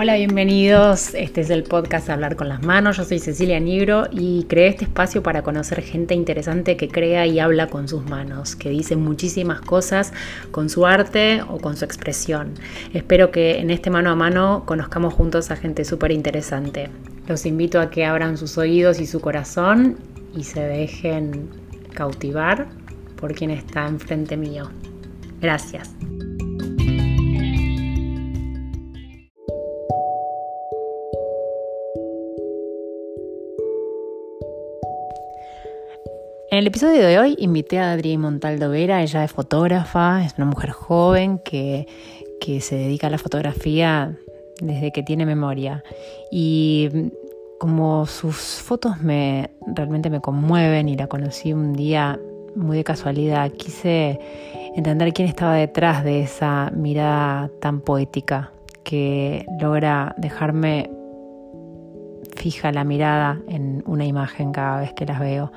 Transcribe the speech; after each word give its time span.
Hola, 0.00 0.14
bienvenidos. 0.14 1.12
Este 1.14 1.40
es 1.40 1.50
el 1.50 1.64
podcast 1.64 2.08
Hablar 2.08 2.36
con 2.36 2.48
las 2.48 2.62
Manos. 2.62 2.98
Yo 2.98 3.04
soy 3.04 3.18
Cecilia 3.18 3.58
Nigro 3.58 4.06
y 4.12 4.44
creé 4.44 4.68
este 4.68 4.84
espacio 4.84 5.24
para 5.24 5.42
conocer 5.42 5.82
gente 5.82 6.14
interesante 6.14 6.76
que 6.76 6.86
crea 6.86 7.26
y 7.26 7.40
habla 7.40 7.66
con 7.66 7.88
sus 7.88 8.08
manos, 8.08 8.54
que 8.54 8.68
dice 8.68 8.94
muchísimas 8.94 9.60
cosas 9.60 10.12
con 10.52 10.70
su 10.70 10.86
arte 10.86 11.42
o 11.42 11.58
con 11.58 11.76
su 11.76 11.84
expresión. 11.84 12.54
Espero 12.94 13.32
que 13.32 13.58
en 13.58 13.72
este 13.72 13.90
mano 13.90 14.10
a 14.10 14.14
mano 14.14 14.62
conozcamos 14.66 15.14
juntos 15.14 15.50
a 15.50 15.56
gente 15.56 15.84
súper 15.84 16.12
interesante. 16.12 16.90
Los 17.26 17.44
invito 17.44 17.80
a 17.80 17.90
que 17.90 18.04
abran 18.04 18.38
sus 18.38 18.56
oídos 18.56 19.00
y 19.00 19.06
su 19.08 19.20
corazón 19.20 19.98
y 20.32 20.44
se 20.44 20.60
dejen 20.60 21.48
cautivar 21.92 22.68
por 23.16 23.34
quien 23.34 23.50
está 23.50 23.88
enfrente 23.88 24.36
mío. 24.36 24.70
Gracias. 25.40 25.90
En 36.50 36.56
el 36.56 36.66
episodio 36.66 37.06
de 37.06 37.18
hoy 37.18 37.36
invité 37.38 37.78
a 37.78 37.92
Adri 37.92 38.16
Montaldo 38.16 38.70
Vera, 38.70 39.02
ella 39.02 39.22
es 39.22 39.30
fotógrafa, 39.30 40.24
es 40.24 40.32
una 40.38 40.46
mujer 40.46 40.70
joven 40.70 41.40
que, 41.40 41.86
se 42.60 42.76
dedica 42.76 43.08
a 43.08 43.10
la 43.10 43.18
fotografía 43.18 44.16
desde 44.62 44.90
que 44.90 45.02
tiene 45.02 45.26
memoria. 45.26 45.84
Y 46.32 46.88
como 47.60 48.06
sus 48.06 48.36
fotos 48.36 49.02
me 49.02 49.50
realmente 49.66 50.08
me 50.08 50.22
conmueven 50.22 50.88
y 50.88 50.96
la 50.96 51.08
conocí 51.08 51.52
un 51.52 51.74
día 51.74 52.18
muy 52.56 52.78
de 52.78 52.84
casualidad, 52.84 53.52
quise 53.52 54.18
entender 54.74 55.12
quién 55.12 55.28
estaba 55.28 55.56
detrás 55.56 56.02
de 56.02 56.22
esa 56.22 56.70
mirada 56.74 57.50
tan 57.60 57.82
poética 57.82 58.52
que 58.82 59.44
logra 59.60 60.14
dejarme 60.16 60.90
fija 62.34 62.72
la 62.72 62.84
mirada 62.84 63.38
en 63.48 63.82
una 63.84 64.06
imagen 64.06 64.52
cada 64.52 64.80
vez 64.80 64.94
que 64.94 65.04
las 65.04 65.20
veo. 65.20 65.52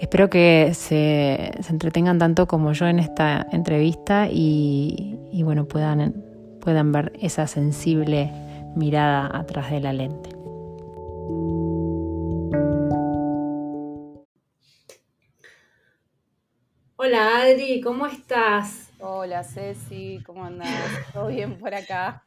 Espero 0.00 0.30
que 0.30 0.72
se, 0.72 1.50
entretengan 1.68 2.18
tanto 2.18 2.46
como 2.46 2.72
yo 2.72 2.86
en 2.86 2.98
esta 3.00 3.46
entrevista 3.52 4.28
y, 4.30 5.42
bueno, 5.44 5.68
puedan, 5.68 6.24
puedan 6.62 6.90
ver 6.90 7.12
esa 7.20 7.46
sensible 7.46 8.32
mirada 8.74 9.30
atrás 9.38 9.70
de 9.70 9.80
la 9.80 9.92
lente. 9.92 10.30
Hola 16.96 17.42
Adri, 17.42 17.82
¿cómo 17.82 18.06
estás? 18.06 18.90
Hola 19.00 19.44
Ceci, 19.44 20.22
¿cómo 20.24 20.46
andas? 20.46 20.70
¿Todo 21.12 21.26
bien 21.26 21.58
por 21.58 21.74
acá? 21.74 22.24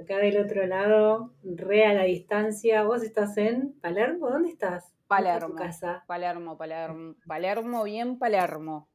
Acá 0.00 0.16
del 0.18 0.36
otro 0.44 0.66
lado, 0.66 1.32
re 1.44 1.86
a 1.86 1.94
la 1.94 2.02
distancia. 2.02 2.82
¿Vos 2.82 3.04
estás 3.04 3.36
en 3.36 3.72
Palermo? 3.80 4.30
¿Dónde 4.30 4.48
estás? 4.48 4.92
Palermo. 5.12 5.54
Palermo, 6.06 6.56
Palermo. 6.56 7.14
Palermo, 7.26 7.84
bien 7.84 8.18
Palermo. 8.18 8.88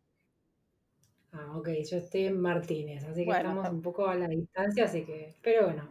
Ah, 1.32 1.56
ok, 1.56 1.70
yo 1.90 1.98
estoy 1.98 2.26
en 2.26 2.42
Martínez, 2.42 3.04
así 3.04 3.24
que 3.24 3.32
estamos 3.32 3.70
un 3.70 3.82
poco 3.82 4.08
a 4.08 4.16
la 4.16 4.28
distancia, 4.28 4.86
así 4.86 5.04
que, 5.06 5.36
pero 5.44 5.66
bueno, 5.66 5.88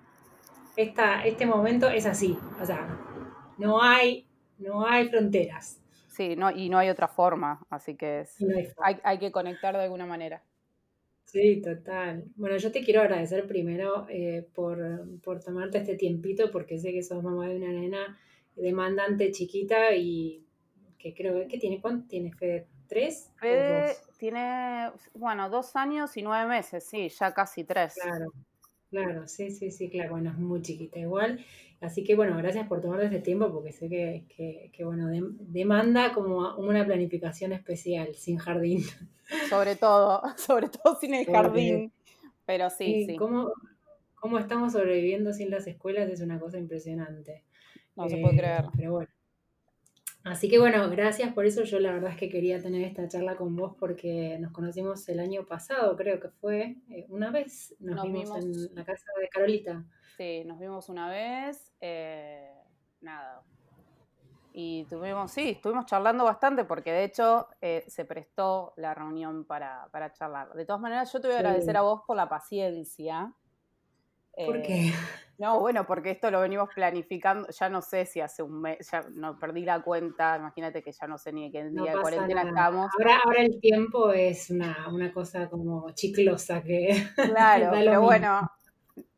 esta, 0.76 1.24
este 1.24 1.46
momento 1.46 1.88
es 1.88 2.06
así, 2.06 2.36
o 2.60 2.66
sea, 2.66 2.88
no 3.58 3.80
hay, 3.80 4.26
no 4.58 4.84
hay 4.84 5.08
fronteras. 5.08 5.80
Sí, 6.08 6.34
no, 6.34 6.50
y 6.50 6.68
no 6.70 6.78
hay 6.78 6.88
otra 6.88 7.06
forma, 7.06 7.64
así 7.70 7.94
que 7.94 8.20
es, 8.20 8.36
hay, 8.78 8.98
hay, 9.04 9.18
que 9.18 9.30
conectar 9.30 9.76
de 9.76 9.84
alguna 9.84 10.06
manera. 10.06 10.42
Sí, 11.26 11.60
total. 11.60 12.24
Bueno, 12.34 12.56
yo 12.56 12.72
te 12.72 12.82
quiero 12.82 13.02
agradecer 13.02 13.46
primero 13.46 14.06
eh, 14.08 14.48
por, 14.54 14.78
por 15.22 15.40
tomarte 15.44 15.78
este 15.78 15.96
tiempito, 15.96 16.50
porque 16.50 16.78
sé 16.78 16.92
que 16.92 17.02
sos 17.02 17.22
mamá 17.22 17.46
de 17.48 17.56
una 17.56 17.70
nena 17.70 18.18
demandante 18.56 19.30
chiquita 19.30 19.94
y 19.94 20.44
que 20.98 21.14
creo 21.14 21.46
que 21.46 21.58
tiene, 21.58 21.80
¿cuánto 21.80 22.08
tiene 22.08 22.32
Fede? 22.32 22.66
¿Tres? 22.88 23.32
Fede 23.36 23.94
tiene, 24.18 24.90
bueno, 25.14 25.50
dos 25.50 25.76
años 25.76 26.16
y 26.16 26.22
nueve 26.22 26.48
meses, 26.48 26.84
sí, 26.84 27.08
ya 27.08 27.32
casi 27.34 27.64
tres. 27.64 27.94
Claro, 28.00 28.32
claro, 28.90 29.28
sí, 29.28 29.50
sí, 29.50 29.70
sí, 29.70 29.90
claro, 29.90 30.12
bueno, 30.12 30.30
es 30.30 30.38
muy 30.38 30.62
chiquita 30.62 30.98
igual. 30.98 31.44
Así 31.80 32.04
que 32.04 32.16
bueno, 32.16 32.36
gracias 32.38 32.66
por 32.66 32.80
tomar 32.80 33.02
este 33.02 33.20
tiempo 33.20 33.52
porque 33.52 33.72
sé 33.72 33.88
que, 33.88 34.70
que, 34.72 34.84
bueno, 34.84 35.08
demanda 35.40 36.12
como 36.14 36.56
una 36.56 36.86
planificación 36.86 37.52
especial, 37.52 38.14
sin 38.14 38.38
jardín. 38.38 38.82
Sobre 39.50 39.76
todo, 39.76 40.22
sobre 40.36 40.68
todo 40.68 40.96
sin 40.98 41.14
el 41.14 41.26
jardín. 41.26 41.92
Pero 42.46 42.70
sí, 42.70 43.06
sí. 43.06 43.16
Cómo, 43.16 43.52
cómo 44.14 44.38
estamos 44.38 44.72
sobreviviendo 44.72 45.32
sin 45.32 45.50
las 45.50 45.66
escuelas 45.66 46.08
es 46.08 46.20
una 46.20 46.38
cosa 46.38 46.58
impresionante. 46.58 47.42
No 47.96 48.08
se 48.08 48.18
puede 48.18 48.36
creer. 48.36 48.66
Pero 48.76 48.92
bueno. 48.92 49.08
Así 50.26 50.48
que 50.48 50.58
bueno, 50.58 50.90
gracias 50.90 51.32
por 51.32 51.46
eso. 51.46 51.62
Yo 51.62 51.78
la 51.78 51.92
verdad 51.92 52.10
es 52.10 52.16
que 52.16 52.28
quería 52.28 52.60
tener 52.60 52.82
esta 52.82 53.06
charla 53.06 53.36
con 53.36 53.54
vos 53.54 53.74
porque 53.78 54.36
nos 54.40 54.50
conocimos 54.50 55.08
el 55.08 55.20
año 55.20 55.46
pasado, 55.46 55.96
creo 55.96 56.18
que 56.18 56.30
fue 56.30 56.78
eh, 56.90 57.06
una 57.10 57.30
vez. 57.30 57.76
Nos, 57.78 58.02
vimos, 58.02 58.44
en 58.44 58.74
la 58.74 58.84
casa 58.84 59.06
de 59.20 59.28
Carolita. 59.28 59.84
Sí, 60.16 60.42
nos 60.44 60.58
vimos 60.58 60.88
una 60.88 61.08
vez. 61.08 61.72
Eh, 61.80 62.50
nada. 63.00 63.44
Y 64.52 64.84
tuvimos, 64.86 65.30
sí, 65.30 65.50
estuvimos 65.50 65.86
charlando 65.86 66.24
bastante 66.24 66.64
porque 66.64 66.90
de 66.90 67.04
hecho 67.04 67.46
eh, 67.60 67.84
se 67.86 68.04
prestó 68.04 68.72
la 68.78 68.94
reunión 68.94 69.44
para, 69.44 69.86
para, 69.92 70.12
charlar. 70.12 70.54
De 70.54 70.64
todas 70.64 70.80
maneras, 70.80 71.12
yo 71.12 71.20
te 71.20 71.28
voy 71.28 71.36
a 71.36 71.40
agradecer 71.40 71.76
a 71.76 71.82
vos 71.82 72.00
por 72.04 72.16
la 72.16 72.28
paciencia. 72.28 73.32
¿Por 74.44 74.62
qué? 74.62 74.92
No, 75.38 75.60
bueno, 75.60 75.86
porque 75.86 76.12
esto 76.12 76.30
lo 76.30 76.40
venimos 76.40 76.70
planificando, 76.74 77.48
ya 77.48 77.68
no 77.68 77.82
sé 77.82 78.06
si 78.06 78.20
hace 78.20 78.42
un 78.42 78.60
mes, 78.60 78.90
ya 78.90 79.04
no 79.14 79.38
perdí 79.38 79.64
la 79.64 79.82
cuenta, 79.82 80.36
imagínate 80.38 80.82
que 80.82 80.92
ya 80.92 81.06
no 81.06 81.18
sé 81.18 81.30
ni 81.32 81.50
qué 81.50 81.68
día 81.68 81.92
de 81.92 82.00
cuarentena 82.00 82.42
estamos. 82.42 82.90
Ahora, 82.98 83.20
ahora 83.22 83.42
el 83.42 83.60
tiempo 83.60 84.12
es 84.12 84.48
una, 84.50 84.88
una 84.90 85.12
cosa 85.12 85.50
como 85.50 85.90
chiclosa 85.92 86.62
que... 86.62 86.88
Claro, 87.16 87.70
pero 87.70 88.00
bueno, 88.00 88.50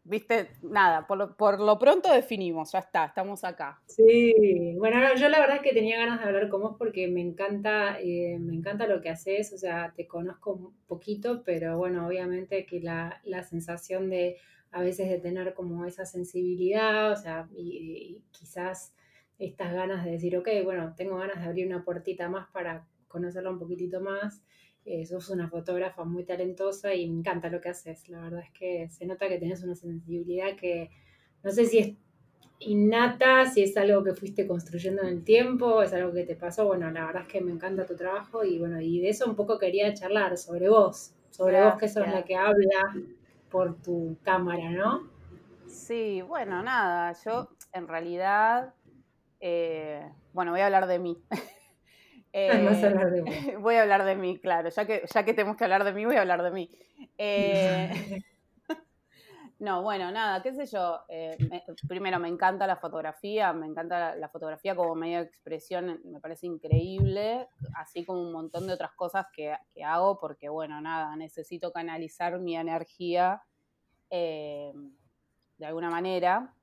viste, 0.09 0.49
nada, 0.63 1.07
por 1.07 1.19
lo, 1.19 1.37
por 1.37 1.61
lo 1.61 1.79
pronto 1.79 2.13
definimos, 2.13 2.73
ya 2.73 2.81
está, 2.81 3.07
estamos 3.07 3.45
acá. 3.45 3.81
Sí, 3.87 4.75
bueno, 4.79 4.99
yo 5.17 5.29
la 5.29 5.41
verdad 5.41 5.57
es 5.57 5.63
que 5.63 5.73
tenía 5.73 5.99
ganas 5.99 6.21
de 6.21 6.27
hablar 6.27 6.49
con 6.49 6.63
vos 6.63 6.77
porque 6.79 7.09
me 7.09 7.21
encanta, 7.21 7.99
eh, 8.01 8.39
me 8.41 8.55
encanta 8.55 8.87
lo 8.87 9.01
que 9.01 9.11
haces, 9.11 9.53
o 9.53 9.59
sea, 9.59 9.93
te 9.97 10.07
conozco 10.07 10.53
un 10.53 10.75
poquito, 10.87 11.43
pero 11.45 11.77
bueno, 11.79 12.07
obviamente 12.07 12.67
que 12.67 12.81
la, 12.81 13.21
la 13.25 13.43
sensación 13.43 14.11
de 14.11 14.39
a 14.71 14.83
veces 14.83 15.09
de 15.09 15.19
tener 15.19 15.55
como 15.55 15.85
esa 15.85 16.05
sensibilidad, 16.05 17.13
o 17.13 17.17
sea, 17.17 17.49
y, 17.57 18.23
quizás 18.33 18.95
estas 19.39 19.73
ganas 19.73 20.05
de 20.05 20.13
decir, 20.13 20.37
ok, 20.37 20.49
bueno, 20.65 20.95
tengo 20.97 21.17
ganas 21.17 21.41
de 21.41 21.47
abrir 21.47 21.67
una 21.67 21.85
puertita 21.85 22.29
más 22.29 22.49
para 22.51 22.87
conocerla 23.07 23.51
un 23.51 23.59
poquitito 23.59 24.01
más. 24.01 24.43
Eh, 24.91 25.05
sos 25.05 25.29
una 25.29 25.51
fotógrafa 25.51 26.03
muy 26.05 26.25
talentosa 26.25 26.95
y 26.95 27.07
me 27.11 27.19
encanta 27.19 27.51
lo 27.51 27.61
que 27.61 27.69
haces. 27.69 28.09
La 28.09 28.23
verdad 28.23 28.41
es 28.43 28.51
que 28.53 28.89
se 28.89 29.05
nota 29.05 29.29
que 29.29 29.37
tenés 29.37 29.63
una 29.63 29.75
sensibilidad 29.75 30.57
que 30.57 30.91
no 31.43 31.51
sé 31.51 31.67
si 31.67 31.79
es 31.79 31.95
innata, 32.61 33.45
si 33.45 33.63
es 33.63 33.77
algo 33.77 34.03
que 34.03 34.15
fuiste 34.15 34.47
construyendo 34.47 35.03
en 35.03 35.09
el 35.09 35.25
tiempo, 35.25 35.83
es 35.83 35.93
algo 35.93 36.11
que 36.15 36.25
te 36.25 36.37
pasó. 36.37 36.65
Bueno, 36.65 36.91
la 36.91 37.05
verdad 37.05 37.25
es 37.27 37.29
que 37.29 37.43
me 37.43 37.53
encanta 37.53 37.85
tu 37.85 37.97
trabajo 37.97 38.45
y 38.45 38.59
bueno, 38.59 38.81
y 38.81 38.99
de 39.01 39.11
eso 39.11 39.29
un 39.29 39.37
poco 39.37 39.59
quería 39.59 39.93
charlar 39.93 40.39
sobre 40.39 40.71
vos, 40.71 41.13
sobre 41.29 41.63
vos 41.63 41.75
que 41.75 41.87
sos 41.87 42.09
la 42.09 42.25
que 42.25 42.37
habla 42.37 42.95
por 43.51 43.83
tu 43.83 44.17
cámara, 44.23 44.71
¿no? 44.71 45.11
Sí, 45.67 46.23
bueno, 46.23 46.63
nada, 46.63 47.15
yo 47.27 47.51
en 47.75 47.89
realidad, 47.89 48.73
eh, 49.39 50.11
bueno, 50.33 50.53
voy 50.53 50.63
a 50.63 50.67
hablar 50.67 50.87
de 50.87 50.99
mí. 50.99 51.23
eh, 52.33 52.51
hablar 52.51 53.11
de 53.11 53.23
mí. 53.23 53.55
Voy 53.61 53.75
a 53.77 53.83
hablar 53.83 54.05
de 54.05 54.17
mí, 54.17 54.39
claro, 54.39 54.69
ya 54.69 54.87
que, 54.87 55.03
ya 55.13 55.25
que 55.25 55.35
tenemos 55.35 55.57
que 55.57 55.65
hablar 55.65 55.85
de 55.85 55.93
mí, 55.93 56.05
voy 56.05 56.17
a 56.17 56.21
hablar 56.21 56.43
de 56.43 56.51
mí. 56.51 56.71
Eh, 57.17 58.23
no, 59.59 59.83
bueno, 59.83 60.11
nada, 60.13 60.43
qué 60.43 60.53
sé 60.53 60.67
yo. 60.67 61.01
Eh, 61.09 61.37
primero, 61.89 62.19
me 62.19 62.29
encanta 62.29 62.67
la 62.67 62.77
fotografía, 62.77 63.53
me 63.53 63.67
encanta 63.67 64.15
la, 64.15 64.29
fotografía 64.29 64.77
como 64.77 64.95
medio 64.95 65.19
de 65.19 65.25
expresión, 65.25 66.01
me 66.05 66.21
parece 66.21 66.47
increíble, 66.47 67.49
así 67.75 68.05
como 68.05 68.21
un 68.21 68.33
montón 68.33 68.67
de 68.67 68.75
otras 68.75 68.93
cosas 68.93 69.27
que, 69.35 69.55
hago, 69.85 70.19
porque, 70.19 70.49
bueno, 70.49 70.81
nada, 70.81 71.17
necesito 71.17 71.73
canalizar 71.73 72.39
mi 72.39 72.57
energía 72.57 73.43
eh, 74.11 74.73
de 75.57 75.67
alguna 75.67 75.91
manera. 75.91 76.55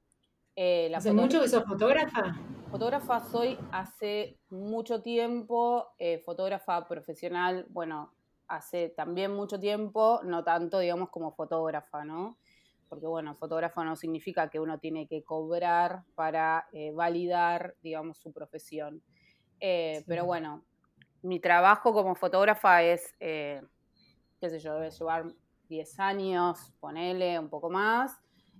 Eh, 0.55 0.91
¿Hace 0.95 1.11
mucho 1.11 1.41
que 1.41 1.49
sos 1.49 1.65
fotógrafa? 1.65 2.35
Fotógrafa 2.71 3.19
soy 3.21 3.57
hace 3.71 4.37
mucho 4.49 5.01
tiempo, 5.01 5.87
fotógrafa 6.25 6.87
profesional, 6.87 7.65
bueno, 7.69 8.13
hace 8.47 8.89
también 8.89 9.33
mucho 9.33 9.59
tiempo, 9.59 10.19
no 10.23 10.43
tanto, 10.43 10.79
digamos, 10.79 11.09
como 11.09 11.31
fotógrafa, 11.31 12.03
¿no? 12.03 12.37
porque 12.89 13.07
bueno, 13.07 13.35
fotógrafo 13.35 13.83
no 13.83 13.95
significa 13.95 14.49
que 14.49 14.59
uno 14.59 14.79
tiene 14.79 15.07
que 15.07 15.23
cobrar 15.23 16.03
para 16.15 16.67
eh, 16.71 16.91
validar, 16.91 17.75
digamos, 17.81 18.17
su 18.17 18.31
profesión. 18.31 19.01
Eh, 19.59 20.03
pero 20.07 20.25
bueno, 20.25 20.63
mi 21.21 21.39
trabajo 21.39 21.93
como 21.93 22.15
fotógrafa 22.15 22.83
es, 22.83 23.13
eh, 23.19 23.61
qué 24.39 24.49
sé 24.49 24.59
yo, 24.59 24.75
debe 24.75 24.91
llevar 24.91 25.25
10 25.67 25.99
años, 25.99 26.73
ponele 26.79 27.39
un 27.39 27.49
poco 27.49 27.69
más. 27.69 28.17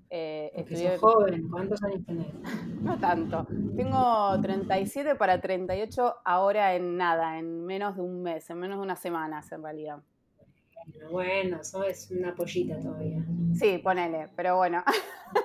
Eh, 0.10 0.52
estudié... 0.56 0.98
joven, 0.98 1.50
¿cuántos 1.50 1.81
años 1.84 2.06
tenés? 2.06 2.28
No 2.81 3.00
tanto. 3.00 3.48
Tengo 3.75 4.40
37 4.40 5.16
para 5.16 5.42
38 5.42 6.18
ahora 6.24 6.75
en 6.75 6.98
nada, 6.98 7.40
en 7.40 7.66
menos 7.66 7.96
de 7.96 8.04
un 8.04 8.22
mes, 8.22 8.48
en 8.50 8.60
menos 8.60 8.78
de 8.78 8.84
unas 8.84 9.00
semanas 9.00 9.52
en 9.52 9.63
realidad. 9.63 10.00
Bueno, 11.10 11.62
eso 11.62 11.84
es 11.84 12.12
una 12.12 12.36
pollita 12.36 12.80
todavía. 12.80 13.25
Sí, 13.56 13.80
ponele, 13.80 14.30
pero 14.36 14.57
bueno. 14.57 14.84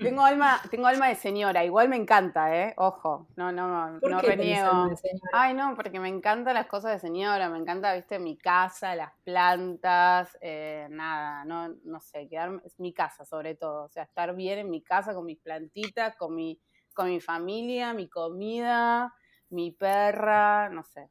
tengo 0.00 0.22
alma, 0.22 0.60
tengo 0.70 0.86
alma 0.86 1.08
de 1.08 1.14
señora, 1.14 1.64
igual 1.64 1.88
me 1.88 1.96
encanta, 1.96 2.56
¿eh? 2.56 2.74
Ojo, 2.76 3.28
no, 3.36 3.52
no, 3.52 3.98
no 4.00 4.20
reniego. 4.20 4.90
Ay, 5.32 5.54
no, 5.54 5.74
porque 5.74 6.00
me 6.00 6.08
encantan 6.08 6.54
las 6.54 6.66
cosas 6.66 6.92
de 6.92 6.98
señora, 6.98 7.48
me 7.48 7.58
encanta, 7.58 7.94
viste, 7.94 8.18
mi 8.18 8.36
casa, 8.36 8.94
las 8.94 9.12
plantas, 9.24 10.36
eh, 10.40 10.86
nada, 10.90 11.44
no, 11.44 11.74
no 11.84 12.00
sé, 12.00 12.28
quedarme, 12.28 12.62
es 12.64 12.78
mi 12.80 12.92
casa 12.92 13.24
sobre 13.24 13.54
todo, 13.54 13.84
o 13.84 13.88
sea, 13.88 14.04
estar 14.04 14.34
bien 14.34 14.58
en 14.58 14.70
mi 14.70 14.82
casa 14.82 15.14
con 15.14 15.26
mis 15.26 15.38
plantitas, 15.38 16.16
con 16.16 16.34
mi, 16.34 16.58
con 16.94 17.08
mi 17.08 17.20
familia, 17.20 17.92
mi 17.94 18.08
comida, 18.08 19.12
mi 19.50 19.72
perra, 19.72 20.70
no 20.70 20.84
sé, 20.84 21.10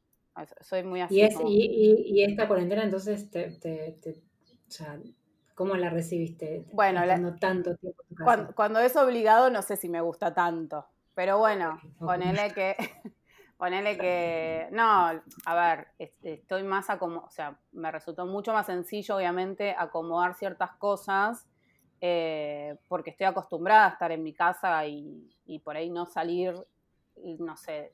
soy 0.60 0.82
muy 0.82 1.00
así. 1.00 1.20
Y, 1.46 2.20
y, 2.20 2.24
esta 2.24 2.48
cuarentena 2.48 2.82
entonces 2.82 3.30
te, 3.30 3.50
te, 3.52 3.98
te 4.02 4.10
o 4.10 4.70
sea, 4.70 4.98
¿Cómo 5.62 5.76
la 5.76 5.90
recibiste? 5.90 6.64
Bueno, 6.72 7.02
tanto 7.38 7.76
tiempo 7.76 8.02
Cuando, 8.56 8.80
es 8.80 8.96
obligado 8.96 9.48
no 9.48 9.62
sé 9.62 9.76
si 9.76 9.88
me 9.88 10.00
gusta 10.00 10.34
tanto, 10.34 10.88
pero 11.14 11.38
bueno, 11.38 11.80
ponele 12.00 12.52
que, 12.52 12.74
ponele 13.58 13.96
que, 13.96 14.66
no, 14.72 15.22
a 15.46 15.54
ver, 15.54 15.86
estoy 16.24 16.64
más 16.64 16.90
acomodado, 16.90 17.28
o 17.28 17.30
sea, 17.30 17.56
me 17.70 17.92
resultó 17.92 18.26
mucho 18.26 18.52
más 18.52 18.66
sencillo, 18.66 19.14
obviamente, 19.14 19.72
acomodar 19.78 20.34
ciertas 20.34 20.72
cosas, 20.72 21.46
eh, 22.00 22.76
porque 22.88 23.10
estoy 23.10 23.26
acostumbrada 23.26 23.86
a 23.86 23.90
estar 23.90 24.10
en 24.10 24.24
mi 24.24 24.34
casa 24.34 24.84
y, 24.84 25.60
por 25.62 25.76
ahí 25.76 25.90
no 25.90 26.06
salir, 26.06 26.56
no 27.38 27.56
sé, 27.56 27.92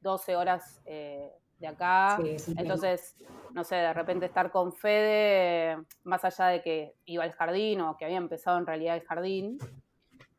12 0.00 0.34
horas 0.34 0.80
eh, 0.86 1.30
de 1.62 1.68
acá. 1.68 2.18
Entonces, 2.58 3.16
no 3.54 3.64
sé, 3.64 3.76
de 3.76 3.94
repente 3.94 4.26
estar 4.26 4.50
con 4.50 4.74
Fede, 4.74 5.78
más 6.04 6.24
allá 6.24 6.46
de 6.48 6.60
que 6.60 6.94
iba 7.06 7.24
al 7.24 7.32
jardín 7.32 7.80
o 7.80 7.96
que 7.96 8.04
había 8.04 8.18
empezado 8.18 8.58
en 8.58 8.66
realidad 8.66 8.96
el 8.96 9.04
jardín, 9.04 9.58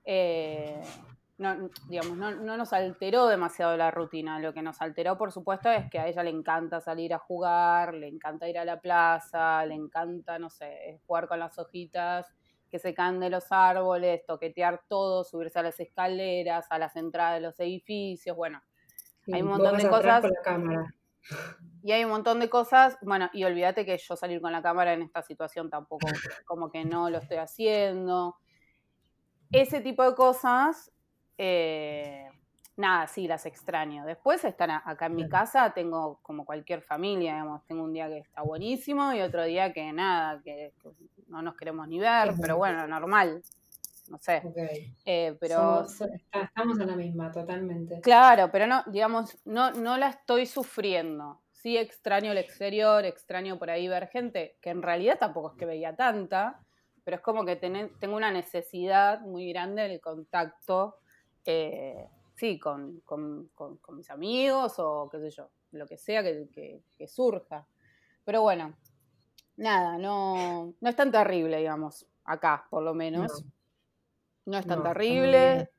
eh, 0.03 0.81
no, 1.37 1.69
digamos, 1.87 2.17
no, 2.17 2.57
nos 2.57 2.73
alteró 2.73 3.27
demasiado 3.27 3.75
la 3.77 3.89
rutina. 3.89 4.39
Lo 4.39 4.53
que 4.53 4.61
nos 4.61 4.81
alteró, 4.81 5.17
por 5.17 5.31
supuesto, 5.31 5.71
es 5.71 5.89
que 5.89 5.97
a 5.97 6.07
ella 6.07 6.23
le 6.23 6.29
encanta 6.29 6.81
salir 6.81 7.13
a 7.13 7.19
jugar, 7.19 7.93
le 7.93 8.07
encanta 8.07 8.47
ir 8.47 8.59
a 8.59 8.65
la 8.65 8.79
plaza, 8.79 9.65
le 9.65 9.75
encanta, 9.75 10.37
no 10.37 10.49
sé, 10.49 10.99
jugar 11.07 11.27
con 11.27 11.39
las 11.39 11.57
hojitas 11.57 12.27
que 12.69 12.79
se 12.79 12.93
caen 12.93 13.19
de 13.19 13.29
los 13.29 13.51
árboles, 13.51 14.25
toquetear 14.25 14.81
todo, 14.89 15.23
subirse 15.23 15.59
a 15.59 15.63
las 15.63 15.79
escaleras, 15.79 16.65
a 16.69 16.79
las 16.79 16.95
entradas 16.95 17.35
de 17.35 17.41
los 17.41 17.59
edificios, 17.59 18.35
bueno. 18.35 18.61
hay 19.31 19.41
un 19.41 19.49
montón 19.49 19.77
de 19.77 19.87
cosas. 19.87 20.25
Y 21.83 21.91
hay 21.91 22.03
un 22.03 22.11
montón 22.11 22.39
de 22.39 22.49
cosas, 22.49 22.97
bueno, 23.01 23.29
y 23.33 23.43
olvídate 23.43 23.85
que 23.85 23.97
yo 23.97 24.15
salir 24.15 24.41
con 24.41 24.51
la 24.51 24.61
cámara 24.61 24.93
en 24.93 25.01
esta 25.01 25.21
situación 25.21 25.69
tampoco, 25.69 26.07
como 26.45 26.71
que 26.71 26.85
no 26.85 27.09
lo 27.09 27.17
estoy 27.17 27.37
haciendo. 27.37 28.37
Ese 29.51 29.81
tipo 29.81 30.03
de 30.03 30.15
cosas, 30.15 30.91
eh, 31.37 32.29
nada, 32.77 33.07
sí, 33.07 33.27
las 33.27 33.45
extraño. 33.45 34.05
Después 34.05 34.43
están 34.45 34.71
acá 34.71 35.07
en 35.07 35.15
mi 35.15 35.27
casa, 35.27 35.73
tengo 35.73 36.19
como 36.21 36.45
cualquier 36.45 36.81
familia, 36.81 37.33
digamos, 37.33 37.65
tengo 37.65 37.83
un 37.83 37.93
día 37.93 38.07
que 38.07 38.19
está 38.19 38.41
buenísimo 38.41 39.13
y 39.13 39.21
otro 39.21 39.43
día 39.43 39.73
que 39.73 39.91
nada, 39.91 40.41
que, 40.41 40.73
no 41.27 41.41
nos 41.41 41.55
queremos 41.55 41.87
ni 41.87 41.99
ver, 41.99 42.33
pero 42.39 42.57
bueno, 42.57 42.87
normal 42.87 43.43
no 44.09 44.17
sé. 44.19 44.41
Eh, 45.05 45.35
pero 45.39 45.85
estamos 45.85 46.79
en 46.79 46.87
la 46.87 46.95
misma, 46.95 47.31
totalmente. 47.31 48.01
Claro, 48.01 48.49
pero 48.51 48.67
no, 48.67 48.83
digamos, 48.87 49.37
no, 49.45 49.71
no 49.71 49.97
la 49.97 50.09
estoy 50.09 50.45
sufriendo. 50.45 51.41
Sí 51.51 51.77
extraño 51.77 52.31
el 52.31 52.37
exterior, 52.37 53.05
extraño 53.05 53.57
por 53.57 53.69
ahí 53.69 53.87
ver 53.87 54.07
gente, 54.07 54.57
que 54.61 54.69
en 54.69 54.81
realidad 54.81 55.17
tampoco 55.17 55.51
es 55.51 55.57
que 55.57 55.65
veía 55.65 55.95
tanta, 55.95 56.59
pero 57.03 57.15
es 57.15 57.23
como 57.23 57.45
que 57.45 57.55
tengo 57.55 58.15
una 58.15 58.31
necesidad 58.31 59.21
muy 59.21 59.49
grande 59.49 59.83
del 59.83 60.01
contacto, 60.01 60.97
eh, 61.45 62.09
sí, 62.35 62.59
con, 62.59 63.01
mis 63.89 64.09
amigos 64.09 64.75
o 64.77 65.09
qué 65.09 65.19
sé 65.19 65.29
yo, 65.29 65.49
lo 65.71 65.87
que 65.87 65.97
sea 65.97 66.21
que, 66.23 66.83
surja. 67.07 67.65
Pero 68.25 68.41
bueno, 68.41 68.75
nada, 69.55 69.97
no, 69.97 70.73
no 70.79 70.89
es 70.89 70.95
tan 70.95 71.11
terrible, 71.11 71.57
digamos, 71.57 72.05
acá 72.25 72.67
por 72.69 72.83
lo 72.83 72.93
menos. 72.93 73.43
No 73.43 73.62
es 74.45 74.67
tan 74.67 74.83
terrible. 74.83 75.69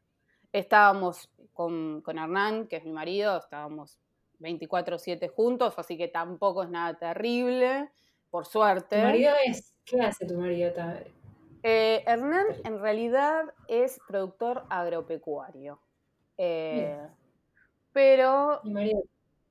Estábamos 0.52 1.31
con, 1.52 2.00
con 2.02 2.19
Hernán, 2.19 2.66
que 2.66 2.76
es 2.76 2.84
mi 2.84 2.93
marido, 2.93 3.37
estábamos 3.37 3.99
24-7 4.40 5.28
juntos, 5.28 5.75
así 5.76 5.96
que 5.96 6.08
tampoco 6.08 6.62
es 6.62 6.70
nada 6.70 6.94
terrible, 6.94 7.90
por 8.31 8.46
suerte. 8.46 8.96
¿Tu 8.96 9.02
marido 9.02 9.32
es? 9.46 9.75
¿Qué 9.84 10.00
hace 10.00 10.26
tu 10.26 10.38
marido? 10.38 10.72
Eh, 11.62 12.05
Hernán 12.06 12.46
en 12.64 12.78
realidad 12.81 13.44
es 13.69 13.99
productor 14.06 14.64
agropecuario. 14.69 15.81
Eh, 16.37 16.99
pero 17.93 18.61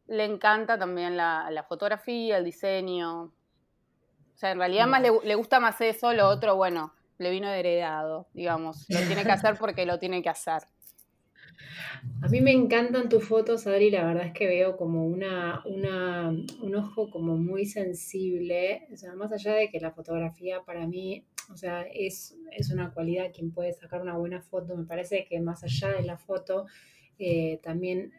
le 0.08 0.26
encanta 0.26 0.78
también 0.78 1.16
la, 1.18 1.66
fotografía, 1.68 2.38
el 2.38 2.46
diseño. 2.46 3.24
O 3.24 4.38
sea, 4.38 4.52
en 4.52 4.58
realidad 4.60 4.88
más 4.88 5.02
le, 5.02 5.12
le, 5.24 5.36
gusta 5.36 5.60
más 5.60 5.80
eso, 5.82 6.14
lo 6.14 6.28
otro, 6.28 6.56
bueno, 6.56 6.94
le 7.18 7.32
vino 7.32 7.50
heredado, 7.50 8.28
digamos. 8.34 8.86
Lo 8.90 9.00
tiene 9.08 9.24
que 9.24 9.32
hacer 9.32 9.56
porque 9.60 9.86
lo 9.86 10.00
tiene 10.00 10.22
que 10.22 10.30
hacer. 10.30 10.64
A 12.22 12.28
mí 12.28 12.42
me 12.42 12.52
encantan 12.52 13.10
tus 13.10 13.24
fotos, 13.24 13.68
Adri, 13.68 13.92
la 13.92 14.06
verdad 14.06 14.28
es 14.28 14.34
que 14.34 14.48
veo 14.48 14.76
como 14.78 15.06
una, 15.06 15.62
una, 15.66 16.30
un 16.30 16.76
ojo 16.76 17.10
como 17.10 17.38
muy 17.38 17.66
sensible, 17.66 18.88
o 18.92 18.98
sea, 18.98 19.14
más 19.16 19.32
allá 19.32 19.54
de 19.54 19.70
que 19.70 19.80
la 19.80 19.92
fotografía 19.92 20.62
para 20.66 20.88
mí, 20.88 21.26
o 21.52 21.58
sea, 21.58 21.84
es, 21.84 22.36
es 22.52 22.72
una 22.72 22.94
cualidad 22.94 23.32
quien 23.34 23.52
puede 23.52 23.74
sacar 23.74 24.02
una 24.02 24.18
buena 24.18 24.42
foto, 24.42 24.76
me 24.76 24.86
parece 24.86 25.26
que 25.30 25.40
más 25.40 25.64
allá 25.64 25.90
de 25.90 26.04
la 26.04 26.18
foto, 26.18 26.66
eh, 27.20 27.60
también 27.62 28.12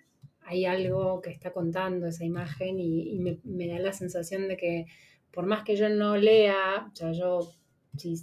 hay 0.43 0.67
algo 0.67 1.21
que 1.21 1.31
está 1.31 1.53
contando 1.53 2.07
esa 2.07 2.25
imagen 2.25 2.79
y, 2.79 3.19
me, 3.19 3.39
me 3.45 3.67
da 3.67 3.79
la 3.79 3.93
sensación 3.93 4.49
de 4.49 4.57
que 4.57 4.87
por 5.33 5.47
más 5.47 5.65
que 5.65 5.77
yo 5.77 5.89
no 5.89 6.17
lea, 6.17 6.89
o 6.93 6.95
sea, 6.95 7.13
yo 7.13 7.55
si 7.97 8.17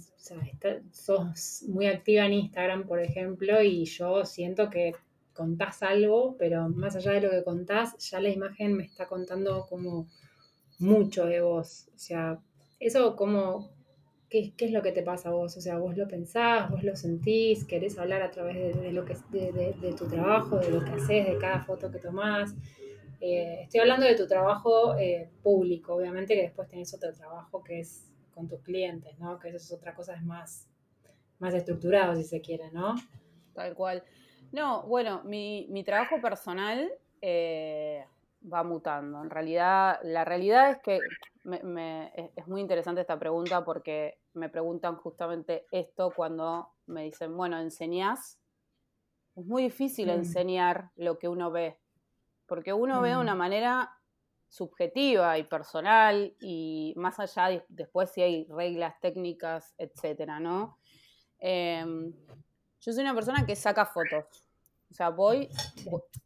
sos 0.90 1.64
muy 1.68 1.86
activa 1.86 2.26
en 2.26 2.34
Instagram, 2.34 2.86
por 2.86 3.00
ejemplo, 3.00 3.60
y 3.62 3.84
yo 3.84 4.24
siento 4.24 4.70
que 4.70 4.92
contás 5.32 5.82
algo, 5.82 6.36
pero 6.38 6.68
más 6.68 6.96
allá 6.96 7.12
de 7.12 7.22
lo 7.22 7.30
que 7.30 7.42
contás, 7.42 7.96
ya 8.10 8.20
la 8.20 8.28
imagen 8.28 8.74
me 8.74 8.84
está 8.84 9.06
contando 9.06 9.66
como 9.66 10.06
mucho 10.78 11.26
de 11.26 11.40
vos. 11.40 11.88
O 11.94 11.98
sea, 11.98 12.38
eso 12.78 13.16
como, 13.16 13.70
¿qué, 14.28 14.52
es 14.56 14.72
lo 14.72 14.82
que 14.82 14.92
te 14.92 15.02
pasa 15.02 15.30
a 15.30 15.32
vos? 15.32 15.56
O 15.56 15.60
sea, 15.60 15.78
vos 15.78 15.96
lo 15.96 16.06
pensás, 16.06 16.70
vos 16.70 16.82
lo 16.84 16.94
sentís, 16.96 17.64
querés 17.64 17.98
hablar 17.98 18.22
a 18.22 18.30
través 18.30 18.80
de, 18.80 18.92
lo 18.92 19.04
que, 19.04 19.16
de, 19.32 19.94
tu 19.96 20.06
trabajo, 20.06 20.58
de 20.58 20.70
lo 20.70 20.84
que 20.84 20.90
haces, 20.92 21.26
de 21.26 21.38
cada 21.38 21.64
foto 21.64 21.90
que 21.90 21.98
tomás. 21.98 22.54
Eh, 23.20 23.62
estoy 23.62 23.80
hablando 23.80 24.04
de 24.06 24.16
tu 24.16 24.26
trabajo 24.26 24.96
eh, 24.96 25.30
público, 25.42 25.94
obviamente 25.94 26.34
que 26.34 26.42
después 26.42 26.68
tenés 26.68 26.92
otro 26.92 27.12
trabajo 27.12 27.62
que 27.62 27.80
es 27.80 28.11
con 28.34 28.48
tus 28.48 28.60
clientes, 28.62 29.18
¿no? 29.18 29.38
Que 29.38 29.48
eso 29.48 29.56
es 29.58 29.72
otra 29.72 29.94
cosa, 29.94 30.14
es 30.14 30.22
más, 30.22 30.68
más 31.38 31.54
estructurado, 31.54 32.16
si 32.16 32.24
se 32.24 32.40
quiere, 32.40 32.70
¿no? 32.72 32.94
Tal 33.54 33.74
cual. 33.74 34.02
No, 34.52 34.82
bueno, 34.84 35.22
mi, 35.24 35.82
trabajo 35.84 36.20
personal 36.20 36.90
eh, 37.20 38.04
va 38.52 38.62
mutando. 38.64 39.22
En 39.22 39.30
realidad, 39.30 39.98
la 40.02 40.24
realidad 40.24 40.70
es 40.70 40.78
que 40.78 41.00
es 42.36 42.46
muy 42.46 42.60
interesante 42.60 43.00
esta 43.00 43.18
pregunta 43.18 43.64
porque 43.64 44.18
me 44.34 44.48
preguntan 44.48 44.96
justamente 44.96 45.66
esto 45.70 46.12
cuando 46.14 46.68
me 46.86 47.04
dicen, 47.04 47.36
bueno, 47.36 47.58
¿enseñás? 47.58 48.38
Es 49.34 49.46
muy 49.46 49.62
difícil 49.62 50.08
mm. 50.08 50.10
enseñar 50.10 50.90
lo 50.96 51.18
que 51.18 51.28
uno 51.28 51.50
ve, 51.50 51.78
porque 52.46 52.72
uno 52.72 53.00
ve 53.00 53.10
de 53.10 53.16
una 53.16 53.34
mm. 53.34 53.38
manera 53.38 53.98
subjetiva 54.52 55.38
y 55.38 55.44
personal 55.44 56.36
y 56.38 56.92
más 56.98 57.18
allá 57.18 57.64
después 57.70 58.10
si 58.10 58.20
hay 58.20 58.44
reglas 58.50 59.00
técnicas, 59.00 59.74
etcétera, 59.78 60.40
¿no? 60.40 60.76
Em, 61.38 62.12
yo 62.78 62.92
soy 62.92 63.00
una 63.02 63.14
persona 63.14 63.46
que 63.46 63.56
saca 63.56 63.86
fotos. 63.86 64.44
O 64.90 64.92
sea, 64.94 65.08
voy, 65.08 65.48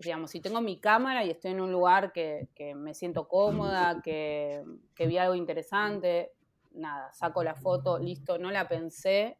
digamos, 0.00 0.32
si 0.32 0.40
tengo 0.40 0.60
mi 0.60 0.80
cámara 0.80 1.24
y 1.24 1.30
estoy 1.30 1.52
en 1.52 1.60
un 1.60 1.70
lugar 1.70 2.12
que, 2.12 2.48
me 2.74 2.94
siento 2.94 3.28
cómoda, 3.28 4.02
que, 4.02 4.64
que, 4.96 5.06
vi 5.06 5.18
algo 5.18 5.36
interesante, 5.36 6.32
nada, 6.72 7.12
saco 7.12 7.44
la 7.44 7.54
foto, 7.54 7.96
listo, 7.96 8.38
no 8.38 8.50
la 8.50 8.66
pensé 8.66 9.38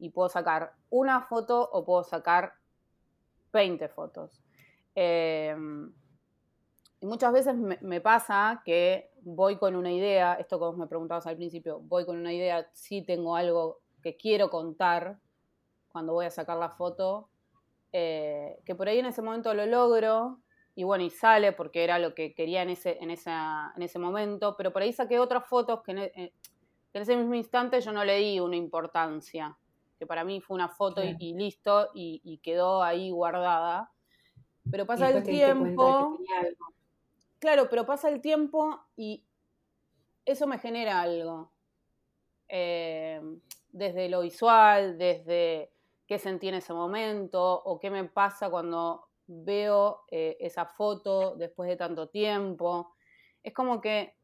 y 0.00 0.10
puedo 0.10 0.28
sacar 0.28 0.72
una 0.90 1.20
foto 1.20 1.70
o 1.72 1.84
puedo 1.84 2.02
sacar 2.02 2.54
20 3.52 3.88
fotos. 3.88 4.42
Eh, 4.96 5.54
y 7.00 7.06
muchas 7.06 7.32
veces 7.32 7.54
me, 7.54 8.00
pasa 8.00 8.60
que 8.64 9.12
voy 9.22 9.56
con 9.56 9.76
una 9.76 9.92
idea, 9.92 10.34
esto 10.34 10.58
que 10.58 10.64
vos 10.64 10.76
me 10.76 10.88
preguntabas 10.88 11.26
al 11.26 11.36
principio, 11.36 11.80
voy 11.80 12.04
con 12.04 12.16
una 12.16 12.32
idea, 12.32 12.68
sí 12.72 13.02
tengo 13.02 13.36
algo 13.36 13.80
que 14.02 14.16
quiero 14.16 14.50
contar 14.50 15.18
cuando 15.92 16.12
voy 16.12 16.26
a 16.26 16.30
sacar 16.30 16.58
la 16.58 16.70
foto, 16.70 17.28
eh, 17.92 18.58
que 18.64 18.74
por 18.74 18.88
ahí 18.88 18.98
en 18.98 19.06
ese 19.06 19.22
momento 19.22 19.54
lo 19.54 19.66
logro, 19.66 20.40
y 20.74 20.84
bueno, 20.84 21.04
y 21.04 21.10
sale 21.10 21.52
porque 21.52 21.84
era 21.84 21.98
lo 21.98 22.14
que 22.14 22.34
quería 22.34 22.62
en 22.62 22.70
ese, 22.70 22.98
en 23.00 23.10
esa, 23.10 23.72
en 23.76 23.82
ese 23.82 23.98
momento, 23.98 24.56
pero 24.56 24.72
por 24.72 24.82
ahí 24.82 24.92
saqué 24.92 25.20
otras 25.20 25.46
fotos 25.46 25.82
que 25.82 25.92
en, 25.92 25.98
e, 25.98 26.32
ese 26.92 27.16
mismo 27.16 27.34
instante 27.34 27.80
yo 27.80 27.92
no 27.92 28.04
le 28.04 28.16
di 28.18 28.40
una 28.40 28.56
importancia, 28.56 29.56
que 29.98 30.06
para 30.06 30.24
mí 30.24 30.40
fue 30.40 30.56
una 30.56 30.68
foto 30.68 31.00
y, 31.02 31.34
listo, 31.34 31.90
y, 31.94 32.38
quedó 32.42 32.82
ahí 32.82 33.10
guardada. 33.10 33.92
Pero 34.70 34.84
pasa 34.86 35.10
el 35.10 35.22
tiempo. 35.22 36.18
Claro, 37.38 37.68
pero 37.68 37.86
pasa 37.86 38.08
el 38.08 38.20
tiempo 38.20 38.80
y 38.96 39.24
eso 40.24 40.46
me 40.46 40.58
genera 40.58 41.00
algo. 41.00 41.52
Eh, 42.48 43.20
desde 43.70 44.08
lo 44.08 44.22
visual, 44.22 44.98
desde 44.98 45.72
qué 46.06 46.18
sentí 46.18 46.48
en 46.48 46.54
ese 46.54 46.72
momento 46.72 47.62
o 47.62 47.78
qué 47.78 47.90
me 47.90 48.04
pasa 48.04 48.50
cuando 48.50 49.08
veo 49.26 50.04
eh, 50.10 50.36
esa 50.40 50.64
foto 50.64 51.36
después 51.36 51.68
de 51.68 51.76
tanto 51.76 52.08
tiempo. 52.08 52.94
Es 53.42 53.52
como 53.52 53.80
que, 53.80 54.16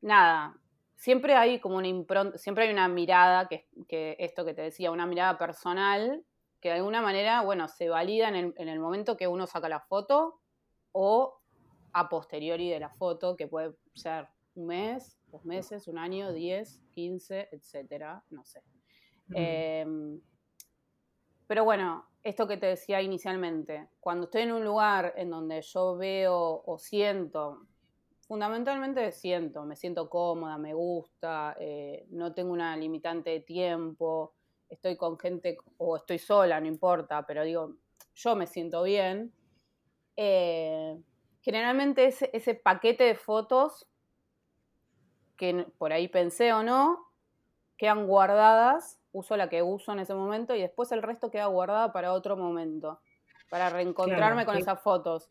nada, 0.00 0.58
siempre 0.96 1.34
hay 1.34 1.60
como 1.60 1.76
una 1.76 1.88
impronta, 1.88 2.36
siempre 2.38 2.64
hay 2.64 2.72
una 2.72 2.88
mirada, 2.88 3.48
que, 3.48 3.68
que, 3.88 4.16
esto 4.18 4.44
que 4.44 4.52
te 4.52 4.62
decía, 4.62 4.90
una 4.90 5.06
mirada 5.06 5.38
personal, 5.38 6.24
que 6.60 6.70
de 6.70 6.74
alguna 6.74 7.00
manera, 7.00 7.42
bueno, 7.42 7.68
se 7.68 7.88
valida 7.88 8.28
en 8.28 8.34
el, 8.34 8.54
en 8.56 8.68
el 8.68 8.80
momento 8.80 9.16
que 9.16 9.28
uno 9.28 9.46
saca 9.46 9.68
la 9.68 9.80
foto 9.80 10.40
o 10.92 11.37
a 11.98 12.08
posteriori 12.08 12.70
de 12.70 12.80
la 12.80 12.90
foto, 12.90 13.36
que 13.36 13.46
puede 13.48 13.74
ser 13.94 14.28
un 14.54 14.66
mes, 14.66 15.18
dos 15.26 15.44
meses, 15.44 15.88
un 15.88 15.98
año, 15.98 16.32
diez, 16.32 16.82
quince, 16.94 17.48
etcétera, 17.50 18.22
no 18.30 18.44
sé. 18.44 18.62
Em, 19.34 20.20
pero 21.46 21.64
bueno, 21.64 22.06
esto 22.22 22.46
que 22.46 22.56
te 22.56 22.66
decía 22.66 23.02
inicialmente, 23.02 23.88
cuando 24.00 24.24
estoy 24.24 24.42
en 24.42 24.52
un 24.52 24.64
lugar 24.64 25.14
en 25.16 25.30
donde 25.30 25.60
yo 25.62 25.96
veo 25.96 26.62
o 26.64 26.78
siento, 26.78 27.66
fundamentalmente 28.26 29.10
siento, 29.10 29.64
me 29.64 29.74
siento 29.74 30.08
cómoda, 30.08 30.58
me 30.58 30.74
gusta, 30.74 31.56
eh, 31.58 32.06
no 32.10 32.32
tengo 32.32 32.52
una 32.52 32.76
limitante 32.76 33.30
de 33.30 33.40
tiempo, 33.40 34.34
estoy 34.68 34.96
con 34.96 35.18
gente 35.18 35.58
o 35.78 35.96
estoy 35.96 36.18
sola, 36.18 36.60
no 36.60 36.66
importa, 36.66 37.26
pero 37.26 37.42
digo, 37.42 37.74
yo 38.14 38.36
me 38.36 38.46
siento 38.46 38.82
bien. 38.82 39.32
Eh, 40.16 41.00
generalmente 41.48 42.04
ese, 42.04 42.28
ese 42.34 42.54
paquete 42.54 43.04
de 43.04 43.14
fotos, 43.14 43.88
que 45.38 45.64
por 45.78 45.94
ahí 45.94 46.06
pensé 46.06 46.52
o 46.52 46.62
no, 46.62 47.10
quedan 47.78 48.06
guardadas 48.06 49.00
uso 49.12 49.34
la 49.38 49.48
que 49.48 49.62
uso 49.62 49.94
en 49.94 50.00
ese 50.00 50.12
momento 50.14 50.54
y 50.54 50.60
después 50.60 50.92
el 50.92 51.02
resto 51.02 51.30
queda 51.30 51.46
guardado 51.46 51.90
para 51.90 52.12
otro 52.12 52.36
momento, 52.36 53.00
para 53.48 53.70
reencontrarme 53.70 54.44
con 54.44 54.58
esas 54.58 54.78
fotos. 54.82 55.30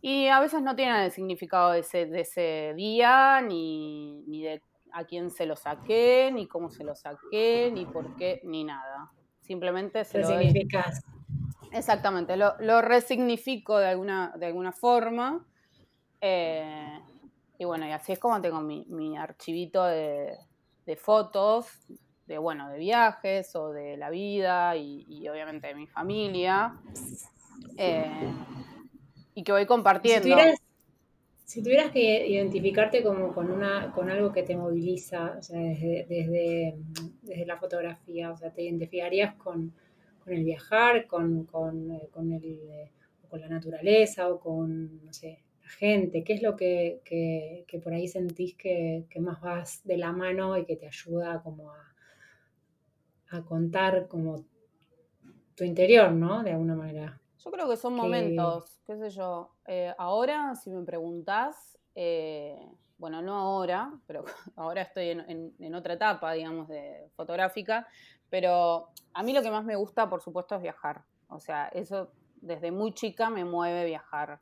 Y 0.00 0.28
a 0.28 0.40
veces 0.40 0.62
no 0.62 0.74
tienen 0.74 0.96
el 0.96 1.10
significado 1.10 1.72
de 1.72 1.80
ese, 1.80 2.06
de 2.06 2.20
ese 2.22 2.72
día, 2.74 3.42
ni, 3.42 4.22
ni 4.26 4.42
de 4.42 4.62
a 4.90 5.04
quién 5.04 5.30
se 5.30 5.44
lo 5.44 5.54
saqué, 5.54 6.30
ni 6.32 6.48
cómo 6.48 6.70
se 6.70 6.82
lo 6.82 6.94
saqué, 6.94 7.70
ni 7.74 7.84
por 7.84 8.16
qué, 8.16 8.40
ni 8.44 8.64
nada. 8.64 9.10
Simplemente 9.42 10.02
se 10.06 10.20
lo 10.20 10.28
significas. 10.28 11.04
Exactamente, 11.74 12.36
lo, 12.36 12.54
lo, 12.60 12.80
resignifico 12.80 13.78
de 13.78 13.88
alguna, 13.88 14.32
de 14.36 14.46
alguna 14.46 14.72
forma. 14.72 15.44
Eh, 16.20 17.00
y 17.58 17.64
bueno, 17.64 17.86
y 17.86 17.92
así 17.92 18.12
es 18.12 18.18
como 18.18 18.40
tengo 18.40 18.60
mi, 18.60 18.86
mi 18.88 19.16
archivito 19.16 19.84
de, 19.84 20.36
de 20.86 20.96
fotos 20.96 21.66
de, 22.26 22.38
bueno, 22.38 22.70
de 22.70 22.78
viajes 22.78 23.54
o 23.56 23.72
de 23.72 23.96
la 23.96 24.10
vida 24.10 24.76
y, 24.76 25.28
obviamente 25.28 25.68
de 25.68 25.74
mi 25.74 25.86
familia. 25.86 26.74
Eh, 27.76 28.32
y 29.34 29.42
que 29.42 29.52
voy 29.52 29.66
compartiendo. 29.66 30.36
Si 31.44 31.62
tuvieras, 31.62 31.92
que 31.92 32.26
identificarte 32.26 33.02
como 33.02 33.32
con, 33.34 33.50
una, 33.50 33.92
con 33.92 34.10
algo 34.10 34.32
que 34.32 34.42
te 34.42 34.56
moviliza, 34.56 35.36
o 35.38 35.42
sea, 35.42 35.60
desde, 35.60 36.06
desde, 36.08 37.46
la 37.46 37.58
fotografía, 37.58 38.30
o 38.32 38.36
sea, 38.36 38.50
te 38.50 38.62
identificarías 38.62 39.34
con, 39.34 39.72
el 40.26 40.44
viajar, 40.44 41.06
con, 41.06 41.44
con, 41.44 41.90
eh, 41.90 42.08
con, 42.10 42.32
el, 42.32 42.44
eh, 42.44 42.92
con 43.28 43.40
la 43.40 43.48
naturaleza 43.48 44.28
o 44.28 44.40
con, 44.40 45.04
no 45.04 45.12
sé, 45.12 45.44
la 45.62 45.68
gente? 45.70 46.24
¿Qué 46.24 46.34
es 46.34 46.42
lo 46.42 46.56
que, 46.56 47.00
que 47.04 47.78
por 47.80 47.92
ahí 47.92 48.08
sentís 48.08 48.54
que, 48.54 49.06
más 49.20 49.40
vas 49.40 49.82
de 49.84 49.96
la 49.96 50.12
mano 50.12 50.56
y 50.58 50.64
que 50.64 50.76
te 50.76 50.86
ayuda 50.86 51.42
como 51.42 51.72
a, 51.72 51.94
a 53.30 53.42
contar 53.44 54.08
como 54.08 54.44
tu 55.54 55.64
interior, 55.64 56.12
¿no? 56.12 56.42
De 56.42 56.50
alguna 56.52 56.74
manera. 56.74 57.20
Yo 57.44 57.50
creo 57.50 57.68
que 57.68 57.76
son 57.76 57.94
momentos, 57.94 58.80
qué 58.86 58.96
sé 58.96 59.10
yo. 59.10 59.54
Eh, 59.66 59.92
ahora, 59.98 60.54
si 60.54 60.70
me 60.70 60.82
preguntás, 60.82 61.78
eh, 61.94 62.58
bueno, 62.98 63.22
no 63.22 63.34
ahora, 63.34 63.92
pero 64.06 64.24
ahora 64.56 64.82
estoy 64.82 65.10
en, 65.10 65.74
otra 65.74 65.94
etapa, 65.94 66.32
digamos, 66.32 66.68
de 66.68 67.10
fotográfica, 67.16 67.86
pero 68.30 68.88
a 69.12 69.22
mí 69.22 69.32
lo 69.32 69.42
que 69.42 69.50
más 69.50 69.64
me 69.64 69.76
gusta, 69.76 70.08
por 70.08 70.20
supuesto, 70.20 70.54
es 70.56 70.62
viajar. 70.62 71.02
O 71.28 71.40
sea, 71.40 71.68
eso 71.68 72.12
desde 72.36 72.70
muy 72.70 72.92
chica 72.92 73.30
me 73.30 73.44
mueve 73.44 73.84
viajar. 73.84 74.40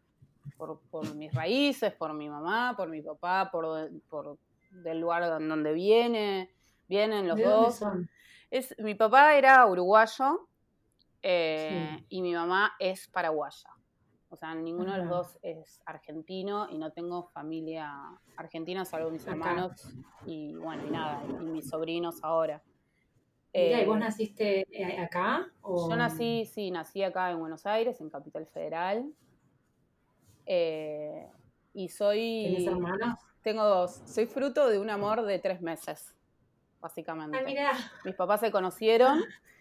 Por, 0.56 0.80
mis 1.14 1.32
raíces, 1.32 1.92
por 1.92 2.12
mi 2.14 2.28
mamá, 2.28 2.74
por 2.76 2.88
mi 2.88 3.00
papá, 3.00 3.48
por, 3.50 3.90
por 4.08 4.38
del 4.70 5.00
lugar 5.00 5.24
donde 5.28 5.72
viene, 5.72 6.52
vienen 6.88 7.28
los 7.28 7.38
dos. 7.38 7.80
Es, 8.50 8.74
mi 8.78 8.94
papá 8.94 9.36
era 9.36 9.64
uruguayo 9.66 10.48
eh, 11.22 12.04
y 12.08 12.22
mi 12.22 12.34
mamá 12.34 12.74
es 12.78 13.08
paraguaya. 13.08 13.70
O 14.32 14.36
sea, 14.36 14.54
ninguno 14.54 14.92
de 14.92 14.98
los 14.98 15.08
dos 15.08 15.38
es 15.42 15.82
argentino 15.84 16.68
y 16.70 16.78
no 16.78 16.90
tengo 16.90 17.24
familia 17.28 17.92
argentina, 18.36 18.84
salvo 18.84 19.10
mis 19.10 19.26
hermanos 19.26 19.72
y 20.26 20.54
bueno, 20.56 20.86
y 20.86 20.90
nada, 20.90 21.22
y 21.26 21.44
mis 21.44 21.68
sobrinos 21.68 22.24
ahora. 22.24 22.62
¿y 23.52 23.84
vos 23.84 23.96
eh, 23.96 24.00
naciste 24.00 24.66
eh, 24.70 24.98
acá? 24.98 25.46
Yo 25.62 25.94
nací, 25.94 26.46
sí, 26.46 26.70
nací 26.70 27.02
acá 27.02 27.30
en 27.30 27.40
Buenos 27.40 27.66
Aires, 27.66 28.00
en 28.00 28.08
Capital 28.08 28.46
Federal. 28.46 29.12
y 31.74 31.88
soy... 31.90 32.44
¿Tienes 32.46 32.66
hermanos? 32.66 33.18
Tengo 33.42 33.64
dos. 33.64 34.00
Soy 34.06 34.24
fruto 34.24 34.68
de 34.68 34.78
un 34.78 34.88
amor 34.88 35.22
de 35.22 35.38
tres 35.38 35.60
meses 35.60 36.16
básicamente. 36.82 37.38
Ah, 37.60 37.78
Mis 38.04 38.14
papás 38.14 38.40
se 38.40 38.50
conocieron, 38.50 39.22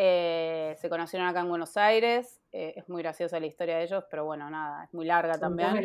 eh, 0.00 0.76
se 0.78 0.88
conocieron 0.88 1.26
acá 1.26 1.40
en 1.40 1.48
Buenos 1.48 1.76
Aires. 1.76 2.40
Eh, 2.52 2.74
es 2.76 2.88
muy 2.88 3.02
graciosa 3.02 3.40
la 3.40 3.46
historia 3.46 3.78
de 3.78 3.82
ellos, 3.82 4.04
pero 4.08 4.24
bueno, 4.24 4.48
nada, 4.48 4.84
es 4.84 4.94
muy 4.94 5.04
larga 5.04 5.36
también. 5.36 5.84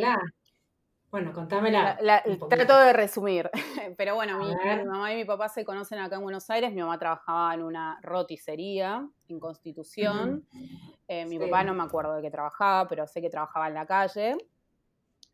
Bueno, 1.09 1.33
contámela. 1.33 1.97
trato 2.47 2.77
de 2.77 2.93
resumir. 2.93 3.49
Pero 3.97 4.13
bueno, 4.15 4.37
mi, 4.37 4.53
mamá 4.85 5.13
y 5.13 5.15
mi 5.15 5.25
papá 5.25 5.49
se 5.49 5.65
conocen 5.65 5.97
acá 5.97 6.17
en 6.17 6.23
Buenos 6.23 6.47
Aires. 6.51 6.71
Mi 6.73 6.81
mamá 6.81 6.97
trabajaba 6.99 7.55
en 7.55 7.63
una 7.63 7.99
roticería 8.03 9.07
en 9.27 9.39
Constitución. 9.39 10.47
Eh, 11.07 11.25
mi 11.25 11.39
papá 11.39 11.63
no 11.63 11.73
me 11.73 11.83
acuerdo 11.83 12.15
de 12.15 12.21
qué 12.21 12.31
trabajaba, 12.31 12.87
pero 12.87 13.07
sé 13.07 13.19
que 13.19 13.29
trabajaba 13.31 13.67
en 13.67 13.73
la 13.73 13.85
calle. 13.87 14.37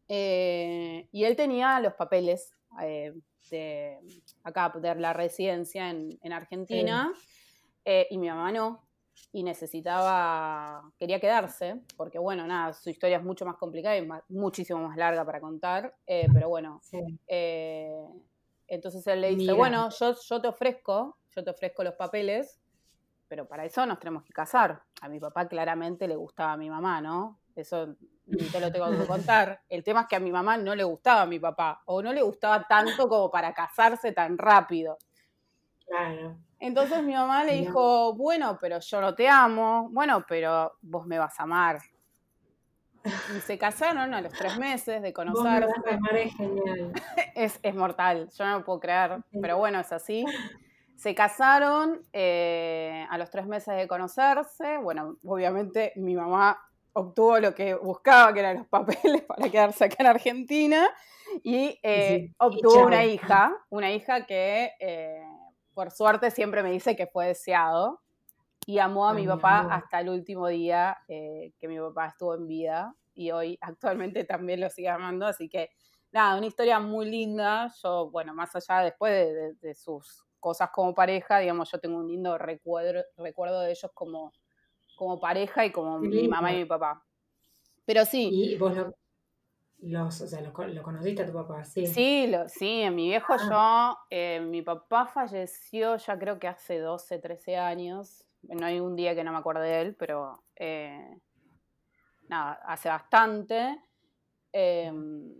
y 0.08 1.24
él 1.24 1.36
tenía 1.36 1.82
los 1.82 1.94
papeles 1.96 2.54
de 3.50 4.00
acá, 4.44 4.72
de 4.76 4.96
la 4.96 5.12
residencia 5.14 5.90
en, 5.90 6.34
Argentina, 6.34 7.12
eh, 7.92 8.06
y 8.12 8.20
mi 8.20 8.30
mamá 8.30 8.52
no, 8.52 8.86
y 9.32 9.42
necesitaba, 9.42 10.92
quería 11.00 11.20
quedarse, 11.20 11.82
porque 11.98 12.20
bueno, 12.20 12.46
nada, 12.46 12.72
su 12.72 12.92
historia 12.92 13.18
es 13.18 13.24
mucho 13.24 13.48
más 13.48 13.56
complicada 13.56 13.98
y 13.98 14.08
muchísimo 14.28 14.88
más 14.88 14.96
larga 14.96 15.26
para 15.26 15.42
contar, 15.42 15.96
eh, 16.06 16.28
pero 16.32 16.50
bueno, 16.50 16.82
eh, 17.28 18.06
entonces 18.68 19.08
él 19.08 19.22
le 19.22 19.36
dice, 19.36 19.54
bueno, 19.54 19.90
yo, 19.90 20.14
yo 20.14 20.40
te 20.40 20.48
ofrezco, 20.48 21.18
yo 21.36 21.44
te 21.44 21.50
ofrezco 21.50 21.84
los 21.84 21.96
papeles, 21.96 22.62
pero 23.28 23.48
para 23.48 23.66
eso 23.66 23.84
nos 23.88 23.98
tenemos 23.98 24.22
que 24.22 24.34
casar. 24.34 24.84
A 25.02 25.10
mi 25.10 25.20
papá 25.20 25.48
claramente 25.48 26.08
le 26.08 26.16
gustaba 26.16 26.52
a 26.52 26.58
mi 26.58 26.70
mamá, 26.70 27.02
¿no? 27.02 27.40
Eso 27.56 27.96
ni 28.28 28.44
te 28.50 28.60
lo 28.60 28.72
tengo 28.72 28.92
que 28.92 29.08
contar. 29.08 29.64
El 29.68 29.84
tema 29.84 30.02
es 30.02 30.08
que 30.08 30.16
a 30.16 30.20
mi 30.20 30.32
mamá 30.32 30.58
no 30.58 30.76
le 30.76 30.84
gustaba 30.84 31.24
a 31.24 31.26
mi 31.26 31.40
papá, 31.40 31.82
o 31.86 32.04
no 32.04 32.14
le 32.14 32.22
gustaba 32.22 32.68
tanto 32.68 33.10
como 33.10 33.32
para 33.32 33.52
casarse 33.56 34.12
tan 34.12 34.38
rápido. 34.38 35.00
Claro. 35.90 36.38
Entonces 36.60 37.04
mi 37.04 37.14
mamá 37.14 37.44
le 37.44 37.54
dijo, 37.54 38.14
bueno, 38.14 38.58
pero 38.60 38.80
yo 38.80 39.02
no 39.02 39.16
te 39.16 39.28
amo, 39.28 39.90
bueno, 39.92 40.26
pero 40.28 40.74
vos 40.82 41.06
me 41.06 41.18
vas 41.18 41.40
a 41.40 41.44
amar. 41.44 41.80
Y 43.06 43.40
se 43.40 43.58
casaron 43.58 44.14
a 44.14 44.22
los 44.22 44.34
tres 44.34 44.58
meses 44.58 45.02
de 45.02 45.14
conocerse. 45.14 45.72
es 46.16 46.36
genial. 46.36 46.94
Es, 47.36 47.58
es, 47.64 47.74
mortal, 47.74 48.30
yo 48.38 48.46
no 48.46 48.60
lo 48.60 48.66
puedo 48.66 48.82
creer, 48.82 49.22
pero 49.42 49.58
bueno, 49.58 49.80
es 49.80 49.94
así. 49.94 50.26
Se 50.98 51.16
casaron 51.16 52.02
eh, 52.12 53.08
a 53.10 53.18
los 53.18 53.30
tres 53.30 53.48
meses 53.48 53.78
de 53.78 53.88
conocerse. 53.88 54.78
Bueno, 54.80 55.16
obviamente 55.24 55.94
mi 55.96 56.16
mamá 56.16 56.60
obtuvo 56.92 57.40
lo 57.40 57.56
que 57.56 57.76
buscaba, 57.76 58.34
que 58.34 58.40
eran 58.42 58.58
los 58.58 58.68
papeles 58.68 59.22
para 59.24 59.50
quedarse 59.50 59.86
acá 59.86 59.96
en 60.00 60.08
Argentina, 60.08 60.90
y 61.44 61.80
eh, 61.84 62.34
obtuvo 62.38 62.86
una 62.86 63.06
hija, 63.06 63.56
una 63.70 63.92
hija 63.92 64.26
que, 64.26 64.74
eh, 64.80 65.24
por 65.80 65.92
suerte 65.92 66.30
siempre 66.30 66.62
me 66.62 66.72
dice 66.72 66.94
que 66.98 67.08
fue 67.08 67.28
deseado 67.28 68.02
y 68.66 68.80
amó 68.80 69.08
a 69.08 69.14
mi 69.14 69.26
papá 69.26 69.62
hasta 69.72 70.02
el 70.02 70.10
último 70.10 70.50
día 70.50 70.98
eh, 71.08 71.54
que 71.58 71.70
mi 71.70 71.80
papá 71.80 72.08
estuvo 72.08 72.36
en 72.36 72.48
vida 72.48 72.94
y 73.14 73.32
hoy 73.32 73.58
actualmente 73.62 74.26
también 74.26 74.60
lo 74.60 74.70
sigue 74.70 74.90
amando, 74.90 75.26
así 75.26 75.48
que 75.48 75.70
nada, 76.12 76.36
una 76.36 76.48
historia 76.48 76.82
muy 76.82 77.10
linda. 77.10 77.74
Yo, 77.82 78.12
bueno, 78.12 78.34
más 78.34 78.54
allá 78.58 78.82
después 78.82 79.58
de, 79.62 79.74
sus 79.74 80.26
cosas 80.42 80.70
como 80.74 80.94
pareja, 80.94 81.40
digamos, 81.40 81.72
yo 81.72 81.80
tengo 81.80 81.96
un 81.96 82.10
lindo 82.10 82.38
recuerdo, 82.38 83.02
recuerdo 83.16 83.62
de 83.62 83.72
ellos 83.72 83.92
como, 83.94 84.34
como 84.98 85.18
pareja 85.18 85.66
y 85.66 85.72
como 85.72 85.98
mi 85.98 86.28
mamá 86.28 86.52
y 86.52 86.58
mi 86.58 86.66
papá. 86.66 87.02
Pero 87.86 88.04
sí. 88.04 88.30
¿Y 88.34 88.58
vos 88.58 88.76
lo, 88.76 88.94
los, 89.82 90.22
o 90.22 90.28
sea, 90.28 90.42
lo, 90.42 90.52
conociste 90.54 91.24
a 91.24 91.26
tu 91.26 91.34
papá? 91.34 91.64
Sí, 91.64 91.88
sí, 91.88 92.28
lo, 92.28 92.48
sí 92.50 92.82
en 92.82 92.96
mi 92.96 93.08
viejo 93.08 93.34
ah. 93.34 93.50
yo, 93.50 93.98
eh, 94.10 94.40
mi 94.42 94.62
papá 94.62 95.06
falleció 95.06 95.96
ya 95.98 96.18
creo 96.18 96.40
que 96.40 96.48
hace 96.48 96.80
12, 96.80 97.20
13 97.20 97.58
años. 97.58 98.26
No 98.44 98.66
hay 98.66 98.80
un 98.80 98.96
día 98.96 99.16
que 99.16 99.24
no 99.24 99.32
me 99.32 99.38
acuerde 99.38 99.68
de 99.68 99.82
él, 99.82 99.96
pero 99.96 100.44
eh, 100.56 101.18
nada, 102.28 102.60
hace 102.66 102.90
bastante. 102.90 103.82
Em, 104.52 105.34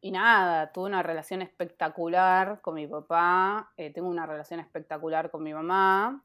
y 0.00 0.10
nada, 0.10 0.70
tuve 0.72 0.86
una 0.86 1.02
relación 1.02 1.42
espectacular 1.42 2.60
con 2.60 2.74
mi 2.74 2.86
papá, 2.86 3.72
eh, 3.76 3.90
tengo 3.90 4.08
una 4.08 4.26
relación 4.26 4.60
espectacular 4.60 5.30
con 5.30 5.42
mi 5.42 5.54
mamá. 5.54 6.22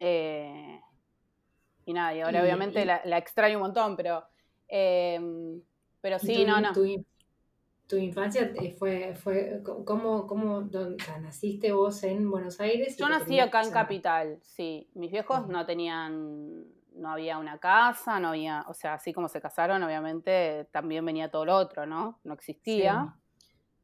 y 0.00 1.92
nada, 1.92 2.14
y 2.14 2.20
ahora 2.20 2.42
obviamente 2.42 2.84
la, 2.84 3.00
la, 3.04 3.18
extraño 3.18 3.56
un 3.56 3.62
montón, 3.62 3.96
pero 3.96 4.22
Em, 4.68 5.62
pero 6.00 6.18
sí, 6.18 6.44
no, 6.44 6.60
no. 6.60 6.72
Tu, 6.72 7.96
infancia 7.96 8.52
eh, 8.60 8.72
fue, 8.78 9.14
fue 9.14 9.62
¿cómo, 9.62 10.26
cómo 10.26 10.68
naciste 11.22 11.72
vos 11.72 12.02
en 12.02 12.30
Buenos 12.30 12.60
Aires? 12.60 12.98
Yo 12.98 13.08
nací 13.08 13.40
acá 13.40 13.62
en 13.62 13.70
Capital, 13.70 14.38
sí. 14.42 14.90
Mis 14.94 15.10
viejos 15.10 15.48
no 15.48 15.64
tenían, 15.64 16.66
no 16.94 17.10
había 17.10 17.38
una 17.38 17.58
casa, 17.58 18.20
no 18.20 18.28
había, 18.28 18.64
o 18.68 18.74
sea, 18.74 18.94
así 18.94 19.14
como 19.14 19.28
se 19.28 19.40
casaron, 19.40 19.82
obviamente 19.82 20.68
también 20.70 21.04
venía 21.06 21.30
todo 21.30 21.46
lo 21.46 21.56
otro, 21.56 21.86
¿no? 21.86 22.20
No 22.24 22.34
existía. 22.34 23.16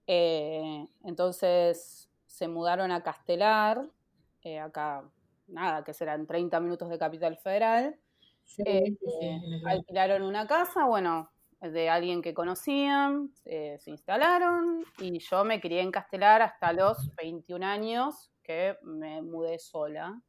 Eh, 0.07 0.87
entonces 1.05 2.11
se 2.27 2.49
mudaron 2.49 2.91
a 2.91 3.03
Castelar, 3.03 3.89
eh, 4.43 4.59
acá, 4.59 5.05
nada, 5.47 5.85
que 5.85 5.95
serán 5.95 6.27
30 6.27 6.61
minutos 6.61 6.91
de 6.91 6.99
Capital 6.99 7.37
Federal. 7.39 7.97
Eh, 8.59 8.97
alquilaron 9.65 10.23
una 10.23 10.47
casa, 10.47 10.85
bueno, 10.85 11.31
de 11.73 11.89
alguien 11.89 12.23
que 12.23 12.35
conocían, 12.35 13.31
se 13.45 13.81
instalaron 13.87 14.85
y 14.99 15.19
yo 15.19 15.45
me 15.45 15.61
crié 15.61 15.81
en 15.81 15.91
Castelar 15.91 16.43
hasta 16.43 16.73
los 16.73 17.15
21 17.17 17.65
años 17.65 18.31
que 18.43 18.77
me 18.83 19.23
mudé 19.23 19.59
sola. 19.59 20.21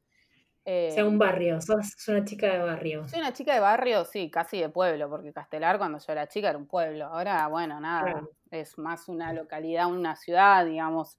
o 0.65 0.91
sea, 0.91 1.05
un 1.05 1.19
barrio, 1.19 1.61
sos 1.61 1.95
una 2.07 2.23
chica 2.25 2.51
de 2.53 2.59
barrio. 2.59 3.07
Soy 3.07 3.19
una 3.19 3.33
chica 3.33 3.53
de 3.53 3.59
barrio, 3.59 4.05
sí, 4.05 4.31
casi 4.31 4.59
de 4.59 4.69
pueblo, 4.69 5.09
porque 5.09 5.33
Castelar 5.33 5.77
cuando 5.77 5.99
yo 5.99 6.11
era 6.11 6.27
chica 6.27 6.49
era 6.49 6.57
un 6.57 6.67
pueblo. 6.67 7.05
Ahora, 7.05 7.47
bueno, 7.47 7.79
nada, 7.79 8.23
es 8.49 8.77
más 8.77 9.07
una 9.07 9.33
localidad, 9.33 9.87
una 9.87 10.15
ciudad, 10.15 10.65
digamos. 10.65 11.17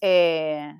Eh, 0.00 0.74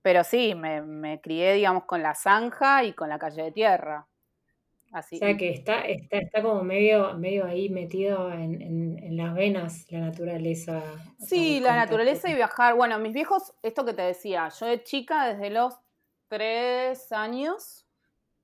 pero 0.00 0.24
sí, 0.24 0.54
me, 0.54 0.82
me, 0.82 1.20
crié, 1.20 1.52
digamos, 1.52 1.84
con 1.84 2.02
la 2.02 2.14
zanja 2.14 2.82
y 2.82 2.92
con 2.94 3.08
la 3.08 3.18
calle 3.18 3.44
de 3.44 3.52
tierra. 3.52 4.08
O 4.94 5.02
sea 5.02 5.36
que 5.38 5.50
está, 5.50 5.80
está, 5.80 6.18
está 6.18 6.42
como 6.42 6.62
medio, 6.62 7.14
medio 7.16 7.46
ahí 7.46 7.70
metido 7.70 8.30
en, 8.30 9.16
las 9.16 9.34
venas 9.34 9.90
la 9.90 10.00
naturaleza. 10.00 10.82
Sí, 11.18 11.60
la 11.60 11.76
naturaleza 11.76 12.30
y 12.30 12.34
viajar. 12.34 12.74
Bueno, 12.74 12.98
mis 12.98 13.14
viejos, 13.14 13.54
esto 13.62 13.84
que 13.84 13.94
te 13.94 14.02
decía, 14.02 14.48
yo 14.48 14.66
de 14.66 14.82
chica 14.82 15.28
desde 15.28 15.50
los 15.50 15.74
tres 16.28 17.10
años, 17.12 17.86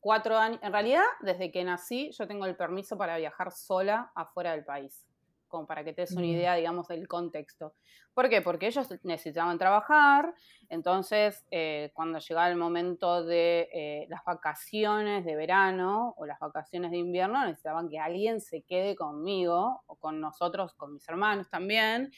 cuatro 0.00 0.38
años, 0.38 0.60
en 0.62 0.72
realidad 0.72 1.04
desde 1.20 1.50
que 1.50 1.64
nací 1.64 2.10
yo 2.12 2.26
tengo 2.26 2.46
el 2.46 2.56
permiso 2.56 2.96
para 2.96 3.18
viajar 3.18 3.52
sola 3.52 4.12
afuera 4.14 4.52
del 4.52 4.64
país 4.64 5.07
como 5.48 5.66
para 5.66 5.82
que 5.82 5.92
te 5.92 6.02
des 6.02 6.12
una 6.12 6.26
idea, 6.26 6.54
digamos, 6.54 6.88
del 6.88 7.08
contexto. 7.08 7.74
¿Por 8.14 8.28
qué? 8.28 8.42
Porque 8.42 8.66
ellos 8.66 8.88
necesitaban 9.02 9.58
trabajar, 9.58 10.34
entonces 10.68 11.44
eh, 11.50 11.90
cuando 11.94 12.18
llegaba 12.18 12.48
el 12.48 12.56
momento 12.56 13.24
de 13.24 13.68
eh, 13.72 14.06
las 14.08 14.24
vacaciones 14.24 15.24
de 15.24 15.36
verano 15.36 16.14
o 16.16 16.26
las 16.26 16.38
vacaciones 16.38 16.90
de 16.90 16.98
invierno, 16.98 17.44
necesitaban 17.44 17.88
que 17.88 17.98
alguien 17.98 18.40
se 18.40 18.62
quede 18.62 18.94
conmigo 18.96 19.82
o 19.86 19.96
con 19.96 20.20
nosotros, 20.20 20.74
con 20.74 20.94
mis 20.94 21.08
hermanos 21.08 21.48
también. 21.48 22.12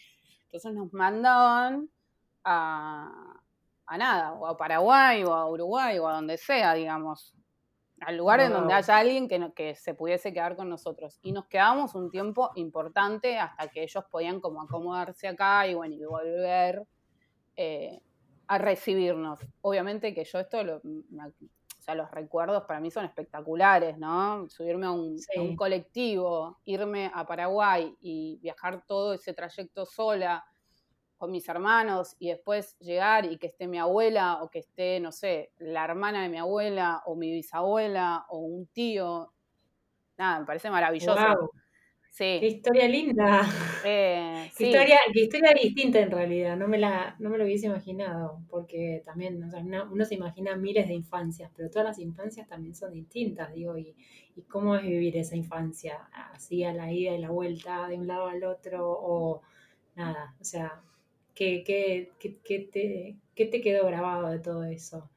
Entonces 0.44 0.74
nos 0.74 0.92
mandaban 0.92 1.88
a, 2.44 3.40
a 3.86 3.98
nada, 3.98 4.32
o 4.32 4.46
a 4.46 4.56
Paraguay 4.56 5.22
o 5.24 5.32
a 5.32 5.48
Uruguay 5.48 5.98
o 5.98 6.08
a 6.08 6.14
donde 6.14 6.36
sea, 6.36 6.74
digamos 6.74 7.34
al 8.00 8.16
lugar 8.16 8.40
en 8.40 8.52
donde 8.52 8.72
haya 8.72 8.96
alguien 8.96 9.28
que, 9.28 9.52
que 9.54 9.74
se 9.74 9.94
pudiese 9.94 10.32
quedar 10.32 10.56
con 10.56 10.68
nosotros. 10.68 11.18
Y 11.22 11.32
nos 11.32 11.46
quedamos 11.46 11.94
un 11.94 12.10
tiempo 12.10 12.50
importante 12.54 13.38
hasta 13.38 13.68
que 13.68 13.82
ellos 13.82 14.04
podían 14.10 14.40
como 14.40 14.62
acomodarse 14.62 15.28
acá 15.28 15.66
y 15.66 15.74
bueno, 15.74 15.94
y 15.94 16.04
volver 16.04 16.86
eh, 17.56 18.00
a 18.46 18.58
recibirnos. 18.58 19.40
Obviamente 19.60 20.14
que 20.14 20.24
yo 20.24 20.38
esto, 20.40 20.64
lo, 20.64 20.76
o 20.76 21.82
sea, 21.82 21.94
los 21.94 22.10
recuerdos 22.10 22.64
para 22.64 22.80
mí 22.80 22.90
son 22.90 23.04
espectaculares, 23.04 23.98
¿no? 23.98 24.48
Subirme 24.48 24.86
a 24.86 24.90
un, 24.90 25.16
a 25.36 25.40
un 25.40 25.56
colectivo, 25.56 26.58
irme 26.64 27.10
a 27.14 27.26
Paraguay 27.26 27.94
y 28.00 28.38
viajar 28.42 28.84
todo 28.86 29.14
ese 29.14 29.34
trayecto 29.34 29.86
sola 29.86 30.44
con 31.20 31.30
mis 31.30 31.46
hermanos 31.50 32.16
y 32.18 32.28
después 32.28 32.78
llegar 32.78 33.30
y 33.30 33.36
que 33.36 33.48
esté 33.48 33.68
mi 33.68 33.78
abuela 33.78 34.42
o 34.42 34.48
que 34.50 34.60
esté, 34.60 35.00
no 35.00 35.12
sé, 35.12 35.52
la 35.58 35.84
hermana 35.84 36.22
de 36.22 36.30
mi 36.30 36.38
abuela 36.38 37.02
o 37.04 37.14
mi 37.14 37.30
bisabuela 37.30 38.24
o 38.30 38.38
un 38.38 38.66
tío. 38.68 39.30
Nada, 40.16 40.40
me 40.40 40.46
parece 40.46 40.70
maravilloso. 40.70 41.50
Sí. 42.10 42.38
Qué 42.40 42.46
historia 42.46 42.88
linda. 42.88 43.42
Eh, 43.84 44.50
qué, 44.56 44.66
historia, 44.68 44.98
qué 45.12 45.20
historia 45.20 45.52
distinta 45.52 46.00
en 46.00 46.10
realidad. 46.10 46.56
No 46.56 46.68
me, 46.68 46.78
la, 46.78 47.16
no 47.18 47.28
me 47.28 47.36
lo 47.36 47.44
hubiese 47.44 47.66
imaginado, 47.66 48.42
porque 48.48 49.02
también 49.04 49.42
uno, 49.90 50.04
se 50.06 50.14
imagina 50.14 50.56
miles 50.56 50.88
de 50.88 50.94
infancias, 50.94 51.50
pero 51.54 51.68
todas 51.68 51.86
las 51.86 51.98
infancias 51.98 52.48
también 52.48 52.74
son 52.74 52.92
distintas, 52.92 53.52
digo, 53.52 53.76
y, 53.76 53.94
y 54.36 54.42
cómo 54.42 54.74
es 54.76 54.82
vivir 54.82 55.18
esa 55.18 55.36
infancia, 55.36 56.08
así 56.32 56.64
a 56.64 56.72
la 56.72 56.90
ida 56.90 57.12
y 57.12 57.18
la 57.18 57.30
vuelta, 57.30 57.88
de 57.88 57.96
un 57.96 58.06
lado 58.06 58.26
al 58.26 58.42
otro, 58.44 58.90
o 58.90 59.42
nada, 59.96 60.34
o 60.40 60.44
sea, 60.44 60.82
¿Qué, 61.40 62.10
te, 62.70 63.46
te 63.46 63.60
quedó 63.62 63.86
grabado 63.86 64.28
de 64.28 64.40
todo 64.40 64.62
eso? 64.64 65.08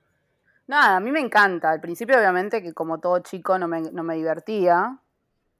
Nada, 0.67 0.95
a 0.95 0.99
mí 1.01 1.11
me 1.11 1.19
encanta. 1.19 1.69
Al 1.69 1.81
principio, 1.81 2.17
obviamente, 2.17 2.63
que 2.63 2.73
como 2.73 3.01
todo 3.01 3.19
chico 3.19 3.59
no 3.59 3.67
me, 3.67 4.15
divertía. 4.15 5.01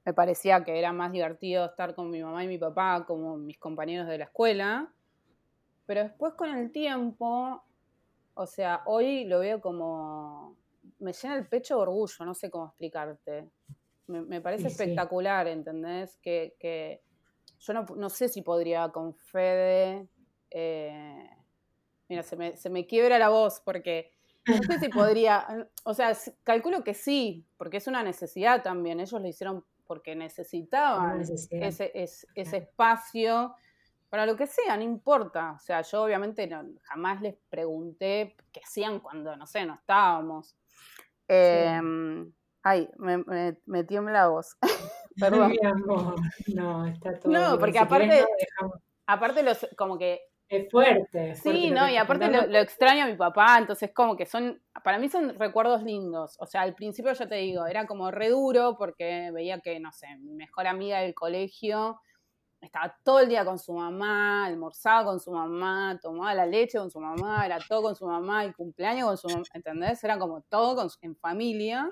Me 0.06 0.14
parecía 0.14 0.64
que 0.64 0.78
era 0.78 0.90
más 0.94 1.12
divertido 1.12 1.66
estar 1.66 1.94
con 1.94 2.08
mi 2.08 2.22
mamá 2.22 2.44
y 2.44 2.48
mi 2.48 2.56
papá 2.56 3.04
como 3.06 3.36
mis 3.36 3.58
compañeros 3.58 4.08
de 4.08 4.16
la 4.16 4.24
escuela. 4.24 4.90
Pero 5.84 6.02
después 6.02 6.32
con 6.32 6.48
el 6.48 6.72
tiempo, 6.72 7.62
o 8.32 8.46
sea, 8.46 8.84
hoy 8.86 9.26
lo 9.26 9.40
veo 9.40 9.60
como... 9.60 10.56
Me 10.98 11.12
llena 11.12 11.36
el 11.36 11.46
pecho 11.46 11.76
de 11.76 11.82
orgullo, 11.82 12.24
no 12.24 12.32
sé 12.32 12.50
cómo 12.50 12.68
explicarte. 12.68 13.50
Me, 14.06 14.40
parece 14.40 14.68
espectacular, 14.68 15.46
¿entendés? 15.46 16.16
Que, 16.22 17.02
yo 17.60 17.74
no, 17.74 17.84
no, 17.96 18.08
sé 18.08 18.30
si 18.30 18.40
podría 18.40 18.88
con 18.88 19.14
Fede 19.14 20.08
eh, 20.56 21.28
mira, 22.08 22.22
se 22.22 22.36
me, 22.36 22.56
se 22.56 22.70
me 22.70 22.86
quiebra 22.86 23.18
la 23.18 23.28
voz 23.28 23.60
porque 23.64 24.12
no 24.46 24.62
sé 24.62 24.78
si 24.78 24.88
podría, 24.88 25.46
o 25.84 25.94
sea, 25.94 26.16
calculo 26.44 26.84
que 26.84 26.94
sí, 26.94 27.44
porque 27.56 27.78
es 27.78 27.86
una 27.88 28.02
necesidad 28.02 28.62
también. 28.62 29.00
Ellos 29.00 29.20
lo 29.20 29.26
hicieron 29.26 29.64
porque 29.84 30.14
necesitaban 30.14 31.20
ese, 31.20 31.92
ese, 31.94 32.56
espacio 32.56 33.54
para 34.08 34.26
lo 34.26 34.36
que 34.36 34.46
sea, 34.46 34.76
no 34.76 34.84
importa. 34.84 35.52
O 35.52 35.58
sea, 35.58 35.82
yo 35.82 36.04
obviamente 36.04 36.48
jamás 36.82 37.20
les 37.20 37.34
pregunté 37.50 38.36
qué 38.52 38.60
hacían 38.64 39.00
cuando, 39.00 39.36
no 39.36 39.46
sé, 39.46 39.66
no 39.66 39.74
estábamos. 39.74 40.54
Em, 41.26 42.32
ay, 42.62 42.88
me, 42.96 43.56
me, 43.66 43.84
tiembla 43.84 44.12
la 44.12 44.28
voz. 44.28 44.56
Perdón. 45.20 45.52
No, 46.54 46.86
está 46.86 47.18
todo. 47.18 47.32
No, 47.32 47.58
porque 47.58 47.78
aparte, 47.78 48.24
aparte 49.06 49.42
los, 49.42 49.66
como 49.76 49.98
que 49.98 50.22
es 50.48 50.70
fuerte. 50.70 51.34
sí, 51.36 51.70
no, 51.70 51.88
y 51.88 51.96
aparte 51.96 52.28
lo, 52.28 52.58
extraño 52.58 53.04
a 53.04 53.06
mi 53.06 53.16
papá, 53.16 53.56
entonces 53.58 53.90
como 53.92 54.16
que 54.16 54.26
son, 54.26 54.60
para 54.82 54.98
mí 54.98 55.08
son 55.08 55.38
recuerdos 55.38 55.82
lindos. 55.82 56.36
O 56.38 56.46
sea, 56.46 56.62
al 56.62 56.74
principio 56.74 57.12
ya 57.12 57.28
te 57.28 57.36
digo, 57.36 57.66
era 57.66 57.86
como 57.86 58.10
re 58.10 58.28
duro 58.28 58.76
porque 58.78 59.30
veía 59.32 59.60
que, 59.60 59.80
no 59.80 59.92
sé, 59.92 60.06
mi 60.18 60.34
mejor 60.34 60.66
amiga 60.66 61.00
del 61.00 61.14
colegio 61.14 62.00
estaba 62.60 62.96
todo 63.02 63.20
el 63.20 63.28
día 63.28 63.44
con 63.44 63.58
su 63.58 63.72
mamá, 63.72 64.46
almorzaba 64.46 65.04
con 65.04 65.20
su 65.20 65.30
mamá, 65.30 65.98
tomaba 66.02 66.34
la 66.34 66.46
leche 66.46 66.78
con 66.78 66.90
su 66.90 67.00
mamá, 67.00 67.44
era 67.44 67.58
todo 67.68 67.82
con 67.82 67.96
su 67.96 68.06
mamá, 68.06 68.44
el 68.44 68.54
cumpleaños 68.54 69.06
con 69.06 69.18
su 69.18 69.28
mamá, 69.28 69.44
¿entendés? 69.52 70.02
Era 70.02 70.18
como 70.18 70.42
todo 70.42 70.88
en 71.02 71.16
familia. 71.16 71.90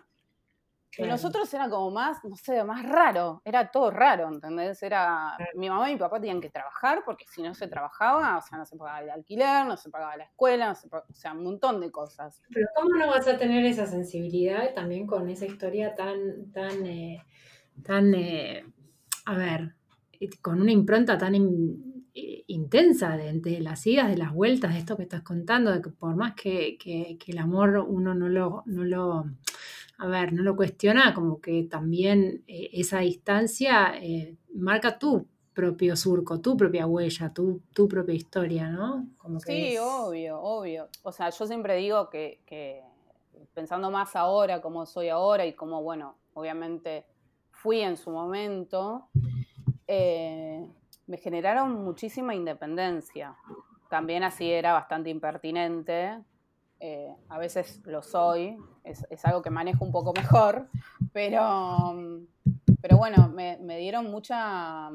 Y 0.99 1.03
nosotros 1.05 1.53
era 1.55 1.71
como 1.71 1.91
más, 1.91 2.23
no 2.25 2.37
sé, 2.37 2.63
más 2.65 2.87
raro, 2.87 3.41
era 3.45 3.71
todo 3.71 3.91
raro, 3.91 4.29
¿entendés? 4.29 4.83
Era, 4.83 5.37
mi 5.55 5.71
mamá 5.71 5.91
y 5.91 5.95
mi 5.95 5.99
papá 5.99 6.21
tenían 6.21 6.41
que 6.41 6.51
trabajar 6.51 7.03
porque 7.05 7.25
si 7.27 7.41
no 7.43 7.55
se 7.55 7.67
trabajaba, 7.67 8.37
o 8.37 8.43
sea, 8.43 8.59
no 8.59 8.67
se 8.67 8.77
pagaba 8.77 9.01
el 9.01 9.11
alquiler, 9.11 9.65
no 9.67 9.77
se 9.77 9.89
pagaba 9.89 10.17
la 10.19 10.25
escuela, 10.25 10.73
o 10.73 11.15
sea, 11.15 11.33
un 11.33 11.45
montón 11.45 11.81
de 11.81 11.91
cosas. 11.91 12.43
Pero 12.53 12.67
¿cómo 12.77 12.95
no 12.97 13.07
vas 13.07 13.27
a 13.27 13.39
tener 13.39 13.65
esa 13.65 13.87
sensibilidad 13.87 14.75
también 14.75 15.07
con 15.07 15.31
esa 15.31 15.47
historia 15.47 15.95
tan, 15.95 16.53
tan, 16.53 16.85
eh, 16.85 17.25
tan, 17.83 18.15
eh, 18.15 18.67
a 19.25 19.35
ver, 19.35 19.75
con 20.43 20.61
una 20.61 20.73
impronta 20.73 21.17
tan 21.17 21.35
intensa 22.15 23.17
de, 23.17 23.61
las 23.61 23.87
idas, 23.87 24.09
de 24.09 24.19
las 24.19 24.35
vueltas, 24.35 24.75
de 24.75 24.81
esto 24.81 24.99
que 24.99 25.05
estás 25.05 25.23
contando, 25.23 25.73
de 25.73 25.81
que 25.81 25.89
por 25.89 26.17
más 26.17 26.35
que, 26.35 26.77
que 26.77 27.19
el 27.27 27.39
amor 27.39 27.79
uno 27.89 28.15
no 28.15 28.29
lo, 28.29 28.63
no 28.67 28.85
lo 28.85 29.25
a 30.03 30.07
ver, 30.09 30.33
no 30.33 30.43
lo 30.43 30.57
cuestiona, 30.57 31.15
como 31.15 31.41
que 31.41 31.63
también 31.63 32.43
eh, 32.49 32.71
esa 32.73 32.99
distancia 32.99 33.95
eh, 34.03 34.35
marca 34.53 34.99
tu 34.99 35.29
propio 35.55 35.95
surco, 35.95 36.41
tu 36.41 36.57
propia 36.57 36.89
huella, 36.89 37.33
tu, 37.33 37.63
tu 37.73 37.87
propia 37.87 38.13
historia, 38.13 38.69
¿no? 38.69 39.07
Como 39.17 39.39
sí, 39.39 39.77
obvio, 39.79 40.41
obvio. 40.41 40.89
O 41.05 41.13
sea, 41.13 41.31
yo 41.31 41.47
siempre 41.47 41.77
digo 41.77 42.11
que, 42.11 42.83
pensando 43.55 43.93
más 43.93 44.17
ahora, 44.17 44.61
como 44.61 44.87
soy 44.87 45.09
ahora 45.09 45.47
y 45.47 45.53
como, 45.53 45.85
bueno, 45.85 46.17
obviamente 46.35 47.07
fui 47.53 47.79
en 47.81 47.97
su 47.97 48.11
momento, 48.11 49.09
eh, 49.87 50.67
me 51.07 51.17
generaron 51.17 51.85
muchísima 51.85 52.35
independencia. 52.35 53.37
También 53.89 54.25
así 54.25 54.51
era 54.51 54.73
bastante 54.73 55.11
impertinente, 55.11 56.19
eh, 56.85 57.15
a 57.29 57.39
veces 57.39 57.81
lo 57.85 58.03
soy, 58.03 58.59
es, 58.83 59.25
algo 59.25 59.41
que 59.41 59.51
manejo 59.51 59.85
un 59.85 59.93
poco 59.93 60.13
mejor, 60.13 60.69
pero, 61.13 61.95
pero 62.81 62.97
bueno, 62.97 63.29
me, 63.29 63.79
dieron 63.79 64.11
mucha, 64.11 64.91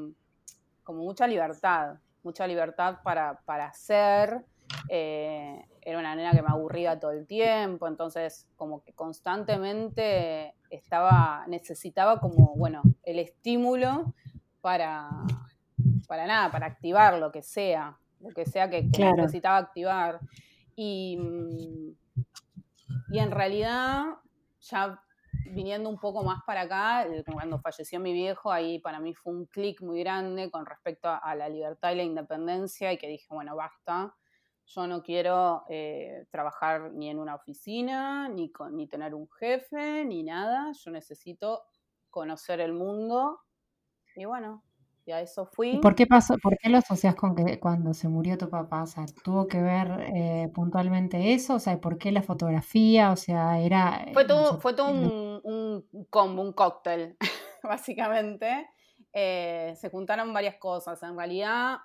como 0.84 1.02
mucha 1.02 1.26
libertad, 1.26 1.94
mucha 2.22 2.46
libertad 2.46 2.98
para, 3.02 3.40
hacer. 3.64 4.44
Eh, 4.90 5.64
era 5.80 5.98
una 5.98 6.14
nena 6.14 6.32
que 6.32 6.42
me 6.42 6.48
aburría 6.50 7.00
todo 7.00 7.12
el 7.12 7.26
tiempo, 7.26 7.88
entonces 7.88 8.46
como 8.56 8.82
que 8.82 8.92
constantemente 8.92 10.52
estaba, 10.68 11.46
necesitaba 11.48 12.20
como, 12.20 12.54
bueno, 12.54 12.82
el 13.02 13.18
estímulo 13.18 14.12
para, 14.60 15.08
para 16.06 16.26
nada, 16.26 16.52
para 16.52 16.66
activar 16.66 17.18
lo 17.18 17.32
que 17.32 17.40
sea, 17.40 17.96
lo 18.20 18.28
que 18.28 18.44
sea 18.44 18.68
que, 18.68 18.82
necesitaba 18.82 19.56
activar. 19.56 20.20
Mm, 20.78 21.90
y, 23.10 23.18
en 23.18 23.30
realidad, 23.32 24.04
ya 24.60 25.02
viniendo 25.46 25.88
un 25.90 25.98
poco 25.98 26.22
más 26.22 26.42
para 26.46 26.62
acá, 26.62 27.06
cuando 27.32 27.58
falleció 27.58 27.98
mi 27.98 28.12
viejo, 28.12 28.52
ahí 28.52 28.78
para 28.78 29.00
mí 29.00 29.12
fue 29.14 29.32
un 29.32 29.46
clic 29.46 29.82
muy 29.82 30.00
grande 30.00 30.50
con 30.50 30.66
respecto 30.66 31.08
a, 31.08 31.34
la 31.34 31.48
libertad 31.48 31.92
y 31.92 31.96
la 31.96 32.02
independencia 32.04 32.92
y 32.92 32.98
que 32.98 33.08
dije, 33.08 33.26
bueno, 33.30 33.56
basta, 33.56 34.14
yo 34.66 34.86
no 34.86 35.02
quiero 35.02 35.64
eh, 35.68 36.26
trabajar 36.30 36.92
ni 36.92 37.10
en 37.10 37.18
una 37.18 37.34
oficina, 37.34 38.28
ni, 38.28 38.52
ni 38.70 38.86
tener 38.86 39.14
un 39.14 39.28
jefe, 39.30 40.04
ni 40.04 40.22
nada, 40.22 40.72
yo 40.72 40.90
necesito 40.90 41.64
conocer 42.10 42.60
el 42.60 42.72
mundo. 42.72 43.40
Y 44.14 44.26
bueno, 44.26 44.62
y 45.08 45.12
a 45.12 45.22
eso 45.22 45.46
fui. 45.46 45.78
¿Por 45.78 45.94
qué 45.94 46.06
pasó? 46.06 46.36
¿Por 46.42 46.58
qué 46.58 46.68
lo 46.68 46.78
asocias 46.78 47.14
con 47.14 47.34
que 47.34 47.58
cuando 47.58 47.94
se 47.94 48.08
murió 48.08 48.36
tu 48.36 48.50
papá? 48.50 48.82
O 48.82 48.86
sea, 48.86 49.06
¿tuvo 49.24 49.48
que 49.48 49.60
ver 49.60 49.88
eh, 50.14 50.50
puntualmente 50.54 51.32
eso? 51.32 51.54
O 51.54 51.58
sea, 51.58 51.80
¿por 51.80 51.96
qué 51.96 52.12
la 52.12 52.22
fotografía? 52.22 53.10
O 53.10 53.16
sea, 53.16 53.58
era... 53.58 54.06
Fue 54.12 54.26
todo, 54.26 54.60
fue 54.60 54.74
todo 54.74 54.90
un, 54.90 55.40
un 55.42 56.04
combo, 56.10 56.42
un 56.42 56.52
cóctel, 56.52 57.16
básicamente. 57.62 58.68
Eh, 59.14 59.74
se 59.76 59.88
juntaron 59.88 60.34
varias 60.34 60.56
cosas. 60.56 61.02
En 61.02 61.16
realidad, 61.16 61.78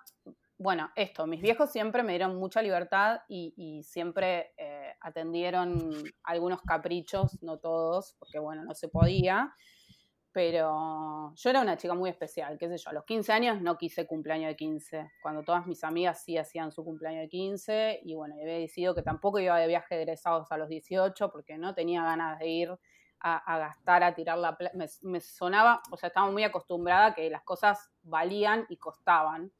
bueno, 0.57 0.91
esto, 0.95 1.25
mis 1.25 1.41
viejos 1.41 1.71
siempre 1.71 2.03
me 2.03 2.11
dieron 2.11 2.35
mucha 2.35 2.61
libertad 2.61 3.21
y, 3.29 3.81
siempre 3.83 4.53
eh, 4.57 4.93
atendieron 4.99 5.93
algunos 6.23 6.61
caprichos, 6.61 7.41
no 7.41 7.57
todos, 7.57 8.15
porque 8.19 8.39
bueno, 8.39 8.65
no 8.65 8.75
se 8.75 8.89
podía 8.89 9.53
pero 10.33 11.31
yo 11.35 11.49
era 11.49 11.61
una 11.61 11.77
chica 11.77 11.93
muy 11.93 12.09
especial, 12.09 12.57
qué 12.57 12.67
sé 12.67 12.77
yo, 12.77 12.89
a 12.89 12.93
los 12.93 13.05
15 13.05 13.31
años 13.31 13.61
no 13.61 13.77
quise 13.77 14.07
cumpleaños 14.07 14.49
de 14.49 14.55
15, 14.55 15.11
cuando 15.21 15.43
todas 15.43 15.67
mis 15.67 15.83
amigas 15.83 16.23
sí 16.23 16.37
hacían 16.37 16.71
su 16.71 16.83
cumpleaños 16.83 17.21
de 17.21 17.29
15 17.29 17.99
y 18.03 18.15
bueno, 18.15 18.33
había 18.41 18.55
decidido 18.55 18.95
que 18.95 19.03
tampoco 19.03 19.39
iba 19.39 19.57
de 19.59 19.67
viaje 19.67 19.95
egresados 19.95 20.51
a 20.51 20.57
los 20.57 20.69
18 20.69 21.31
porque 21.31 21.59
no 21.59 21.75
tenía 21.75 22.03
ganas 22.03 22.39
de 22.39 22.47
ir 22.47 22.79
a, 23.19 23.57
gastar, 23.57 24.03
a 24.03 24.15
tirar 24.15 24.37
la 24.39 24.57
plata, 24.57 24.75
me, 25.03 25.21
sonaba, 25.21 25.81
o 25.91 25.97
sea, 25.97 26.07
estaba 26.07 26.29
muy 26.29 26.43
acostumbrada 26.43 27.05
a 27.07 27.13
que 27.13 27.29
las 27.29 27.43
cosas 27.43 27.91
valían 28.01 28.65
y 28.67 28.77
costaban. 28.77 29.51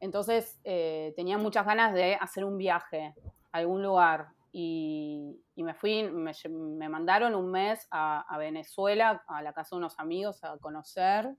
Entonces 0.00 0.58
eh, 0.64 1.12
tenía 1.14 1.36
muchas 1.36 1.66
ganas 1.66 1.92
de 1.92 2.14
hacer 2.14 2.44
un 2.44 2.56
viaje 2.56 3.14
a 3.50 3.58
algún 3.58 3.82
lugar, 3.82 4.28
y, 4.52 5.42
me 5.56 5.74
fui, 5.74 6.04
me, 6.04 6.88
mandaron 6.88 7.34
un 7.34 7.50
mes 7.50 7.86
a, 7.90 8.36
Venezuela, 8.38 9.24
a 9.26 9.42
la 9.42 9.52
casa 9.52 9.74
de 9.74 9.78
unos 9.78 9.98
amigos, 9.98 10.44
a 10.44 10.58
conocer. 10.58 11.34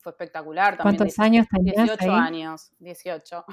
Fue 0.00 0.12
espectacular. 0.12 0.76
También, 0.76 0.96
¿Cuántos 0.96 1.18
años 1.18 1.46
tenías 1.48 1.76
18 1.76 2.12
años, 2.12 2.72
18. 2.78 3.44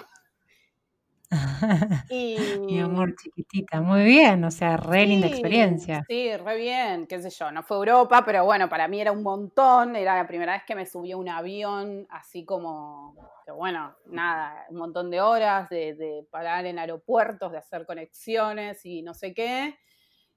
y... 2.10 2.38
Mi 2.60 2.80
amor, 2.80 3.14
chiquitita, 3.16 3.82
muy 3.82 4.04
bien, 4.04 4.44
o 4.44 4.52
sea, 4.52 4.78
re 4.78 5.06
linda 5.06 5.28
experiencia. 5.28 6.06
Sí, 6.08 6.36
re 6.38 6.58
bien, 6.58 7.08
qué 7.08 7.22
sé 7.22 7.30
yo, 7.30 7.52
no 7.52 7.64
fue 7.64 7.78
Europa, 7.78 8.24
pero 8.26 8.46
bueno, 8.46 8.70
para 8.70 8.88
mí 8.88 9.02
era 9.02 9.12
un 9.12 9.24
montón, 9.24 9.96
era 9.96 10.16
la 10.16 10.28
primera 10.28 10.54
vez 10.54 10.64
que 10.66 10.76
me 10.76 10.86
subí 10.86 11.12
a 11.12 11.18
un 11.18 11.28
avión, 11.28 12.08
así 12.10 12.46
como, 12.46 13.16
que 13.46 13.52
bueno, 13.52 13.96
nada, 14.06 14.66
un 14.70 14.78
montón 14.78 15.10
de 15.10 15.20
horas 15.20 15.70
de, 15.70 16.26
parar 16.32 16.66
en 16.66 16.80
aeropuertos, 16.80 17.52
de 17.52 17.58
hacer 17.58 17.86
conexiones 17.86 18.86
y 18.86 19.02
no 19.02 19.14
sé 19.14 19.34
qué. 19.34 19.78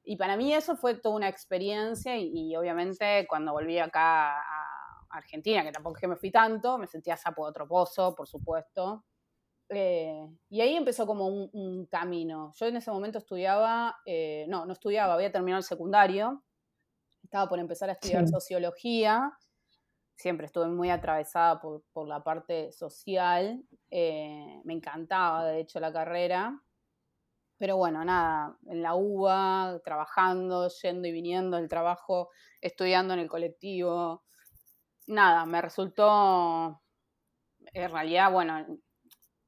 Y 0.03 0.17
para 0.17 0.37
mí 0.37 0.53
eso 0.53 0.77
fue 0.77 0.95
toda 0.95 1.15
una 1.15 1.29
experiencia 1.29 2.17
y, 2.17 2.57
obviamente 2.57 3.27
cuando 3.29 3.53
volví 3.53 3.79
acá 3.79 4.39
a 4.39 4.81
Argentina, 5.11 5.63
que 5.63 5.73
tampoco 5.73 5.97
es 5.97 6.01
que 6.01 6.09
me 6.09 6.17
fui 6.17 6.31
tanto, 6.31 6.79
me 6.79 6.87
sentía 6.87 7.17
sapo 7.17 7.45
de 7.45 7.51
otro 7.51 7.69
pozo, 7.69 8.15
por 8.15 8.27
supuesto. 8.27 9.05
Eh, 9.73 10.29
y 10.49 10.61
ahí 10.61 10.75
empezó 10.75 11.07
como 11.07 11.29
un, 11.29 11.87
camino. 11.87 12.53
Yo 12.57 12.67
en 12.67 12.77
ese 12.77 12.91
momento 12.91 13.19
estudiaba, 13.19 13.97
eh, 14.05 14.45
no, 14.49 14.67
no 14.67 14.73
estudiaba, 14.73 15.15
había 15.15 15.31
terminado 15.31 15.59
el 15.59 15.65
secundario, 15.65 16.43
estaba 17.23 17.49
por 17.49 17.61
empezar 17.61 17.89
a 17.89 17.93
estudiar 17.93 18.27
sociología, 18.29 19.33
siempre 20.17 20.47
estuve 20.47 20.67
muy 20.67 20.91
atravesada 20.91 21.61
por, 21.61 22.09
la 22.09 22.25
parte 22.25 22.73
social, 22.73 23.63
eh, 23.91 24.61
me 24.65 24.75
encantaba 24.75 25.47
de 25.47 25.61
hecho 25.61 25.79
la 25.79 25.93
carrera, 25.93 26.61
pero 27.57 27.77
bueno, 27.77 28.05
nada, 28.05 28.59
en 28.67 28.83
la 28.83 28.97
UBA, 28.97 29.81
trabajando, 29.85 30.69
yendo 30.83 31.07
y 31.07 31.13
viniendo 31.13 31.59
del 31.59 31.69
trabajo, 31.69 32.31
estudiando 32.61 33.15
en 33.15 33.21
el 33.21 33.29
colectivo, 33.29 34.25
nada, 35.07 35.47
me 35.47 35.63
resultó, 35.63 36.83
en 37.73 37.91
realidad, 37.91 38.33
bueno, 38.33 38.67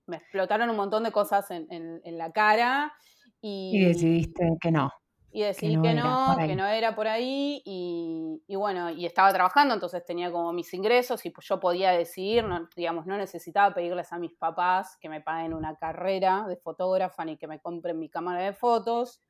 me 0.07 0.17
explotaron 0.17 0.71
un 0.71 0.77
montón 0.77 1.05
de 1.05 1.13
cosas 1.13 1.51
en, 1.51 2.01
la 2.19 2.33
cara. 2.33 2.93
Y, 3.41 3.85
decidiste 3.85 4.57
que 4.61 4.71
no. 4.71 4.91
Y 5.35 5.43
decidí 5.43 5.81
que 5.81 5.95
no, 5.95 6.37
que 6.39 6.55
no, 6.55 6.67
era 6.67 6.95
por 6.95 7.09
ahí. 7.09 7.63
Y, 7.65 8.55
bueno, 8.55 8.91
y 8.91 9.07
estaba 9.07 9.33
trabajando, 9.33 9.75
entonces 9.75 10.05
tenía 10.05 10.31
como 10.31 10.53
mis 10.53 10.73
ingresos 10.75 11.25
y 11.25 11.31
pues 11.31 11.47
yo 11.47 11.59
podía 11.59 11.93
decidir, 11.93 12.45
no, 12.45 12.69
digamos, 12.77 13.07
no 13.07 13.17
necesitaba 13.17 13.75
pedirles 13.75 14.13
a 14.13 14.19
mis 14.19 14.35
papás 14.35 14.99
que 15.01 15.09
me 15.09 15.23
paguen 15.23 15.55
una 15.55 15.77
carrera 15.77 16.45
de 16.47 16.57
fotógrafa 16.57 17.25
ni 17.25 17.39
que 17.39 17.47
me 17.47 17.61
compren 17.61 17.99
mi 17.99 18.11
cámara 18.11 18.43
de 18.43 18.53
fotos. 18.53 19.23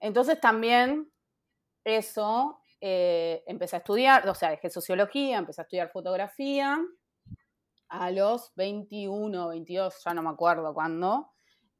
Entonces 0.00 0.38
también 0.40 1.10
eso, 1.84 2.60
eh, 2.80 3.42
empecé 3.46 3.76
a 3.76 3.78
estudiar, 3.78 4.28
o 4.28 4.34
sea, 4.34 4.50
dejé 4.50 4.68
sociología, 4.68 5.38
empecé 5.38 5.62
a 5.62 5.64
estudiar 5.64 5.90
fotografía 5.90 6.78
a 7.90 8.10
los 8.12 8.52
21, 8.54 9.48
22, 9.48 10.02
ya 10.04 10.14
no 10.14 10.22
me 10.22 10.30
acuerdo 10.30 10.72
cuándo. 10.72 11.32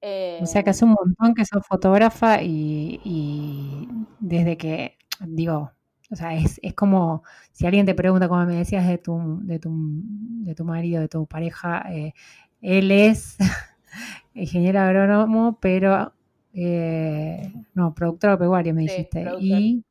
o 0.03 0.47
sea 0.47 0.63
que 0.63 0.71
hace 0.71 0.85
un 0.85 0.93
montón 0.93 1.35
que 1.35 1.45
sos 1.45 1.65
fotógrafa 1.67 2.43
y, 2.43 3.89
desde 4.19 4.57
que, 4.57 4.99
digo, 5.21 5.71
o 6.11 6.17
sea, 6.17 6.35
es, 6.35 6.61
como 6.75 7.23
si 7.53 7.67
alguien 7.67 7.87
te 7.87 7.95
pregunta, 7.95 8.29
como 8.29 8.45
me 8.45 8.57
decías, 8.57 8.87
de 8.87 8.99
tu, 8.99 9.39
de 9.43 9.61
tu, 9.61 9.71
de 9.73 10.55
tu 10.55 10.65
marido, 10.65 11.01
de 11.01 11.09
tu 11.09 11.27
pareja, 11.27 11.85
eh, 11.93 12.13
él 12.61 12.91
es 12.91 13.39
ingeniero 14.35 14.81
agrónomo, 14.81 15.59
pero, 15.61 16.13
eh, 16.53 17.53
no, 17.75 17.95
productor 17.95 18.31
agropecuario 18.31 18.75
me 18.75 18.83
dijiste. 18.83 19.25
Y, 19.39 19.85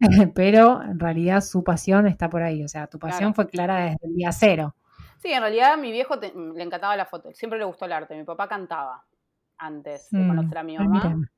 pero 0.34 0.82
en 0.82 0.98
realidad 0.98 1.42
su 1.42 1.62
pasión 1.62 2.06
está 2.06 2.30
por 2.30 2.42
ahí, 2.42 2.64
o 2.64 2.68
sea, 2.68 2.86
tu 2.86 2.98
pasión 2.98 3.34
fue 3.34 3.46
clara 3.48 3.84
desde 3.84 4.06
el 4.06 4.14
día 4.14 4.32
cero. 4.32 4.74
Sí, 5.18 5.32
en 5.32 5.40
realidad 5.40 5.72
a 5.72 5.76
mi 5.76 5.90
viejo 5.90 6.16
le 6.16 6.62
encantaba 6.62 6.96
la 6.96 7.06
foto, 7.06 7.32
siempre 7.34 7.58
le 7.58 7.64
gustó 7.64 7.84
el 7.84 7.92
arte. 7.92 8.16
Mi 8.16 8.24
papá 8.24 8.48
cantaba 8.48 9.04
antes 9.58 10.10
de 10.10 10.22
mm, 10.22 10.28
conocer 10.28 10.58
a 10.58 10.62
mi 10.62 10.78
mamá. 10.78 11.28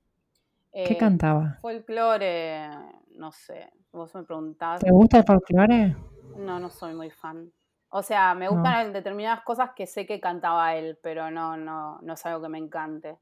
¿Qué 0.72 0.92
eh, 0.92 0.96
cantaba? 0.98 1.58
Folclore, 1.60 2.68
no 3.16 3.32
sé, 3.32 3.72
vos 3.90 4.14
me 4.14 4.22
preguntás. 4.22 4.80
¿Te 4.80 4.90
gusta 4.90 5.18
el 5.18 5.24
folclore? 5.24 5.96
No, 6.36 6.60
no 6.60 6.70
soy 6.70 6.94
muy 6.94 7.10
fan. 7.10 7.50
O 7.88 8.02
sea, 8.02 8.34
me 8.34 8.48
gustan 8.48 8.92
determinadas 8.92 9.42
cosas 9.42 9.70
que 9.74 9.86
sé 9.86 10.06
que 10.06 10.20
cantaba 10.20 10.74
él, 10.76 10.98
pero 11.02 11.30
no, 11.30 11.56
no, 11.56 11.98
no 12.02 12.12
es 12.12 12.26
algo 12.26 12.42
que 12.42 12.48
me 12.48 12.58
encante. 12.58 13.18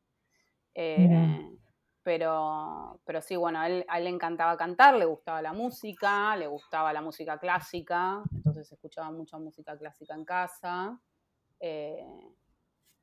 Eh, 0.75 1.59
pero, 2.09 3.03
pero 3.05 3.21
sí, 3.21 3.37
bueno, 3.37 3.61
a 3.61 3.67
él, 3.67 3.85
le 3.87 4.09
encantaba 4.09 4.57
cantar, 4.57 4.95
le 4.95 5.05
gustaba 5.05 5.43
la 5.43 5.53
música, 5.53 6.35
le 6.39 6.47
gustaba 6.47 6.91
la 6.91 7.03
música 7.03 7.39
clásica, 7.39 8.23
entonces 8.33 8.73
escuchaba 8.73 9.11
mucha 9.11 9.37
música 9.37 9.77
clásica 9.77 10.15
en 10.15 10.25
casa. 10.25 10.99
Eh, 11.61 12.03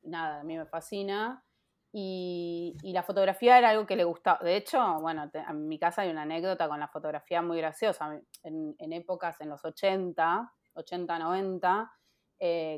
nada, 0.01 0.39
a 0.39 0.43
mí 0.43 0.57
me 0.57 0.65
fascina. 0.65 1.45
Y, 1.91 2.75
la 2.81 3.03
fotografía 3.03 3.59
era 3.59 3.69
algo 3.69 3.85
que 3.85 3.95
le 3.95 4.05
gustaba. 4.05 4.39
De 4.43 4.55
hecho, 4.55 4.99
bueno, 4.99 5.29
en 5.31 5.67
mi 5.67 5.77
casa 5.77 6.01
hay 6.01 6.09
una 6.09 6.23
anécdota 6.23 6.67
con 6.67 6.79
la 6.79 6.87
fotografía 6.87 7.43
muy 7.43 7.59
graciosa. 7.59 8.19
En, 8.41 8.91
épocas, 8.91 9.39
en 9.39 9.49
los 9.49 9.63
80, 9.63 10.51
80, 10.73 11.19
90, 11.19 11.91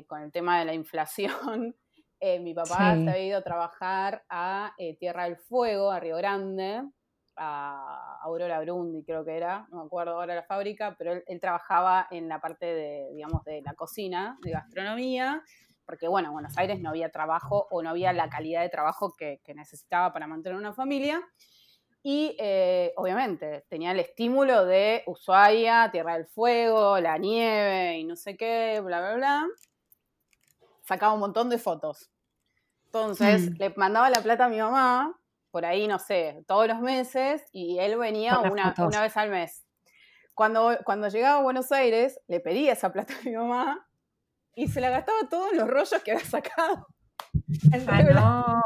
con 0.06 0.20
el 0.20 0.30
tema 0.30 0.58
de 0.58 0.66
la 0.66 0.74
inflación, 0.74 1.74
eh, 2.20 2.40
mi 2.40 2.54
papá 2.54 2.94
se 2.96 3.10
había 3.10 3.24
ido 3.24 3.38
a 3.38 3.42
trabajar 3.42 4.24
a 4.28 4.74
eh, 4.78 4.96
Tierra 4.96 5.24
del 5.24 5.36
Fuego, 5.36 5.90
a 5.90 6.00
Río 6.00 6.16
Grande, 6.16 6.82
a 7.36 8.18
Aurora 8.22 8.60
Brundi, 8.60 9.04
creo 9.04 9.24
que 9.24 9.36
era, 9.36 9.66
no 9.70 9.78
me 9.78 9.86
acuerdo 9.86 10.14
ahora 10.14 10.34
la 10.34 10.42
fábrica, 10.42 10.96
pero 10.98 11.12
él, 11.12 11.24
él, 11.26 11.40
trabajaba 11.40 12.08
en 12.10 12.28
la 12.28 12.40
parte 12.40 12.66
de, 12.66 13.08
digamos, 13.14 13.44
de 13.44 13.62
la 13.62 13.74
cocina, 13.74 14.36
de 14.42 14.50
gastronomía, 14.50 15.44
porque 15.88 16.06
bueno, 16.06 16.28
en 16.28 16.34
Buenos 16.34 16.58
Aires 16.58 16.80
no 16.80 16.90
había 16.90 17.08
trabajo 17.08 17.66
o 17.70 17.82
no 17.82 17.88
había 17.88 18.12
la 18.12 18.28
calidad 18.28 18.60
de 18.60 18.68
trabajo 18.68 19.14
que, 19.16 19.40
necesitaba 19.54 20.12
para 20.12 20.26
mantener 20.26 20.58
una 20.58 20.74
familia. 20.74 21.22
Y 22.02 22.36
eh, 22.38 22.92
obviamente 22.96 23.64
tenía 23.70 23.92
el 23.92 24.00
estímulo 24.00 24.66
de 24.66 25.02
Ushuaia, 25.06 25.88
Tierra 25.90 26.12
del 26.14 26.26
Fuego, 26.26 27.00
la 27.00 27.16
nieve 27.16 27.98
y 27.98 28.04
no 28.04 28.16
sé 28.16 28.36
qué, 28.36 28.80
bla, 28.84 29.00
bla, 29.00 29.14
bla. 29.14 29.46
Sacaba 30.88 31.12
un 31.12 31.20
montón 31.20 31.50
de 31.50 31.58
fotos. 31.58 32.10
Entonces 32.86 33.50
mm. 33.50 33.54
le 33.58 33.74
mandaba 33.76 34.08
la 34.08 34.22
plata 34.22 34.46
a 34.46 34.48
mi 34.48 34.58
mamá, 34.58 35.14
por 35.50 35.66
ahí, 35.66 35.86
no 35.86 35.98
sé, 35.98 36.42
todos 36.46 36.66
los 36.66 36.80
meses, 36.80 37.44
y 37.52 37.78
él 37.78 37.98
venía 37.98 38.38
una, 38.38 38.74
una, 38.78 39.02
vez 39.02 39.14
al 39.18 39.28
mes. 39.28 39.66
Cuando, 40.34 40.78
cuando 40.86 41.08
llegaba 41.08 41.40
a 41.40 41.42
Buenos 41.42 41.72
Aires, 41.72 42.18
le 42.26 42.40
pedía 42.40 42.72
esa 42.72 42.90
plata 42.90 43.12
a 43.12 43.22
mi 43.22 43.36
mamá 43.36 43.86
y 44.54 44.68
se 44.68 44.80
la 44.80 44.88
gastaba 44.88 45.18
todo 45.28 45.52
en 45.52 45.58
los 45.58 45.68
rollos 45.68 46.02
que 46.02 46.12
había 46.12 46.24
sacado. 46.24 46.86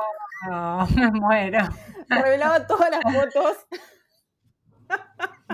Ah, 0.45 0.89
no, 0.97 1.11
me 1.13 1.21
muero. 1.21 1.69
Revelaba 2.09 2.67
todas 2.67 2.91
las 2.91 3.01
fotos. 3.01 3.59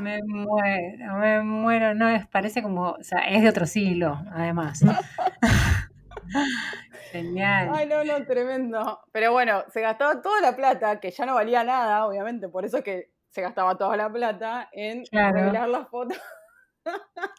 Me 0.00 0.18
muero, 0.24 1.14
me 1.18 1.42
muero. 1.42 1.94
No, 1.94 2.08
es, 2.08 2.26
parece 2.26 2.62
como, 2.62 2.92
o 2.92 3.02
sea, 3.02 3.18
es 3.28 3.42
de 3.42 3.50
otro 3.50 3.66
siglo, 3.66 4.18
además. 4.32 4.80
Genial. 7.12 7.70
Ay, 7.72 7.86
no, 7.86 8.04
no, 8.04 8.24
tremendo. 8.24 9.00
Pero 9.12 9.32
bueno, 9.32 9.64
se 9.72 9.80
gastaba 9.80 10.20
toda 10.20 10.40
la 10.40 10.54
plata, 10.54 11.00
que 11.00 11.10
ya 11.10 11.26
no 11.26 11.34
valía 11.34 11.64
nada, 11.64 12.06
obviamente, 12.06 12.48
por 12.48 12.64
eso 12.64 12.78
es 12.78 12.84
que 12.84 13.10
se 13.30 13.42
gastaba 13.42 13.76
toda 13.76 13.96
la 13.96 14.10
plata 14.10 14.68
en 14.72 15.04
revelar 15.12 15.68
las 15.68 15.88
fotos. 15.88 16.18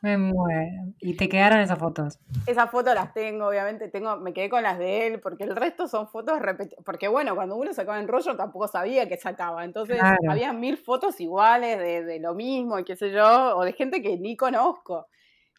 Me 0.02 0.18
muero. 0.18 0.94
¿Y 1.00 1.16
te 1.16 1.28
quedaron 1.28 1.60
esas 1.60 1.80
fotos? 1.80 2.20
Esas 2.46 2.70
fotos 2.70 2.94
las 2.94 3.14
tengo, 3.14 3.48
obviamente. 3.48 3.88
Tengo, 3.90 4.18
me 4.18 4.34
quedé 4.34 4.50
con 4.50 4.64
las 4.64 4.78
de 4.78 5.08
él, 5.08 5.20
porque 5.22 5.44
el 5.44 5.56
resto 5.56 5.88
son 5.88 6.08
fotos 6.08 6.40
repetidas. 6.40 6.84
Porque 6.86 7.08
bueno, 7.08 7.36
cuando 7.36 7.56
uno 7.56 7.74
sacaba 7.74 8.00
en 8.00 8.08
rollo 8.08 8.36
tampoco 8.36 8.68
sabía 8.68 9.08
que 9.08 9.18
sacaba. 9.18 9.64
Entonces 9.64 10.00
había 10.28 10.54
mil 10.54 10.78
fotos 10.78 11.20
iguales 11.20 11.80
de, 11.80 12.20
lo 12.20 12.34
mismo, 12.36 12.80
y 12.80 12.84
qué 12.84 12.96
sé 12.96 13.12
yo, 13.12 13.58
o 13.58 13.64
de 13.64 13.74
gente 13.74 14.02
que 14.02 14.18
ni 14.18 14.36
conozco, 14.38 15.08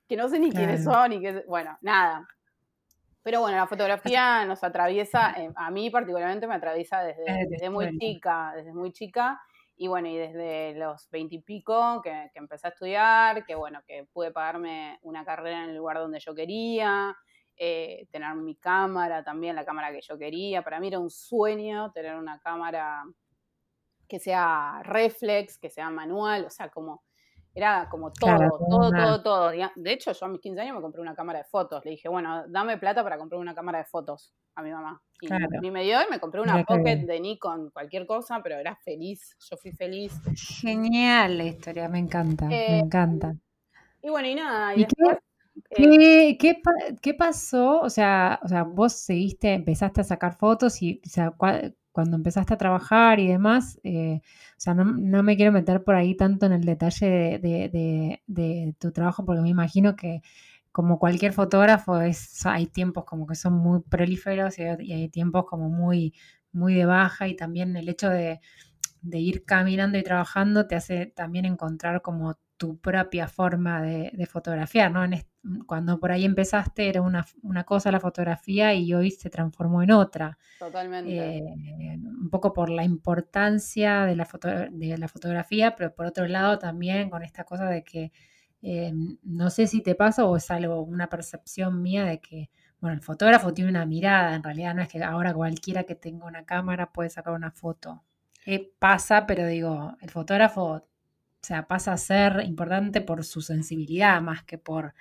que 0.09 0.17
no 0.17 0.29
sé 0.29 0.39
ni 0.39 0.51
quiénes 0.51 0.85
son, 0.85 1.13
y 1.13 1.21
que, 1.21 1.45
bueno, 1.47 1.77
nada. 1.81 2.27
Pero 3.23 3.41
bueno, 3.41 3.57
la 3.57 3.67
fotografía 3.67 4.45
nos 4.47 4.65
atraviesa, 4.65 5.35
eh, 5.37 5.51
a 5.55 5.71
mí 5.71 5.91
particularmente 5.91 6.47
me 6.47 6.55
atraviesa 6.55 7.03
desde, 7.03 7.47
desde 7.49 7.69
muy 7.69 7.99
chica, 7.99 8.53
desde 8.57 8.73
muy 8.73 8.93
chica 8.93 9.41
y 9.77 9.89
bueno, 9.89 10.09
y 10.09 10.17
desde 10.17 10.75
los 10.75 11.09
veintipico 11.11 12.01
que, 12.03 12.31
que 12.33 12.39
empecé 12.39 12.67
a 12.67 12.71
estudiar, 12.71 13.45
que 13.45 13.55
bueno, 13.55 13.81
que 13.87 14.07
pude 14.13 14.31
pagarme 14.31 14.99
una 15.03 15.25
carrera 15.25 15.65
en 15.65 15.71
el 15.71 15.77
lugar 15.77 15.99
donde 15.99 16.21
yo 16.21 16.35
quería, 16.35 17.17
eh, 17.57 18.07
tener 18.11 18.35
mi 18.37 18.57
cámara 18.57 19.23
también, 19.23 19.55
la 19.55 19.67
cámara 19.67 19.93
que 19.93 20.01
yo 20.01 20.17
quería. 20.17 20.63
Para 20.63 20.81
mí 20.81 20.89
era 20.89 20.99
un 20.99 21.11
sueño 21.11 21.93
tener 21.93 22.17
una 22.17 22.39
cámara 22.41 23.05
que 24.09 24.19
sea 24.19 24.81
reflex, 24.83 25.59
que 25.59 25.69
sea 25.69 25.91
manual, 25.91 26.47
o 26.47 26.51
sea, 26.51 26.71
como 26.71 27.03
era 27.55 27.89
como 27.91 28.13
todo, 28.13 28.37
todo, 28.69 28.91
todo, 28.91 29.23
todo. 29.23 29.51
De 29.51 29.93
hecho, 29.93 30.13
yo 30.13 30.27
a 30.27 30.29
mis 30.29 30.41
15 30.41 30.61
años 30.61 30.77
me 30.77 30.83
compré 30.83 31.01
una 31.01 31.15
cámara 31.15 31.41
de 31.41 31.45
fotos. 31.45 31.85
Le 31.85 31.93
dije, 31.93 32.09
bueno, 32.09 32.45
dame 32.49 32.79
plata 32.79 33.03
para 33.03 33.19
comprar 33.19 33.41
una 33.41 33.55
cámara 33.55 33.79
de 33.79 33.85
fotos 33.85 34.33
a 34.55 34.63
mi 34.63 34.71
mamá. 34.71 35.03
Y, 35.21 35.71
me 35.71 35.83
dio 35.83 35.99
y 36.01 36.11
me 36.11 36.21
compré 36.21 36.41
una 36.41 36.65
Pocket 36.65 37.05
de 37.07 37.21
Nikon, 37.21 37.71
cualquier 37.71 38.07
cosa, 38.07 38.41
pero 38.43 38.57
era 38.57 38.77
feliz. 38.77 39.37
Yo 39.51 39.57
fui 39.57 39.73
feliz. 39.73 40.13
Genial 40.35 41.39
la 41.39 41.45
historia, 41.45 41.89
me 41.89 41.99
encanta, 41.99 42.47
me 42.47 42.77
eh, 42.77 42.79
encanta. 42.79 43.35
Y 44.03 44.09
bueno, 44.09 44.29
y 44.29 44.35
nada. 44.35 44.75
¿Y, 44.77 44.87
eh, 45.71 46.39
qué, 46.39 46.63
qué, 47.03 47.15
pasó? 47.15 47.81
O 47.81 47.91
sea, 47.91 48.41
o 48.43 48.49
sea, 48.49 48.63
vos 48.63 48.93
seguiste, 48.93 49.53
empezaste 49.53 50.01
a 50.01 50.05
sacar 50.05 50.39
fotos 50.39 50.81
y, 50.83 51.03
o 51.05 51.09
sea, 51.09 51.35
cuando 51.93 52.17
empezaste 52.17 52.55
a 52.55 52.59
trabajar 52.59 53.21
y 53.21 53.29
demás, 53.29 53.81
eh, 53.83 54.21
o 54.23 54.61
sea, 54.61 54.75
no, 54.75 54.85
me 55.23 55.37
quiero 55.37 55.53
meter 55.53 55.83
por 55.85 55.95
ahí 55.97 56.17
tanto 56.17 56.47
en 56.47 56.53
el 56.53 56.65
detalle 56.65 57.39
de, 57.39 58.75
tu 58.79 58.93
trabajo, 58.93 59.25
porque 59.25 59.43
me 59.43 59.49
imagino 59.49 59.97
que 59.97 60.23
como 60.73 60.99
cualquier 60.99 61.33
fotógrafo 61.33 62.01
es, 62.01 62.47
hay 62.47 62.67
tiempos 62.67 63.05
como 63.05 63.27
que 63.27 63.35
son 63.35 63.55
muy 63.55 63.81
prolíferos 63.83 64.59
y, 64.59 64.63
hay 64.63 65.09
tiempos 65.09 65.47
como 65.47 65.69
muy, 65.69 66.15
muy 66.53 66.75
de 66.75 66.87
baja 66.87 67.29
y 67.29 67.37
también 67.37 67.77
el 67.77 67.89
hecho 67.89 68.09
de, 68.09 68.41
ir 69.13 69.45
caminando 69.45 69.99
y 69.99 70.03
trabajando 70.03 70.67
te 70.67 70.77
hace 70.77 71.07
también 71.07 71.45
encontrar 71.45 72.03
como 72.03 72.39
tu 72.61 72.77
propia 72.79 73.27
forma 73.27 73.81
de, 73.81 74.27
fotografiar, 74.27 74.93
¿no? 74.93 75.01
cuando 75.67 75.99
por 75.99 76.13
ahí 76.13 76.27
empezaste 76.27 76.91
era 76.91 77.01
una, 77.01 77.25
cosa 77.65 77.91
la 77.91 78.01
fotografía 78.01 78.75
y 78.75 78.93
hoy 78.93 79.13
se 79.13 79.31
transformó 79.31 79.83
en 79.83 79.93
otra. 79.93 80.37
Totalmente. 80.59 81.39
Eh, 81.39 81.97
un 81.97 82.29
poco 82.29 82.53
por 82.53 82.69
la 82.69 82.85
importancia 82.85 84.05
de 84.05 84.15
la, 84.15 84.29
de 84.73 84.99
la 84.99 85.09
fotografía, 85.09 85.75
pero 85.75 85.95
por 85.95 86.05
otro 86.05 86.27
lado 86.27 86.59
también 86.59 87.09
con 87.09 87.23
esta 87.23 87.45
cosa 87.45 87.65
de 87.65 87.83
que 87.83 88.13
eh, 88.61 88.93
no 89.23 89.49
sé 89.49 89.67
si 89.67 89.81
te 89.81 89.95
pasa 89.95 90.27
o 90.27 90.37
es 90.37 90.51
algo, 90.51 90.83
una 90.83 91.09
percepción 91.09 91.81
mía 91.81 92.05
de 92.05 92.21
que, 92.21 92.51
bueno, 92.79 92.95
el 92.95 93.01
fotógrafo 93.01 93.55
tiene 93.55 93.71
una 93.71 93.87
mirada, 93.87 94.35
en 94.35 94.43
realidad 94.43 94.75
no 94.75 94.83
es 94.83 94.89
que 94.89 95.03
ahora 95.03 95.33
cualquiera 95.33 95.85
que 95.85 95.95
tenga 95.95 96.27
una 96.27 96.45
cámara 96.45 96.93
puede 96.93 97.09
sacar 97.09 97.33
una 97.33 97.53
foto. 97.53 98.05
Eh, 98.45 98.71
pasa, 98.79 99.27
pero 99.27 99.47
digo, 99.47 99.97
el 100.03 100.11
fotógrafo 100.11 100.90
o 101.43 101.47
sea, 101.47 101.67
pasa 101.67 101.93
a 101.93 101.97
ser 101.97 102.43
importante 102.45 103.01
por 103.01 103.25
su 103.25 103.41
sensibilidad 103.41 104.21
más 104.21 104.45
que 104.45 104.59
por 104.59 104.95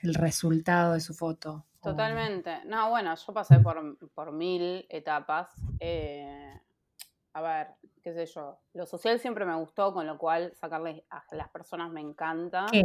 el 0.00 0.14
resultado 0.14 0.92
de 0.92 1.00
su 1.00 1.14
foto. 1.14 1.64
Totalmente. 1.82 2.64
No, 2.66 2.90
bueno, 2.90 3.14
yo 3.14 3.32
pasé 3.32 3.60
por, 3.60 4.32
mil 4.32 4.86
etapas. 4.90 5.48
Eh, 5.80 6.60
a 7.32 7.40
ver, 7.40 7.68
qué 8.02 8.12
sé 8.12 8.26
yo. 8.26 8.58
Lo 8.74 8.86
social 8.86 9.18
siempre 9.20 9.46
me 9.46 9.54
gustó, 9.54 9.94
con 9.94 10.06
lo 10.06 10.18
cual 10.18 10.52
sacarle 10.54 11.06
a 11.10 11.22
las 11.32 11.48
personas 11.48 11.90
me 11.90 12.00
encanta. 12.00 12.66
¿Qué? 12.70 12.82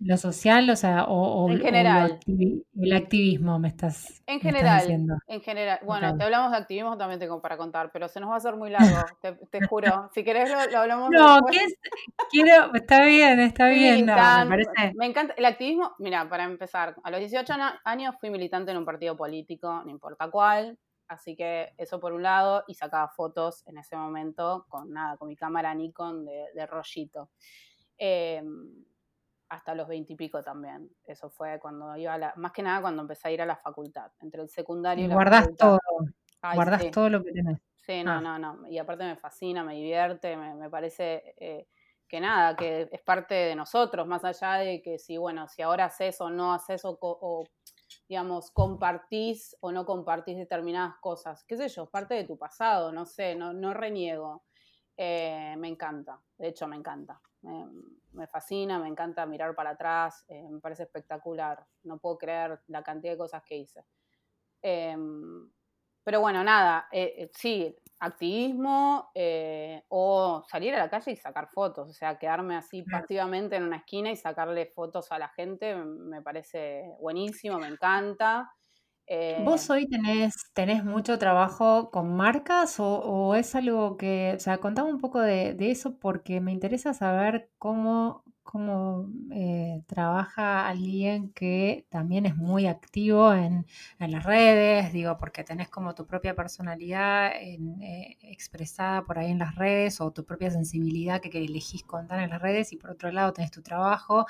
Lo 0.00 0.16
social, 0.16 0.68
o 0.70 0.76
sea, 0.76 1.04
o, 1.04 1.48
en 1.48 1.60
general. 1.60 2.18
el 2.26 2.92
activismo 2.92 3.58
me 3.58 3.68
estás 3.68 4.22
En 4.26 4.40
general, 4.40 5.10
en 5.28 5.40
general. 5.40 5.78
Bueno, 5.84 6.16
te 6.16 6.24
hablamos 6.24 6.50
de 6.50 6.58
activismo 6.58 6.98
también 6.98 7.20
tengo 7.20 7.40
para 7.40 7.56
contar, 7.56 7.90
pero 7.92 8.08
se 8.08 8.20
nos 8.20 8.30
va 8.30 8.34
a 8.34 8.36
hacer 8.38 8.56
muy 8.56 8.70
largo, 8.70 8.96
te, 9.50 9.66
juro. 9.66 10.10
Si 10.12 10.24
querés 10.24 10.50
lo, 10.50 10.78
hablamos 10.78 11.10
No, 11.10 11.38
¿qué 11.50 11.58
es? 11.58 11.74
quiero, 12.30 12.74
está 12.74 13.04
bien, 13.04 13.40
está 13.40 13.68
bien, 13.68 14.04
me 14.06 14.14
parece. 14.14 14.92
Me 14.96 15.06
encanta 15.06 15.34
el 15.36 15.44
activismo, 15.44 15.94
mira, 15.98 16.28
para 16.28 16.44
empezar, 16.44 16.96
a 17.02 17.10
los 17.10 17.20
18 17.20 17.54
años 17.84 18.14
fui 18.20 18.30
militante 18.30 18.72
en 18.72 18.78
un 18.78 18.84
partido 18.84 19.16
político, 19.16 19.82
no 19.84 19.90
importa 19.90 20.28
cuál, 20.30 20.76
así 21.06 21.36
que 21.36 21.72
eso 21.78 22.00
por 22.00 22.12
un 22.12 22.22
lado, 22.22 22.64
y 22.66 22.74
sacaba 22.74 23.08
fotos 23.08 23.62
en 23.66 23.78
ese 23.78 23.96
momento 23.96 24.66
con 24.68 24.92
nada, 24.92 25.16
con 25.16 25.28
mi 25.28 25.36
cámara 25.36 25.72
Nikon 25.72 26.24
de, 26.24 26.46
de 26.54 26.66
rollito. 26.66 27.30
Eh, 27.96 28.42
hasta 29.48 29.74
los 29.74 29.88
veintipico 29.88 30.42
también. 30.42 30.90
Eso 31.04 31.30
fue 31.30 31.58
cuando 31.60 31.96
iba 31.96 32.14
a 32.14 32.18
la, 32.18 32.32
más 32.36 32.52
que 32.52 32.62
nada 32.62 32.80
cuando 32.80 33.02
empecé 33.02 33.28
a 33.28 33.30
ir 33.32 33.42
a 33.42 33.46
la 33.46 33.56
facultad, 33.56 34.10
entre 34.20 34.42
el 34.42 34.48
secundario 34.48 35.04
y, 35.04 35.08
la 35.08 35.14
guardas 35.14 35.48
todo, 35.56 35.78
guardas 36.54 36.90
todo 36.90 37.08
lo 37.10 37.22
que 37.22 37.32
tenés. 37.32 37.58
Sí, 37.76 38.02
no, 38.02 38.12
ah. 38.12 38.20
no, 38.20 38.38
no. 38.38 38.68
Y 38.68 38.78
aparte 38.78 39.04
me 39.04 39.16
fascina, 39.16 39.62
me 39.62 39.74
divierte, 39.74 40.36
me, 40.36 40.70
parece 40.70 41.34
eh, 41.36 41.68
que 42.08 42.20
nada, 42.20 42.56
que 42.56 42.88
es 42.90 43.02
parte 43.02 43.34
de 43.34 43.54
nosotros, 43.54 44.06
más 44.06 44.24
allá 44.24 44.54
de 44.54 44.80
que 44.80 44.98
si, 44.98 45.18
bueno, 45.18 45.48
si 45.48 45.62
ahora 45.62 45.86
haces 45.86 46.20
o 46.20 46.30
no 46.30 46.54
haces 46.54 46.84
o, 46.84 46.98
o 47.00 47.44
digamos, 48.08 48.50
compartís 48.50 49.56
o 49.60 49.70
no 49.70 49.84
compartís 49.84 50.36
determinadas 50.36 50.96
cosas, 51.00 51.44
qué 51.44 51.56
sé 51.56 51.68
yo, 51.68 51.84
es 51.84 51.90
parte 51.90 52.14
de 52.14 52.24
tu 52.24 52.38
pasado, 52.38 52.92
no 52.92 53.04
sé, 53.04 53.34
no, 53.34 53.52
no 53.52 53.74
reniego. 53.74 54.44
Eh, 54.96 55.56
me 55.58 55.68
encanta, 55.68 56.20
de 56.38 56.48
hecho 56.48 56.68
me 56.68 56.76
encanta 56.76 57.20
me 58.14 58.26
fascina, 58.26 58.78
me 58.78 58.88
encanta 58.88 59.26
mirar 59.26 59.54
para 59.54 59.70
atrás, 59.70 60.24
eh, 60.28 60.48
me 60.48 60.60
parece 60.60 60.84
espectacular. 60.84 61.64
No 61.82 61.98
puedo 61.98 62.18
creer 62.18 62.60
la 62.68 62.82
cantidad 62.82 63.12
de 63.12 63.18
cosas 63.18 63.42
que 63.44 63.56
hice. 63.56 63.84
Em, 64.62 65.50
pero 66.04 66.20
bueno, 66.20 66.44
nada, 66.44 66.88
eh, 66.92 67.30
sí, 67.34 67.74
activismo 68.00 69.10
o 69.88 70.44
salir 70.48 70.74
a 70.74 70.78
la 70.78 70.90
calle 70.90 71.12
y 71.12 71.16
sacar 71.16 71.48
fotos, 71.48 71.88
o 71.90 71.92
sea, 71.92 72.18
quedarme 72.18 72.56
así 72.56 72.82
pasivamente 72.82 73.56
en 73.56 73.64
una 73.64 73.78
esquina 73.78 74.10
y 74.10 74.16
sacarle 74.16 74.66
fotos 74.66 75.10
a 75.12 75.18
la 75.18 75.28
gente 75.28 75.74
me 75.76 76.20
parece 76.22 76.94
buenísimo, 77.00 77.58
me 77.58 77.68
encanta. 77.68 78.50
¿Vos 79.44 79.68
hoy 79.68 79.86
tenés, 79.86 80.34
tenés 80.54 80.82
mucho 80.82 81.18
trabajo 81.18 81.90
con 81.90 82.16
marcas 82.16 82.76
o, 82.78 83.34
es 83.34 83.54
algo 83.54 83.96
que, 83.98 84.32
o 84.36 84.40
sea, 84.40 84.58
contame 84.58 84.92
un 84.92 85.00
poco 85.00 85.20
de, 85.20 85.56
eso 85.58 85.98
porque 85.98 86.40
me 86.40 86.52
interesa 86.52 86.94
saber 86.94 87.50
cómo, 87.58 88.24
cómo 88.42 89.10
eh, 89.30 89.82
trabaja 89.86 90.66
alguien 90.68 91.32
que 91.32 91.86
también 91.90 92.24
es 92.24 92.36
muy 92.36 92.66
activo 92.66 93.34
en, 93.34 93.66
las 93.98 94.24
redes, 94.24 94.92
digo, 94.92 95.18
porque 95.18 95.44
tenés 95.44 95.68
como 95.68 95.94
tu 95.94 96.06
propia 96.06 96.34
personalidad 96.34 97.32
eh, 97.36 98.16
expresada 98.22 99.04
por 99.04 99.18
ahí 99.18 99.30
en 99.30 99.38
las 99.38 99.54
redes 99.54 100.00
o 100.00 100.12
tu 100.12 100.24
propia 100.24 100.50
sensibilidad 100.50 101.20
que, 101.20 101.28
elegís 101.44 101.82
contar 101.84 102.20
en 102.20 102.30
las 102.30 102.40
redes 102.40 102.72
y 102.72 102.76
por 102.76 102.90
otro 102.90 103.10
lado 103.12 103.32
tenés 103.34 103.50
tu 103.50 103.60
trabajo 103.60 104.24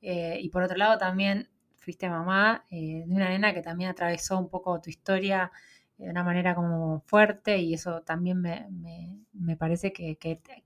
eh, 0.00 0.38
y 0.40 0.48
por 0.48 0.62
otro 0.62 0.76
lado 0.76 0.98
también 0.98 1.48
fuiste 1.86 2.08
mamá 2.08 2.64
eh, 2.68 3.04
de 3.06 3.14
una 3.14 3.28
nena 3.28 3.54
que 3.54 3.62
también 3.62 3.90
atravesó 3.90 4.36
un 4.40 4.48
poco 4.48 4.80
tu 4.80 4.90
historia 4.90 5.52
de 5.96 6.10
una 6.10 6.24
manera 6.24 6.52
como 6.52 7.00
fuerte 7.06 7.58
y 7.58 7.74
eso 7.74 8.02
también 8.02 8.42
me, 8.42 9.56
parece 9.56 9.92
que, 9.92 10.18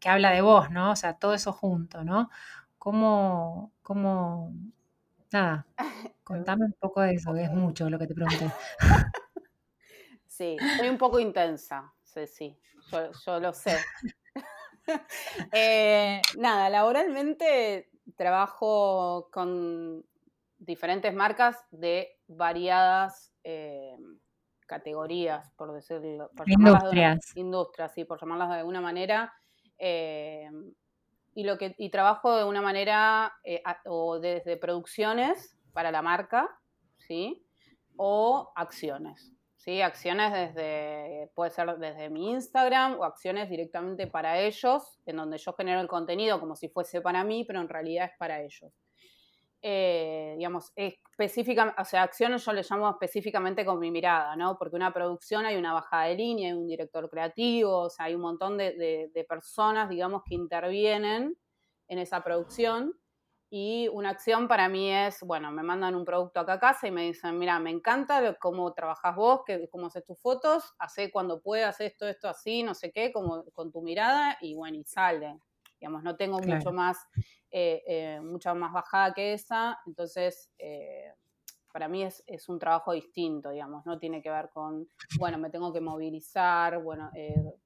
habla 0.06 0.30
de 0.30 0.40
vos, 0.40 0.70
¿no? 0.70 0.92
O 0.92 0.96
sea, 0.96 1.18
todo 1.18 1.34
eso 1.34 1.52
junto, 1.52 2.04
¿no? 2.04 2.30
¿Cómo, 2.78 3.70
cómo, 3.82 4.54
nada, 5.30 5.66
contame 6.24 6.64
un 6.64 6.72
poco 6.72 7.02
de 7.02 7.16
eso, 7.16 7.34
que 7.34 7.44
es 7.44 7.52
mucho 7.52 7.90
lo 7.90 7.98
que 7.98 8.06
te 8.06 8.14
pregunté. 8.14 8.50
Sí, 10.26 10.56
soy 10.78 10.88
un 10.88 10.96
poco 10.96 11.20
intensa, 11.20 11.92
sí, 12.02 12.26
sí, 12.26 12.58
yo, 13.26 13.40
lo 13.40 13.52
sé. 13.52 13.76
Eh, 15.52 16.20
nada, 16.38 16.68
laboralmente 16.70 17.90
trabajo 18.16 19.28
con 19.30 20.04
diferentes 20.60 21.12
marcas 21.14 21.56
de 21.70 22.18
variadas 22.28 23.32
eh, 23.42 23.96
categorías, 24.66 25.50
por 25.56 25.72
decirlo. 25.72 26.30
Por 26.36 26.48
industrias. 26.48 27.36
industrias, 27.36 27.92
sí, 27.94 28.04
por 28.04 28.20
llamarlas 28.20 28.50
de 28.50 28.56
alguna 28.56 28.80
manera. 28.80 29.32
Eh, 29.78 30.48
y, 31.34 31.44
lo 31.44 31.58
que, 31.58 31.74
y 31.78 31.90
trabajo 31.90 32.36
de 32.36 32.44
una 32.44 32.60
manera 32.60 33.32
eh, 33.42 33.62
o 33.86 34.20
desde 34.20 34.56
producciones 34.58 35.56
para 35.72 35.90
la 35.90 36.02
marca, 36.02 36.48
¿sí? 36.98 37.44
O 37.96 38.52
acciones. 38.54 39.32
¿sí? 39.56 39.80
Acciones 39.80 40.32
desde, 40.32 41.30
puede 41.34 41.50
ser 41.50 41.78
desde 41.78 42.10
mi 42.10 42.30
Instagram 42.30 43.00
o 43.00 43.04
acciones 43.04 43.48
directamente 43.48 44.06
para 44.06 44.38
ellos, 44.38 45.00
en 45.06 45.16
donde 45.16 45.38
yo 45.38 45.54
genero 45.54 45.80
el 45.80 45.88
contenido 45.88 46.38
como 46.38 46.54
si 46.54 46.68
fuese 46.68 47.00
para 47.00 47.24
mí, 47.24 47.44
pero 47.44 47.60
en 47.60 47.68
realidad 47.68 48.10
es 48.12 48.18
para 48.18 48.42
ellos 48.42 48.72
eh, 49.62 50.34
digamos, 50.38 50.72
específica, 50.74 51.74
o 51.78 51.84
sea, 51.84 52.02
acciones 52.02 52.44
yo 52.44 52.52
le 52.52 52.62
llamo 52.62 52.88
específicamente 52.88 53.64
con 53.64 53.78
mi 53.78 53.90
mirada, 53.90 54.34
¿no? 54.34 54.56
Porque 54.56 54.76
una 54.76 54.92
producción 54.92 55.44
hay 55.44 55.56
una 55.56 55.74
bajada 55.74 56.04
de 56.04 56.14
línea, 56.14 56.48
hay 56.48 56.58
un 56.58 56.66
director 56.66 57.10
creativo, 57.10 57.80
o 57.80 57.90
sea, 57.90 58.06
hay 58.06 58.14
un 58.14 58.22
montón 58.22 58.56
de, 58.56 59.26
personas, 59.28 59.90
digamos, 59.90 60.22
que 60.24 60.34
intervienen 60.34 61.36
en 61.88 61.98
esa 61.98 62.22
producción. 62.24 62.94
Y 63.52 63.88
una 63.88 64.10
acción 64.10 64.48
para 64.48 64.68
mí 64.68 64.90
es, 64.92 65.20
bueno, 65.22 65.50
me 65.50 65.62
mandan 65.62 65.96
un 65.96 66.04
producto 66.04 66.40
acá 66.40 66.54
a 66.54 66.60
casa 66.60 66.86
y 66.88 66.92
me 66.92 67.02
dicen, 67.02 67.36
mira, 67.38 67.58
me 67.58 67.70
encanta 67.70 68.36
cómo 68.38 68.72
trabajas 68.72 69.16
vos, 69.16 69.40
que, 69.44 69.68
cómo 69.68 69.88
haces 69.88 70.04
tus 70.06 70.20
fotos, 70.20 70.72
hace 70.78 71.10
cuando 71.10 71.42
puedas 71.42 71.80
esto, 71.80 72.06
esto 72.06 72.28
así, 72.28 72.62
no 72.62 72.74
sé 72.74 72.92
qué, 72.92 73.12
como 73.12 73.44
con 73.52 73.72
tu 73.72 73.82
mirada, 73.82 74.38
y 74.40 74.54
bueno, 74.54 74.78
y 74.78 74.84
sale. 74.84 75.40
Digamos, 75.80 76.02
no 76.02 76.16
tengo 76.16 76.38
mucho 76.38 76.72
más 76.72 76.98
eh, 77.52 77.82
eh, 77.86 78.20
mucha 78.20 78.54
más 78.54 78.72
bajada 78.72 79.12
que 79.12 79.32
esa, 79.32 79.76
entonces 79.84 80.52
eh, 80.56 81.12
para 81.72 81.88
mí 81.88 82.04
es, 82.04 82.22
un 82.48 82.60
trabajo 82.60 82.92
distinto, 82.92 83.50
digamos, 83.50 83.84
no 83.86 83.98
tiene 83.98 84.22
que 84.22 84.30
ver 84.30 84.50
con, 84.50 84.86
bueno, 85.18 85.36
me 85.36 85.50
tengo 85.50 85.72
que 85.72 85.80
movilizar, 85.80 86.80
bueno, 86.80 87.10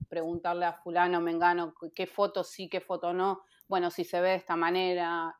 preguntarle 0.09 0.65
a 0.65 0.73
fulano, 0.73 1.21
mengano, 1.21 1.75
qué 1.95 2.07
foto 2.07 2.45
sí, 2.45 2.69
qué 2.71 2.81
foto 2.81 3.13
no, 3.13 3.43
bueno, 3.69 3.91
si 3.91 4.05
se 4.05 4.21
ve 4.23 4.31
de 4.31 4.35
esta 4.37 4.57
manera, 4.57 5.37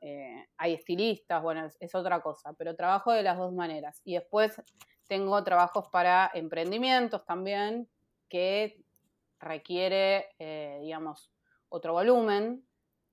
hay 0.57 0.75
estilistas, 0.75 1.43
bueno, 1.43 1.67
es, 1.79 1.95
otra 1.95 2.21
cosa, 2.21 2.55
pero 2.55 2.75
trabajo 2.75 3.13
de 3.13 3.23
las 3.23 3.37
dos 3.37 3.53
maneras. 3.53 4.01
Y 4.03 4.15
después 4.15 4.61
tengo 5.07 5.43
trabajos 5.45 5.89
para 5.89 6.31
emprendimientos 6.33 7.25
también, 7.27 7.87
que 8.31 8.83
requiere, 9.39 10.31
digamos, 10.81 11.34
otro 11.75 11.93
volumen, 11.93 12.65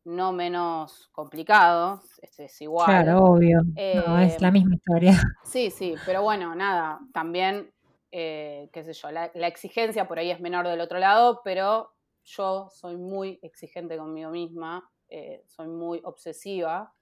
no 0.06 0.32
menos 0.32 1.10
complicado, 1.12 2.02
es, 2.22 2.62
igual. 2.62 2.86
Claro, 2.86 3.24
obvio. 3.24 3.62
no, 3.64 4.20
es 4.20 4.40
la 4.42 4.48
em, 4.50 4.54
misma 4.54 4.76
historia. 4.76 5.12
Sí, 5.44 5.72
sí, 5.72 5.96
pero 6.06 6.22
bueno, 6.22 6.56
nada, 6.56 7.00
también, 7.14 7.74
eh, 8.12 8.70
qué 8.72 8.84
sé 8.84 8.94
yo, 8.94 9.12
la, 9.12 9.26
exigencia 9.48 10.08
por 10.08 10.20
ahí 10.20 10.32
es 10.32 10.40
menor 10.40 10.68
del 10.68 10.80
otro 10.80 11.00
lado, 11.00 11.42
pero 11.44 11.94
yo 12.24 12.70
soy 12.70 12.98
muy 12.98 13.40
exigente 13.42 13.98
conmigo 13.98 14.30
misma, 14.30 14.90
eh, 15.10 15.44
soy 15.48 15.68
muy 15.68 16.00
obsesiva, 16.04 16.94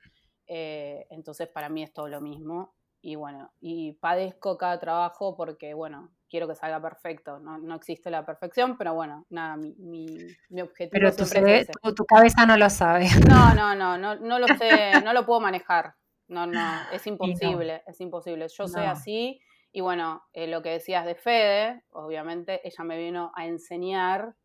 eh, 0.47 1.05
entonces 1.09 1.47
para 1.49 1.69
mí 1.69 1.83
es 1.83 1.93
todo 1.93 2.07
lo 2.07 2.21
mismo. 2.21 2.73
Y 3.01 3.15
bueno, 3.15 3.53
y 3.61 3.93
padezco 3.93 4.57
cada 4.57 4.77
trabajo 4.79 5.35
porque, 5.35 5.73
bueno, 5.73 6.11
quiero 6.29 6.47
que 6.47 6.55
salga 6.55 6.81
perfecto. 6.81 7.39
No, 7.39 7.57
no 7.57 7.75
existe 7.75 8.09
la 8.09 8.25
perfección, 8.25 8.77
pero 8.77 8.93
bueno, 8.93 9.25
nada, 9.29 9.57
mi, 9.57 9.75
mi, 9.77 10.05
mi 10.49 10.61
objetivo 10.61 10.91
pero 10.91 11.15
tu, 11.15 11.23
es 11.23 11.67
tu, 11.95 12.05
cabeza 12.05 12.45
no 12.45 12.57
lo 12.57 12.69
sabe. 12.69 13.07
No, 13.29 13.53
no, 13.53 13.75
no, 13.75 13.97
no, 13.97 14.15
no 14.15 14.39
lo 14.39 14.47
sé, 14.47 15.01
no 15.03 15.13
lo 15.13 15.25
puedo 15.25 15.39
manejar. 15.41 15.95
No, 16.27 16.45
no, 16.45 16.61
es 16.91 17.05
imposible, 17.07 17.83
es 17.87 17.99
imposible. 17.99 18.47
Yo 18.47 18.67
soy 18.67 18.85
así 18.85 19.41
y 19.71 19.81
bueno, 19.81 20.23
eh, 20.33 20.47
lo 20.47 20.61
que 20.61 20.69
decías 20.69 21.05
de 21.05 21.15
Fede, 21.15 21.83
obviamente 21.91 22.61
ella 22.63 22.83
me 22.83 22.97
vino 22.97 23.31
a 23.35 23.45
enseñar 23.45 24.35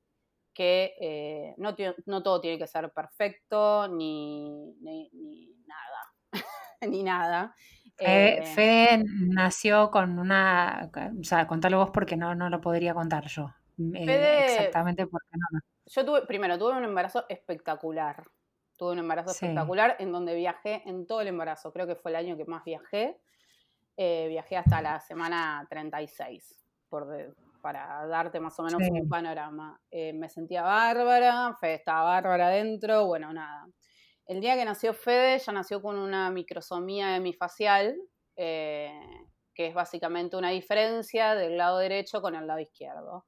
que 0.52 0.94
eh, 1.00 1.54
no, 1.56 1.74
no, 2.06 2.22
todo 2.22 2.40
tiene 2.40 2.58
que 2.58 2.66
ser 2.66 2.90
perfecto 2.92 3.88
ni, 3.88 4.74
ni, 4.80 5.10
ni 5.12 5.54
nada, 5.66 6.32
ni 6.88 7.02
nada. 7.02 7.54
Eh, 7.98 8.42
Fede 8.54 9.04
nació 9.06 9.90
con 9.90 10.18
una, 10.18 10.90
o 11.20 11.24
sea, 11.24 11.46
contalo 11.46 11.78
vos 11.78 11.90
porque 11.92 12.16
no, 12.16 12.34
no 12.34 12.50
lo 12.50 12.60
podría 12.60 12.94
contar 12.94 13.26
yo. 13.26 13.54
Eh, 13.78 14.46
exactamente 14.46 15.06
porque 15.06 15.28
no, 15.32 15.60
Yo 15.86 16.04
tuve, 16.04 16.26
primero, 16.26 16.58
tuve 16.58 16.76
un 16.76 16.84
embarazo 16.84 17.24
espectacular. 17.28 18.24
Tuve 18.76 18.92
un 18.92 18.98
embarazo 18.98 19.30
espectacular 19.30 19.96
en 20.00 20.10
donde 20.10 20.34
viajé 20.34 20.82
en 20.86 21.06
todo 21.06 21.20
el 21.20 21.28
embarazo. 21.28 21.72
Creo 21.72 21.86
que 21.86 21.94
fue 21.94 22.10
el 22.10 22.16
año 22.16 22.36
que 22.36 22.44
más 22.44 22.64
viajé. 22.64 23.20
Eh, 23.96 24.26
viajé 24.28 24.56
hasta 24.56 24.82
la 24.82 24.98
semana 25.00 25.64
36, 25.70 26.66
por 26.88 27.34
para 27.62 28.06
darte 28.06 28.40
más 28.40 28.58
o 28.58 28.64
menos 28.64 28.82
un 28.90 29.08
panorama. 29.08 29.80
me 29.90 30.28
sentía 30.28 30.62
bárbara, 30.62 31.56
Fede 31.58 31.74
estaba 31.74 32.02
bárbara 32.02 32.48
adentro, 32.48 33.06
bueno, 33.06 33.32
nada. 33.32 33.66
El 34.26 34.40
día 34.40 34.56
que 34.56 34.64
nació 34.64 34.94
Fede, 34.94 35.38
ya 35.38 35.52
nació 35.52 35.82
con 35.82 35.96
una 35.96 36.30
microsomía 36.30 37.16
hemifacial, 37.16 37.96
eh, 38.36 38.90
que 39.54 39.68
es 39.68 39.74
básicamente 39.74 40.36
una 40.36 40.50
diferencia 40.50 41.34
del 41.34 41.56
lado 41.56 41.78
derecho 41.78 42.22
con 42.22 42.34
el 42.34 42.46
lado 42.46 42.60
izquierdo. 42.60 43.26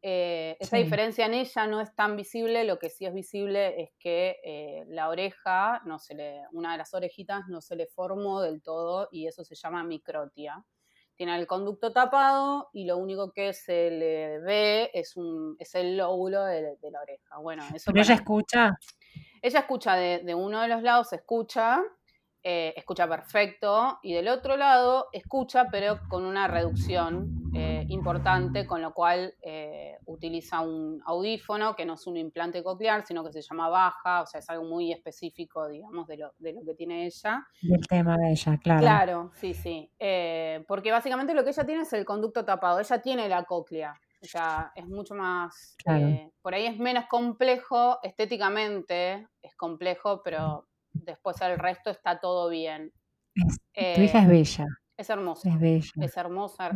Eh, 0.00 0.56
esa 0.60 0.76
diferencia 0.76 1.26
en 1.26 1.34
ella 1.34 1.66
no 1.66 1.80
es 1.80 1.92
tan 1.94 2.16
visible, 2.16 2.62
lo 2.64 2.78
que 2.78 2.88
sí 2.88 3.04
es 3.04 3.12
visible 3.12 3.82
es 3.82 3.90
que 3.98 4.36
eh, 4.44 4.84
la 4.88 5.08
oreja, 5.08 5.82
no 5.84 5.98
se 5.98 6.14
le, 6.14 6.42
una 6.52 6.72
de 6.72 6.78
las 6.78 6.94
orejitas 6.94 7.48
no 7.48 7.60
se 7.60 7.74
le 7.74 7.86
formó 7.88 8.40
del 8.40 8.62
todo 8.62 9.08
y 9.10 9.26
eso 9.26 9.44
se 9.44 9.56
llama 9.56 9.82
microtia. 9.82 10.64
Tiene 11.16 11.36
el 11.36 11.48
conducto 11.48 11.92
tapado 11.92 12.68
y 12.72 12.84
lo 12.84 12.96
único 12.96 13.32
que 13.32 13.52
se 13.52 13.90
le 13.90 14.38
ve 14.38 14.90
es, 14.94 15.16
un, 15.16 15.56
es 15.58 15.74
el 15.74 15.96
lóbulo 15.96 16.44
de, 16.44 16.76
la 16.80 17.00
oreja. 17.00 17.38
Bueno, 17.38 17.64
eso 17.74 17.90
¿Pero 17.90 18.04
ella 18.04 18.14
escucha? 18.14 18.78
Ella 19.42 19.60
escucha 19.60 19.94
de, 19.94 20.34
uno 20.34 20.60
de 20.60 20.68
los 20.68 20.82
lados, 20.82 21.12
escucha, 21.12 21.82
eh, 22.42 22.72
escucha 22.76 23.08
perfecto, 23.08 23.98
y 24.02 24.14
del 24.14 24.28
otro 24.28 24.56
lado 24.56 25.08
escucha, 25.12 25.66
pero 25.70 26.00
con 26.08 26.24
una 26.24 26.48
reducción 26.48 27.50
eh, 27.54 27.84
importante, 27.88 28.66
con 28.66 28.80
lo 28.80 28.92
cual 28.92 29.34
eh, 29.42 29.96
utiliza 30.06 30.60
un 30.60 31.02
audífono 31.04 31.74
que 31.74 31.84
no 31.84 31.94
es 31.94 32.06
un 32.06 32.16
implante 32.16 32.62
coclear, 32.62 33.04
sino 33.04 33.24
que 33.24 33.32
se 33.32 33.42
llama 33.42 33.68
baja, 33.68 34.22
o 34.22 34.26
sea, 34.26 34.40
es 34.40 34.48
algo 34.50 34.64
muy 34.64 34.92
específico, 34.92 35.68
digamos, 35.68 36.06
de 36.06 36.16
lo, 36.18 36.32
de 36.38 36.52
lo 36.52 36.64
que 36.64 36.74
tiene 36.74 37.06
ella. 37.06 37.44
Del 37.60 37.86
tema 37.86 38.16
de 38.16 38.30
ella, 38.30 38.58
claro. 38.62 38.80
Claro, 38.80 39.30
sí, 39.34 39.54
sí. 39.54 39.90
porque 40.66 40.92
básicamente 40.92 41.34
lo 41.34 41.44
que 41.44 41.50
ella 41.50 41.64
tiene 41.64 41.82
es 41.82 41.92
el 41.92 42.04
conducto 42.04 42.44
tapado, 42.44 42.80
ella 42.80 43.02
tiene 43.02 43.28
la 43.28 43.44
cóclea. 43.44 43.98
O 44.20 44.26
sea, 44.26 44.72
es 44.74 44.86
mucho 44.86 45.14
más, 45.14 45.76
eh, 45.86 46.30
por 46.42 46.54
ahí 46.54 46.66
es 46.66 46.78
menos 46.78 47.06
complejo, 47.06 47.98
estéticamente 48.02 49.28
es 49.40 49.54
complejo, 49.54 50.22
pero 50.24 50.66
después 50.92 51.40
el 51.40 51.58
resto 51.58 51.90
está 51.90 52.18
todo 52.18 52.48
bien. 52.48 52.92
tu 53.34 54.00
hija 54.00 54.18
es 54.18 54.24
eh, 54.24 54.28
bella. 54.28 54.66
Es 54.96 55.10
hermosa. 55.10 55.48
Es 55.48 55.60
bella. 55.60 55.92
Es 56.00 56.16
hermosa, 56.16 56.70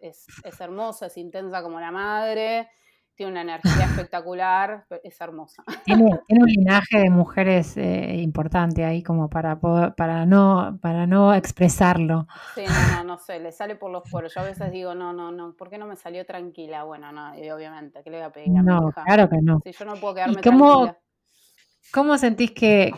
es, 0.00 0.26
es, 0.44 0.60
hermosa, 0.60 1.06
es 1.06 1.16
intensa 1.16 1.62
como 1.62 1.80
la 1.80 1.90
madre, 1.90 2.68
tiene 3.16 3.32
una 3.32 3.40
energía 3.40 3.86
espectacular, 3.86 4.86
es 5.02 5.20
hermosa. 5.20 5.64
Tiene, 5.84 6.04
un 6.28 6.46
linaje 6.46 6.98
de 6.98 7.10
mujeres 7.10 7.76
eh, 7.76 8.16
importante 8.16 8.84
ahí 8.84 9.02
como 9.02 9.28
para 9.28 9.58
para 9.96 10.26
no, 10.26 10.78
para 10.82 11.06
no 11.06 11.34
expresarlo. 11.34 12.26
Sí, 12.54 12.62
no, 12.66 12.96
no, 12.98 13.04
no 13.04 13.18
sé, 13.18 13.40
le 13.40 13.52
sale 13.52 13.76
por 13.76 13.90
los 13.90 14.08
poros. 14.10 14.34
Yo 14.34 14.42
a 14.42 14.44
veces 14.44 14.70
digo, 14.70 14.94
no, 14.94 15.12
no, 15.12 15.32
no, 15.32 15.54
¿por 15.54 15.70
qué 15.70 15.78
no 15.78 15.86
me 15.86 15.96
salió 15.96 16.26
tranquila? 16.26 16.84
Bueno, 16.84 17.10
no, 17.10 17.32
obviamente, 17.32 18.02
¿qué 18.04 18.10
le 18.10 18.18
voy 18.18 18.26
a 18.26 18.30
pedir 18.30 18.56
a 18.56 18.62
no, 18.62 18.82
mi 18.82 18.88
hija? 18.88 19.04
claro 19.04 19.28
que 19.28 19.38
no. 19.40 19.60
Si 19.64 19.72
yo 19.72 19.84
no 19.86 19.94
puedo 19.94 20.14
quedarme 20.14 20.42
tranquila. 20.42 20.98
¿Cómo 21.92 22.18
sentís 22.18 22.50
que, 22.50 22.92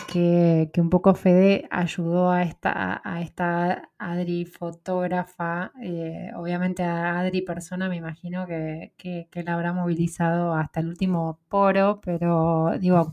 un 0.76 0.90
poco 0.90 1.14
Fede 1.14 1.68
ayudó 1.70 2.30
a 2.30 2.42
esta, 2.42 3.00
a 3.04 3.22
esta 3.22 3.90
Adri 3.98 4.44
fotógrafa? 4.44 5.72
Eh, 5.80 6.30
obviamente 6.34 6.82
a 6.82 7.20
Adri 7.20 7.42
persona 7.42 7.88
me 7.88 7.96
imagino 7.96 8.46
que, 8.46 8.92
que, 8.96 9.42
la 9.44 9.54
habrá 9.54 9.72
movilizado 9.72 10.54
hasta 10.54 10.80
el 10.80 10.88
último 10.88 11.38
poro, 11.48 12.00
pero 12.02 12.72
digo, 12.80 13.12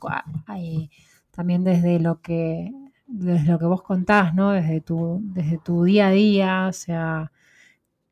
también 1.32 1.64
desde 1.64 2.00
lo 2.00 2.22
que 2.22 2.72
desde 3.08 3.52
lo 3.52 3.60
que 3.60 3.66
vos 3.66 3.84
contás, 3.84 4.34
¿no? 4.34 4.52
Desde 4.52 4.82
tu, 4.82 5.20
desde 5.22 5.58
tu 5.60 5.84
día 5.84 6.08
a 6.08 6.12
día, 6.12 6.68
o 6.68 6.74
sea, 6.74 7.32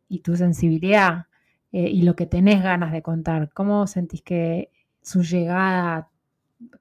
y 0.07 0.19
tu 0.19 0.35
sensibilidad 0.37 1.27
eh, 1.71 1.89
y 1.89 2.03
lo 2.03 2.15
que 2.15 2.25
tenés 2.27 2.63
ganas 2.63 2.91
de 2.91 3.01
contar. 3.01 3.51
¿Cómo 3.53 3.87
sentís 3.87 4.21
que 4.21 4.71
su 5.01 5.23
llegada 5.23 6.09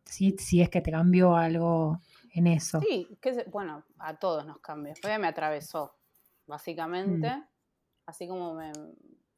si, 0.04 0.32
si 0.38 0.60
es 0.60 0.68
que 0.68 0.80
te 0.80 0.90
cambió 0.90 1.36
algo 1.36 2.00
en 2.32 2.46
eso. 2.46 2.80
Sí, 2.80 3.08
que, 3.20 3.44
bueno, 3.50 3.84
a 3.98 4.16
todos 4.18 4.46
nos 4.46 4.58
cambió. 4.60 4.94
Fue 5.00 5.18
me 5.18 5.28
atravesó, 5.28 5.94
básicamente, 6.46 7.28
mm. 7.28 7.44
así 8.06 8.26
como 8.26 8.54
me, 8.54 8.72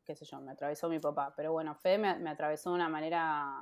qué 0.05 0.15
sé 0.15 0.25
yo, 0.25 0.41
me 0.41 0.53
atravesó 0.53 0.89
mi 0.89 1.01
papá. 1.01 1.35
Pero 1.37 1.53
bueno, 1.53 1.75
Fede 1.75 1.99
me, 1.99 2.31
atravesó 2.31 2.71
de 2.71 2.77
una 2.77 2.89
manera, 2.89 3.53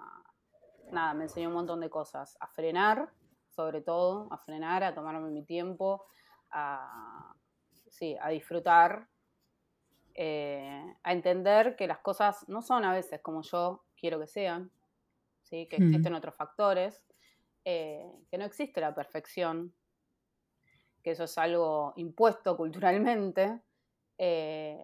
nada, 0.90 1.14
me 1.14 1.24
enseñó 1.24 1.48
un 1.48 1.54
montón 1.54 1.80
de 1.80 1.90
cosas. 1.90 2.36
A 2.40 2.46
frenar, 2.48 3.10
sobre 3.48 3.80
todo, 3.80 4.28
a 4.30 4.38
frenar, 4.38 4.84
a 4.84 4.94
tomarme 4.94 5.30
mi 5.30 5.44
tiempo, 5.44 6.04
a, 6.50 7.34
sí, 7.88 8.16
a 8.20 8.28
disfrutar, 8.28 9.08
eh, 10.14 10.94
a 11.02 11.12
entender 11.12 11.74
que 11.76 11.86
las 11.86 11.98
cosas 11.98 12.46
no 12.48 12.60
son 12.60 12.84
a 12.84 12.92
veces 12.92 13.20
como 13.22 13.42
yo 13.42 13.84
quiero 13.96 14.20
que 14.20 14.26
sean, 14.26 14.70
que 15.52 15.78
mm. 15.78 15.82
existen 15.84 16.14
otros 16.14 16.34
factores, 16.34 17.04
eh, 17.64 18.10
que 18.30 18.38
no 18.38 18.44
existe 18.44 18.80
la 18.80 18.94
perfección, 18.94 19.74
que 21.02 21.12
eso 21.12 21.24
es 21.24 21.38
algo 21.38 21.92
impuesto 21.96 22.56
culturalmente, 22.56 23.60
eh, 24.18 24.78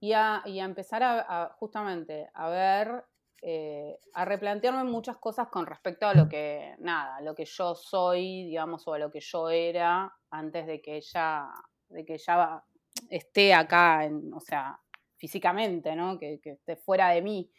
y, 0.00 0.12
a, 0.12 0.42
empezar 0.44 1.02
a, 1.04 1.54
justamente 1.58 2.28
a 2.34 2.48
ver, 2.48 3.04
eh, 3.40 3.98
a 4.14 4.24
replantearme 4.24 4.84
muchas 4.84 5.16
cosas 5.18 5.48
con 5.48 5.64
respecto 5.64 6.06
a 6.06 6.14
lo 6.14 6.28
que, 6.28 6.74
nada, 6.80 7.20
lo 7.20 7.34
que 7.34 7.44
yo 7.44 7.74
soy, 7.74 8.44
digamos, 8.44 8.86
o 8.88 8.94
a 8.94 8.98
lo 8.98 9.10
que 9.10 9.20
yo 9.20 9.48
era 9.48 10.12
antes 10.30 10.66
de 10.66 10.82
que 10.82 10.96
ella, 10.96 11.46
de 11.88 12.04
que 12.04 12.14
ella 12.14 12.64
esté 13.10 13.54
acá, 13.54 14.08
o 14.34 14.40
sea, 14.40 14.80
físicamente, 15.16 15.94
¿no? 15.94 16.18
Que, 16.18 16.40
que 16.40 16.50
esté 16.50 16.76
fuera 16.76 17.10
de 17.10 17.22
mí. 17.22 17.50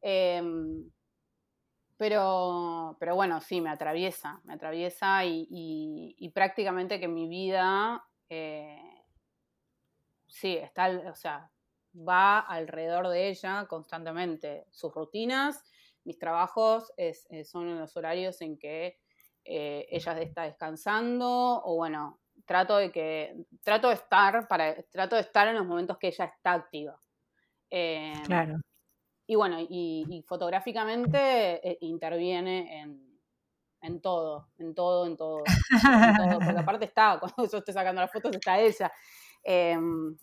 Em, 0.00 0.90
pero, 1.96 2.96
pero 3.00 3.14
bueno, 3.14 3.40
sí, 3.40 3.60
me 3.60 3.70
atraviesa, 3.70 4.40
me 4.44 4.54
atraviesa 4.54 5.24
y, 5.24 6.30
prácticamente 6.34 7.00
que 7.00 7.08
mi 7.08 7.28
vida, 7.28 8.04
eh, 8.28 9.04
sí, 10.26 10.56
está, 10.56 10.90
o 11.10 11.14
sea, 11.14 11.50
va 11.96 12.40
alrededor 12.40 13.08
de 13.08 13.28
ella 13.28 13.66
constantemente. 13.68 14.66
Sus 14.70 14.92
rutinas, 14.92 15.64
mis 16.04 16.18
trabajos 16.18 16.92
es, 16.96 17.26
son 17.44 17.68
en 17.68 17.80
los 17.80 17.96
horarios 17.96 18.40
en 18.42 18.58
que 18.58 18.98
eh, 19.44 19.86
ella 19.90 20.20
está 20.20 20.42
descansando 20.42 21.62
o 21.64 21.76
bueno, 21.76 22.20
trato 22.44 22.76
de 22.76 22.92
que, 22.92 23.36
trato 23.62 23.88
de 23.88 23.94
estar 23.94 24.46
para, 24.48 24.82
trato 24.84 25.16
de 25.16 25.22
estar 25.22 25.48
en 25.48 25.54
los 25.54 25.66
momentos 25.66 25.96
que 25.98 26.08
ella 26.08 26.26
está 26.26 26.52
activa. 26.52 27.00
Eh, 27.70 28.12
claro. 28.26 28.60
Y 29.26 29.34
bueno, 29.34 29.58
y, 29.60 30.24
fotográficamente 30.26 31.68
eh, 31.68 31.78
interviene 31.80 32.82
en, 33.80 34.00
todo, 34.00 34.48
en 34.58 34.74
todo, 34.74 35.06
en 35.06 35.16
todo, 35.16 35.42
Porque 36.44 36.58
aparte 36.58 36.84
está, 36.84 37.18
cuando 37.20 37.50
yo 37.50 37.58
estoy 37.58 37.74
sacando 37.74 38.00
las 38.00 38.12
fotos, 38.12 38.34
está 38.36 38.60
ella. 38.60 38.92
Em, 39.42 40.16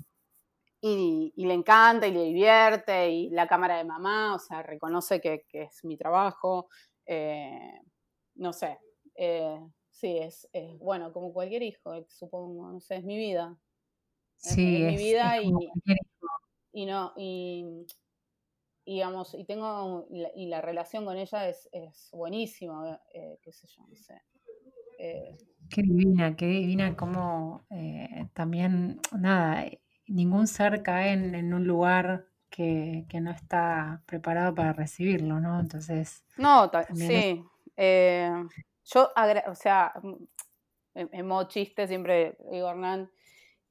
y, 0.80 1.34
le 1.36 1.54
encanta 1.54 2.08
y 2.08 2.12
le 2.12 2.24
divierte, 2.24 3.10
y 3.10 3.30
la 3.30 3.48
cámara 3.48 3.78
de 3.78 3.84
mamá, 3.84 4.36
o 4.36 4.40
sea, 4.40 4.64
reconoce 4.64 5.20
que, 5.20 5.46
es 5.52 5.84
mi 5.84 5.98
trabajo. 5.98 6.70
Eh, 7.06 7.82
no 8.36 8.54
sé. 8.54 8.80
Eh, 9.16 9.60
sí, 9.92 10.18
es, 10.18 10.48
bueno, 10.80 11.12
como 11.12 11.34
cualquier 11.34 11.64
hijo, 11.64 12.06
supongo, 12.08 12.72
no 12.72 12.80
sé, 12.80 12.98
es 12.98 13.04
mi 13.04 13.18
vida. 13.18 13.58
Sí, 14.38 14.84
es, 14.84 14.92
mi 14.92 14.98
vida 14.98 15.42
y, 15.42 15.52
y 16.74 16.86
no, 16.86 17.14
y 17.16 17.86
y, 18.86 18.96
digamos, 18.96 19.34
y 19.34 19.46
tengo, 19.46 20.08
y 20.10 20.48
la, 20.48 20.62
relación 20.62 21.06
con 21.06 21.18
ella 21.18 21.48
es, 21.48 21.70
es 21.72 22.10
buenísima, 22.12 23.00
eh, 23.14 23.40
qué 23.42 23.52
sé 23.52 23.68
yo, 23.68 23.84
no 23.88 23.96
sé. 23.96 24.22
Eh. 25.00 25.38
Qué 25.70 25.82
divina, 25.82 26.36
qué 26.36 26.48
divina, 26.48 26.96
como 26.96 27.66
eh, 27.70 28.28
también, 28.34 29.00
nada, 29.18 29.66
ningún 30.08 30.48
ser 30.48 30.84
cae 30.84 31.14
en, 31.14 31.54
un 31.54 31.66
lugar 31.66 32.26
que, 32.50 33.06
no 33.22 33.32
está 33.32 34.04
preparado 34.06 34.54
para 34.54 34.74
recibirlo, 34.74 35.40
¿no? 35.40 35.60
Entonces... 35.60 36.26
No, 36.38 36.70
sí. 36.94 37.44
yo, 38.84 39.12
o 39.48 39.56
sea, 39.56 39.94
en, 40.94 41.26
modo 41.26 41.48
chiste 41.48 41.88
siempre 41.88 42.38
digo, 42.52 42.70
Hernán, 42.70 43.10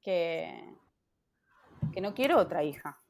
que, 0.01 0.75
que 1.93 2.01
no 2.01 2.15
quiero 2.15 2.39
otra 2.39 2.63
hija. 2.63 3.02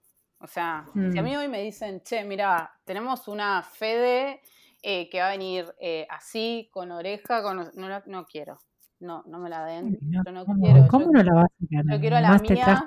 O 0.44 0.48
sea, 0.48 0.86
si 0.94 1.18
a 1.18 1.22
mm. 1.22 1.24
mí 1.24 1.38
hoy 1.38 1.48
me 1.48 1.62
dicen, 1.62 2.02
che, 2.02 2.26
mira, 2.26 2.70
tenemos 2.84 3.30
una 3.30 3.64
Fede 3.64 4.42
eh, 4.82 5.10
que 5.10 5.22
va 5.22 5.28
a 5.28 5.32
venir 5.32 5.74
eh, 5.80 6.06
así, 6.10 6.70
con 6.70 6.92
oreja, 6.92 7.42
con... 7.42 7.72
No, 7.76 8.02
no, 8.06 8.26
quiero. 8.26 8.60
No, 9.00 9.24
no 9.26 9.40
me 9.40 9.50
la 9.50 9.66
den. 9.66 9.98
yo 10.02 10.22
no 10.34 10.46
¿cómo, 10.46 10.62
quiero. 10.62 10.88
¿Cómo 10.90 11.06
no 11.12 11.24
la 11.24 11.34
vas 11.34 11.46
a 11.46 11.68
querer? 11.70 11.86
Yo 11.90 12.00
quiero 12.02 12.18
a 12.18 12.22
la 12.22 12.38
mía, 12.38 12.82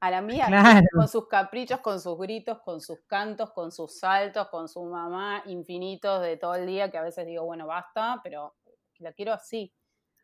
a 0.00 0.10
la 0.10 0.22
mía, 0.22 0.82
con 0.94 1.08
sus 1.08 1.26
caprichos, 1.26 1.80
con 1.80 2.00
sus 2.00 2.16
gritos, 2.18 2.60
con 2.60 2.80
sus 2.80 3.00
cantos, 3.08 3.50
con 3.50 3.72
sus 3.72 3.98
saltos, 3.98 4.48
con 4.48 4.68
su 4.68 4.84
mamá 4.84 5.42
infinitos 5.46 6.22
de 6.22 6.36
todo 6.36 6.54
el 6.54 6.66
día, 6.66 6.88
que 6.92 6.98
a 6.98 7.02
veces 7.02 7.26
digo, 7.26 7.44
bueno, 7.44 7.66
basta, 7.66 8.20
pero 8.22 8.54
la 8.98 9.12
quiero 9.12 9.32
así, 9.32 9.74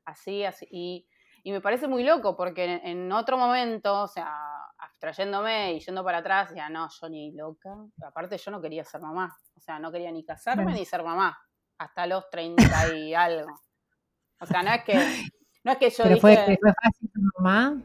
así, 0.05 0.45
así. 0.45 0.69
Y, 0.71 1.08
y 1.43 1.53
me 1.53 1.61
parece 1.61 1.89
muy 1.89 2.05
loco, 2.05 2.37
porque 2.37 2.65
en, 2.65 2.87
en 2.87 3.13
otro 3.13 3.39
momento, 3.39 4.03
o 4.03 4.09
sea, 4.09 4.59
abstrayéndome 4.79 5.75
y 5.75 5.81
yendo 5.81 6.05
para 6.05 6.19
atrás, 6.19 6.53
ya 6.55 6.69
no, 6.69 6.89
yo 6.89 7.09
ni 7.09 7.33
loca. 7.33 7.71
Aparte, 8.03 8.39
yo 8.39 8.51
no 8.51 8.61
quería 8.61 8.85
ser 8.85 9.01
mamá. 9.01 9.37
O 9.57 9.61
sea, 9.61 9.79
no 9.79 9.91
quería 9.93 10.11
ni 10.13 10.25
casarme 10.25 10.73
ni 10.73 10.85
ser 10.85 11.03
mamá. 11.03 11.39
Hasta 11.79 12.07
los 12.07 12.29
30 12.31 12.95
y 12.95 13.15
algo. 13.15 13.61
O 14.41 14.47
sea, 14.47 14.63
no 14.63 14.73
es 14.73 14.85
que, 14.85 14.95
no 15.65 15.73
es 15.73 15.79
que 15.79 15.91
yo 15.91 16.05
Pero 16.05 16.17
fue, 16.19 16.37
fue 16.37 16.73
fácil 16.83 17.11
ser 17.13 17.23
mamá. 17.39 17.83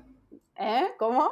¿Eh? 0.56 0.88
¿Cómo? 0.98 1.32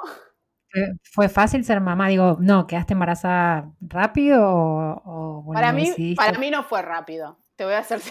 ¿Fue 1.04 1.30
fácil 1.30 1.64
ser 1.64 1.82
mamá? 1.82 2.08
Digo, 2.08 2.38
no, 2.40 2.66
¿quedaste 2.66 2.94
embarazada 2.94 3.72
rápido 3.82 4.42
o, 4.44 5.52
para, 5.54 5.74
mí, 5.74 6.16
para 6.16 6.38
mí 6.40 6.50
no 6.50 6.64
fue 6.64 6.82
rápido. 6.82 7.40
Te 7.56 7.66
voy 7.66 7.74
a 7.74 7.80
hacer... 7.80 8.02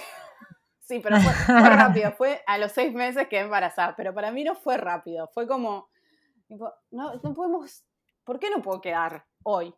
Sí, 0.91 1.01
pero 1.01 1.21
fue, 1.21 1.33
fue 1.33 1.71
rápido. 1.71 2.13
Fue 2.13 2.43
a 2.47 2.59
los 2.59 2.73
seis 2.73 2.93
meses 2.93 3.29
que 3.29 3.39
embarazada. 3.39 3.95
Pero 3.97 4.13
para 4.13 4.31
mí 4.31 4.45
no 4.45 4.55
fue 4.55 4.77
rápido. 4.77 5.29
Fue 5.33 5.47
como 5.47 5.89
no, 6.91 7.15
no 7.23 7.35
podemos, 7.35 7.85
¿por 8.25 8.39
qué 8.39 8.51
no 8.51 8.63
puedo 8.63 8.81
quedar 8.81 9.25
hoy? 9.45 9.75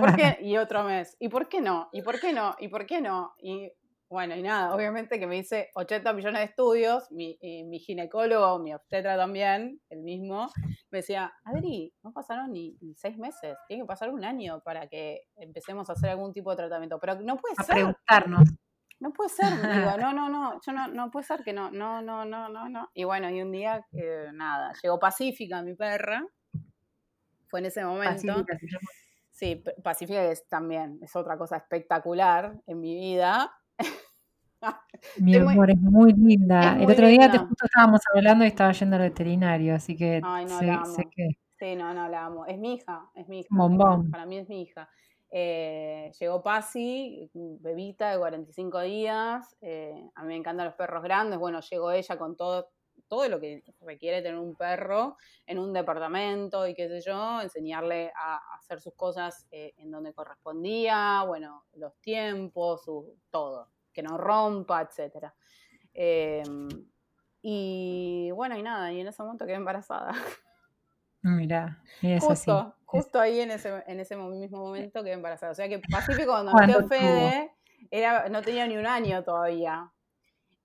¿por 0.00 0.16
qué? 0.16 0.38
Y 0.40 0.56
otro 0.56 0.84
mes. 0.84 1.16
¿Y 1.18 1.28
por 1.28 1.48
qué 1.48 1.60
no? 1.60 1.88
¿Y 1.92 2.02
por 2.02 2.20
qué 2.20 2.32
no? 2.32 2.54
¿Y 2.58 2.68
por 2.68 2.86
qué 2.86 3.00
no? 3.00 3.34
Y 3.38 3.70
bueno, 4.10 4.34
y 4.34 4.40
nada, 4.40 4.74
obviamente 4.74 5.20
que 5.20 5.26
me 5.26 5.36
hice 5.36 5.68
80 5.74 6.14
millones 6.14 6.40
de 6.40 6.44
estudios, 6.46 7.12
mi, 7.12 7.38
mi 7.66 7.78
ginecólogo, 7.78 8.58
mi 8.58 8.72
obstetra 8.72 9.18
también, 9.18 9.82
el 9.90 10.00
mismo, 10.00 10.50
me 10.90 11.00
decía, 11.00 11.30
Adri, 11.44 11.92
no 12.02 12.14
pasaron 12.14 12.52
ni, 12.52 12.78
seis 12.96 13.18
meses, 13.18 13.58
tiene 13.66 13.82
que 13.82 13.86
pasar 13.86 14.08
un 14.08 14.24
año 14.24 14.62
para 14.64 14.88
que 14.88 15.24
empecemos 15.36 15.90
a 15.90 15.92
hacer 15.92 16.08
algún 16.08 16.32
tipo 16.32 16.50
de 16.50 16.56
tratamiento, 16.56 16.98
pero 16.98 17.20
no 17.20 17.36
puede 17.36 17.54
a 17.58 17.62
ser. 17.62 17.74
preguntarnos. 17.74 18.48
No 19.00 19.12
puede 19.12 19.30
ser, 19.30 19.50
digo, 19.50 19.96
no, 20.00 20.12
no, 20.12 20.28
no, 20.28 20.60
yo 20.64 20.72
no, 20.72 20.88
no 20.88 21.10
puede 21.10 21.24
ser 21.24 21.44
que 21.44 21.52
no, 21.52 21.70
no, 21.70 22.02
no, 22.02 22.24
no, 22.24 22.48
no, 22.48 22.68
no. 22.68 22.90
Y 22.94 23.04
bueno, 23.04 23.30
y 23.30 23.40
un 23.40 23.52
día, 23.52 23.84
eh, 23.92 24.30
nada, 24.32 24.72
llegó 24.82 24.98
Pacífica, 24.98 25.62
mi 25.62 25.74
perra, 25.74 26.26
fue 27.46 27.60
en 27.60 27.66
ese 27.66 27.84
momento. 27.84 28.44
sí, 29.30 29.62
Pacífica 29.82 30.24
es 30.24 30.48
también, 30.48 30.98
es 31.02 31.14
otra 31.14 31.38
cosa 31.38 31.56
espectacular 31.56 32.54
en 32.66 32.80
mi 32.80 32.94
vida. 32.94 33.52
Mi 35.18 35.36
amor, 35.36 35.70
es 35.70 35.80
muy 35.80 36.12
linda. 36.12 36.76
El 36.80 36.90
otro 36.90 37.06
día 37.06 37.30
te 37.30 37.38
justo 37.38 37.66
estábamos 37.66 38.00
hablando 38.12 38.44
y 38.44 38.48
estaba 38.48 38.72
yendo 38.72 38.96
al 38.96 39.02
veterinario, 39.02 39.76
así 39.76 39.96
que 39.96 40.20
Ay, 40.24 40.46
no, 40.46 40.60
la 40.60 40.74
amo. 40.74 40.96
Sí, 41.58 41.76
no, 41.76 41.94
no, 41.94 42.08
la 42.08 42.26
amo. 42.26 42.46
Es 42.46 42.58
mi 42.58 42.74
hija, 42.74 43.08
es 43.14 43.28
mi 43.28 43.40
hija. 43.40 43.48
Bombón. 43.50 44.10
Para 44.10 44.26
mí 44.26 44.38
es 44.38 44.48
mi 44.48 44.62
hija. 44.62 44.88
Eh, 45.30 46.10
llegó 46.18 46.42
Pasi, 46.42 47.30
bebita 47.34 48.10
de 48.10 48.18
45 48.18 48.80
días. 48.80 49.56
Eh, 49.60 50.10
a 50.14 50.22
mí 50.22 50.28
me 50.28 50.36
encantan 50.36 50.66
los 50.66 50.74
perros 50.74 51.02
grandes. 51.02 51.38
Bueno, 51.38 51.60
llegó 51.60 51.90
ella 51.90 52.16
con 52.18 52.36
todo, 52.36 52.70
todo 53.08 53.28
lo 53.28 53.40
que 53.40 53.62
requiere 53.80 54.22
tener 54.22 54.38
un 54.38 54.56
perro 54.56 55.16
en 55.46 55.58
un 55.58 55.72
departamento 55.72 56.66
y 56.66 56.74
qué 56.74 56.88
sé 56.88 57.00
yo, 57.00 57.40
enseñarle 57.40 58.12
a 58.16 58.40
hacer 58.56 58.80
sus 58.80 58.94
cosas 58.94 59.46
eh, 59.50 59.74
en 59.76 59.90
donde 59.90 60.14
correspondía, 60.14 61.24
bueno, 61.26 61.64
los 61.74 61.94
tiempos, 62.00 62.84
su, 62.84 63.16
todo, 63.30 63.70
que 63.92 64.02
no 64.02 64.16
rompa, 64.16 64.82
etcétera. 64.82 65.34
Em, 65.92 66.68
y 67.42 68.30
bueno, 68.32 68.56
y 68.56 68.62
nada, 68.62 68.92
y 68.92 69.00
en 69.00 69.08
ese 69.08 69.22
momento 69.22 69.46
quedé 69.46 69.56
embarazada. 69.56 70.12
Mira, 71.22 71.82
es 72.02 72.22
justo, 72.22 72.58
así. 72.58 72.72
justo 72.84 73.20
ahí 73.20 73.40
en 73.40 73.50
ese, 73.50 73.82
en 73.86 74.00
ese 74.00 74.16
mismo 74.16 74.58
momento 74.58 75.02
quedé 75.02 75.14
embarazada. 75.14 75.52
O 75.52 75.54
sea 75.54 75.68
que 75.68 75.80
Pacífico 75.90 76.32
cuando 76.32 76.52
nació 76.52 76.86
Fede 76.86 77.50
era, 77.90 78.28
no 78.28 78.42
tenía 78.42 78.66
ni 78.66 78.76
un 78.76 78.86
año 78.86 79.22
todavía. 79.24 79.90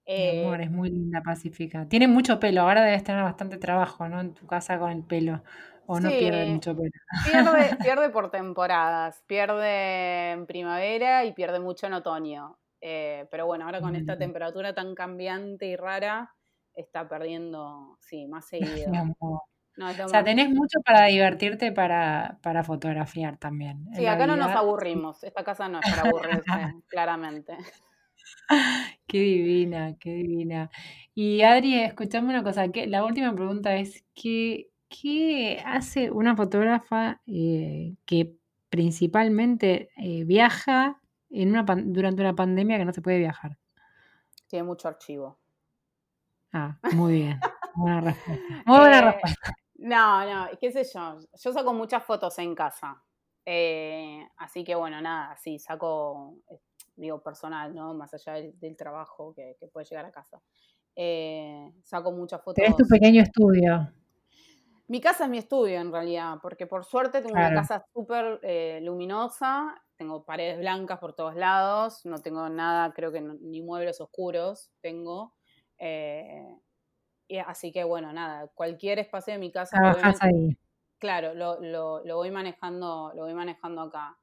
Mi 0.06 0.42
amor, 0.42 0.60
eh, 0.60 0.66
es 0.66 0.72
muy 0.72 0.90
linda 0.90 1.22
Pacífica. 1.22 1.88
Tiene 1.88 2.08
mucho 2.08 2.40
pelo, 2.40 2.62
ahora 2.62 2.84
debes 2.84 3.04
tener 3.04 3.24
bastante 3.24 3.58
trabajo, 3.58 4.08
¿no? 4.08 4.20
En 4.20 4.34
tu 4.34 4.46
casa 4.46 4.78
con 4.78 4.92
el 4.92 5.04
pelo. 5.04 5.44
O 5.86 6.00
no 6.00 6.10
pierde 6.10 6.46
mucho 6.46 6.76
pelo. 6.76 6.92
Pierde, 7.26 7.76
pierde 7.84 8.10
por 8.10 8.30
temporadas. 8.32 9.24
Pierde 9.28 10.32
en 10.32 10.46
primavera 10.46 11.26
y 11.26 11.34
pierde 11.34 11.60
mucho 11.60 11.88
en 11.88 11.94
otoño. 11.94 12.58
Eh, 12.86 13.28
pero 13.32 13.46
bueno, 13.46 13.66
ahora 13.66 13.80
con 13.80 13.96
esta 13.96 14.16
mm. 14.16 14.20
temperatura 14.20 14.74
tan 14.76 14.94
cambiante 14.94 15.68
y 15.68 15.78
rara, 15.78 16.36
está 16.74 17.08
perdiendo, 17.08 17.98
sí, 18.02 18.28
más 18.28 18.46
seguido. 18.90 18.92
O 19.78 20.08
sea, 20.08 20.24
tenés 20.24 20.50
mucho 20.50 20.80
para 20.86 21.08
divertirte 21.08 21.72
para, 21.72 22.38
para 22.42 22.64
fotografiar 22.64 23.38
también. 23.38 23.88
Sí, 23.96 24.06
acá 24.06 24.28
no 24.28 24.36
nos 24.36 24.52
aburrimos. 24.52 25.24
Esta 25.24 25.44
casa 25.44 25.68
no 25.68 25.80
es 25.80 25.90
para 25.90 26.10
aburrirse, 26.10 26.44
claramente. 26.88 27.58
Qué 29.08 29.20
divina, 29.20 29.96
qué 30.00 30.12
divina. 30.14 30.70
Y 31.16 31.42
Adri, 31.42 31.80
escuchame 31.80 32.30
una 32.30 32.44
cosa, 32.44 32.68
que 32.70 32.88
la 32.88 33.04
última 33.04 33.34
pregunta 33.34 33.76
es, 33.76 34.04
¿qué, 34.14 34.70
qué 34.90 35.62
hace 35.66 36.12
una 36.12 36.36
fotógrafa 36.36 37.22
eh, 37.26 37.96
que 38.06 38.36
principalmente 38.70 39.90
eh, 39.98 40.24
viaja 40.24 41.00
en 41.30 41.50
una 41.50 41.66
durante 41.86 42.22
una 42.22 42.36
pandemia 42.36 42.78
que 42.78 42.86
no 42.86 42.94
se 42.94 43.02
puede 43.02 43.20
viajar? 43.20 43.58
Tiene 44.48 44.64
mucho 44.64 44.88
archivo. 44.88 45.40
Ah, 46.52 46.78
muy 46.94 47.14
bien. 47.14 47.40
buena 47.76 48.02
respuesta. 48.02 48.64
Muy 48.66 48.80
buena 48.80 49.00
eh, 49.00 49.02
respuesta. 49.02 49.56
No, 49.84 50.26
no, 50.26 50.50
qué 50.60 50.72
sé 50.72 50.84
yo. 50.94 51.20
Yo 51.34 51.52
saco 51.52 51.74
muchas 51.74 52.04
fotos 52.04 52.40
en 52.40 52.56
casa. 52.56 53.04
así 54.38 54.64
que 54.64 54.76
bueno, 54.76 55.02
nada, 55.02 55.36
sí, 55.38 55.60
saco 55.60 56.38
digo, 56.96 57.22
personal, 57.22 57.74
¿no? 57.74 57.94
Más 57.94 58.14
allá 58.14 58.34
del, 58.34 58.78
trabajo 58.78 59.34
que, 59.34 59.58
puede 59.72 59.86
llegar 59.86 60.06
a 60.06 60.12
casa. 60.12 60.42
Eh, 60.96 61.72
saco 61.84 62.12
muchas 62.12 62.42
fotos. 62.42 62.64
Es 62.66 62.76
tu 62.76 62.86
pequeño 62.88 63.22
estudio. 63.22 63.92
Mi 64.88 65.02
casa 65.02 65.24
es 65.26 65.30
mi 65.30 65.38
estudio 65.40 65.80
en 65.80 65.92
realidad, 65.92 66.38
porque 66.42 66.68
por 66.68 66.86
suerte 66.86 67.22
tengo 67.22 67.36
una 67.36 67.54
casa 67.54 67.84
súper 67.94 68.40
eh, 68.44 68.80
luminosa, 68.84 69.82
tengo 69.96 70.24
paredes 70.24 70.60
blancas 70.60 71.00
por 71.00 71.14
todos 71.14 71.36
lados, 71.36 72.06
no 72.06 72.20
tengo 72.20 72.48
nada, 72.50 72.94
creo 72.94 73.12
que 73.12 73.22
ni 73.22 73.62
muebles 73.62 74.02
oscuros 74.02 74.72
tengo. 74.82 75.34
Eh, 77.34 77.44
así 77.48 77.72
que 77.72 77.84
bueno, 77.84 78.14
nada, 78.14 78.48
cualquier 78.54 79.00
espacio 79.00 79.34
de 79.34 79.40
mi 79.40 79.52
casa. 79.52 79.76
ahí. 80.22 80.56
Claro, 81.00 81.34
lo, 81.34 81.60
lo, 81.60 82.16
voy 82.16 82.30
manejando, 82.30 83.12
lo 83.16 83.24
voy 83.24 83.34
manejando 83.34 83.82
acá. 83.82 84.16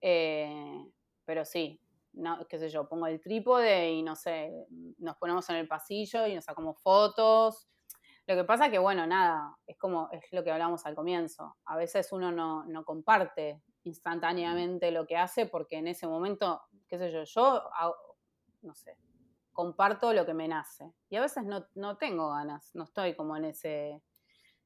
pero 0.00 1.44
sí, 1.44 1.80
no, 2.14 2.44
qué 2.48 2.58
sé 2.58 2.68
yo, 2.68 2.88
pongo 2.88 3.06
el 3.06 3.20
trípode 3.20 3.92
y 3.92 4.02
no 4.02 4.16
sé, 4.16 4.66
nos 4.98 5.16
ponemos 5.16 5.48
en 5.50 5.56
el 5.56 5.68
pasillo 5.68 6.26
y 6.26 6.34
nos 6.34 6.44
sacamos 6.44 6.82
fotos. 6.82 7.68
Lo 8.26 8.34
que 8.34 8.42
pasa 8.42 8.68
que, 8.68 8.80
bueno, 8.80 9.06
nada, 9.06 9.56
es 9.64 9.78
como, 9.78 10.08
es 10.10 10.24
lo 10.32 10.42
que 10.42 10.50
hablamos 10.50 10.84
al 10.86 10.96
comienzo. 10.96 11.56
A 11.66 11.76
veces 11.76 12.10
uno 12.10 12.32
no, 12.32 12.64
no 12.64 12.84
comparte 12.84 13.62
instantáneamente 13.84 14.90
lo 14.90 15.06
que 15.06 15.16
hace 15.16 15.46
porque 15.46 15.76
en 15.76 15.86
ese 15.86 16.08
momento, 16.08 16.62
qué 16.88 16.98
sé 16.98 17.12
yo, 17.12 17.22
yo, 17.22 17.62
no 18.62 18.74
sé, 18.74 18.96
comparto 19.56 20.12
lo 20.12 20.26
que 20.26 20.34
me 20.34 20.46
nace. 20.46 20.92
Y 21.08 21.16
a 21.16 21.22
veces 21.22 21.44
no, 21.44 21.66
no 21.74 21.96
tengo 21.96 22.30
ganas, 22.30 22.70
no 22.74 22.84
estoy 22.84 23.14
como 23.14 23.36
en 23.36 23.46
ese, 23.46 24.02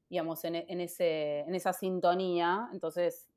digamos, 0.09 0.43
en, 0.43 0.55
en, 0.55 0.81
ese, 0.81 1.39
en 1.39 1.55
esa 1.55 1.71
sintonía. 1.71 2.69
Entonces 2.73 3.31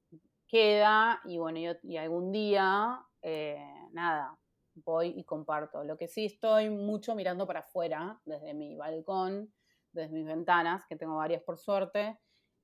queda 0.48 1.20
y 1.24 1.38
bueno, 1.38 1.60
yo, 1.60 1.72
y 1.84 1.96
algún 1.96 2.32
día 2.32 3.00
eh, 3.22 3.64
nada, 3.92 4.36
voy 4.74 5.14
y 5.16 5.24
comparto. 5.24 5.84
Lo 5.84 5.96
que 5.96 6.08
sí 6.08 6.26
estoy 6.26 6.68
mucho 6.70 7.14
mirando 7.14 7.46
para 7.46 7.60
afuera, 7.60 8.20
desde 8.24 8.52
mi 8.52 8.76
balcón, 8.76 9.54
desde 9.92 10.12
mis 10.12 10.26
ventanas, 10.26 10.84
que 10.86 10.96
tengo 10.96 11.16
varias 11.16 11.42
por 11.42 11.56
suerte, 11.56 12.18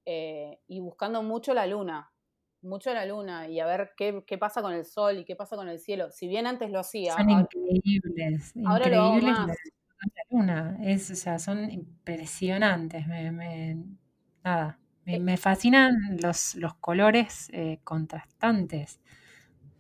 eh, 0.05 0.61
y 0.67 0.81
buscando 0.81 1.23
mucho 1.23 1.55
la 1.55 1.67
luna, 1.67 2.13
mucho 2.63 2.93
la 2.93 3.07
luna 3.07 3.49
y 3.49 3.61
a 3.61 3.67
ver 3.67 3.93
qué, 3.97 4.39
pasa 4.39 4.63
con 4.63 4.73
el 4.73 4.85
sol 4.85 5.19
y 5.19 5.25
qué 5.25 5.37
pasa 5.37 5.57
con 5.57 5.69
el 5.69 5.79
cielo. 5.79 6.11
Si 6.11 6.29
bien 6.29 6.47
antes 6.47 6.71
lo 6.71 6.81
hacía. 6.81 7.15
Son 7.15 7.31
increíbles, 7.31 8.53
ahora 8.65 8.87
increíbles 8.87 9.39
lo 9.39 9.47
La 9.47 10.25
luna, 10.31 10.79
es, 10.83 11.11
o 11.11 11.15
sea, 11.15 11.39
son 11.39 11.71
impresionantes. 11.71 13.07
Me, 13.07 13.77
nada, 14.45 14.79
me, 15.05 15.33
eh 15.33 15.37
fascinan 15.37 16.19
los, 16.21 16.55
los 16.57 16.75
colores 16.75 17.49
eh, 17.53 17.81
contrastantes. 17.85 19.01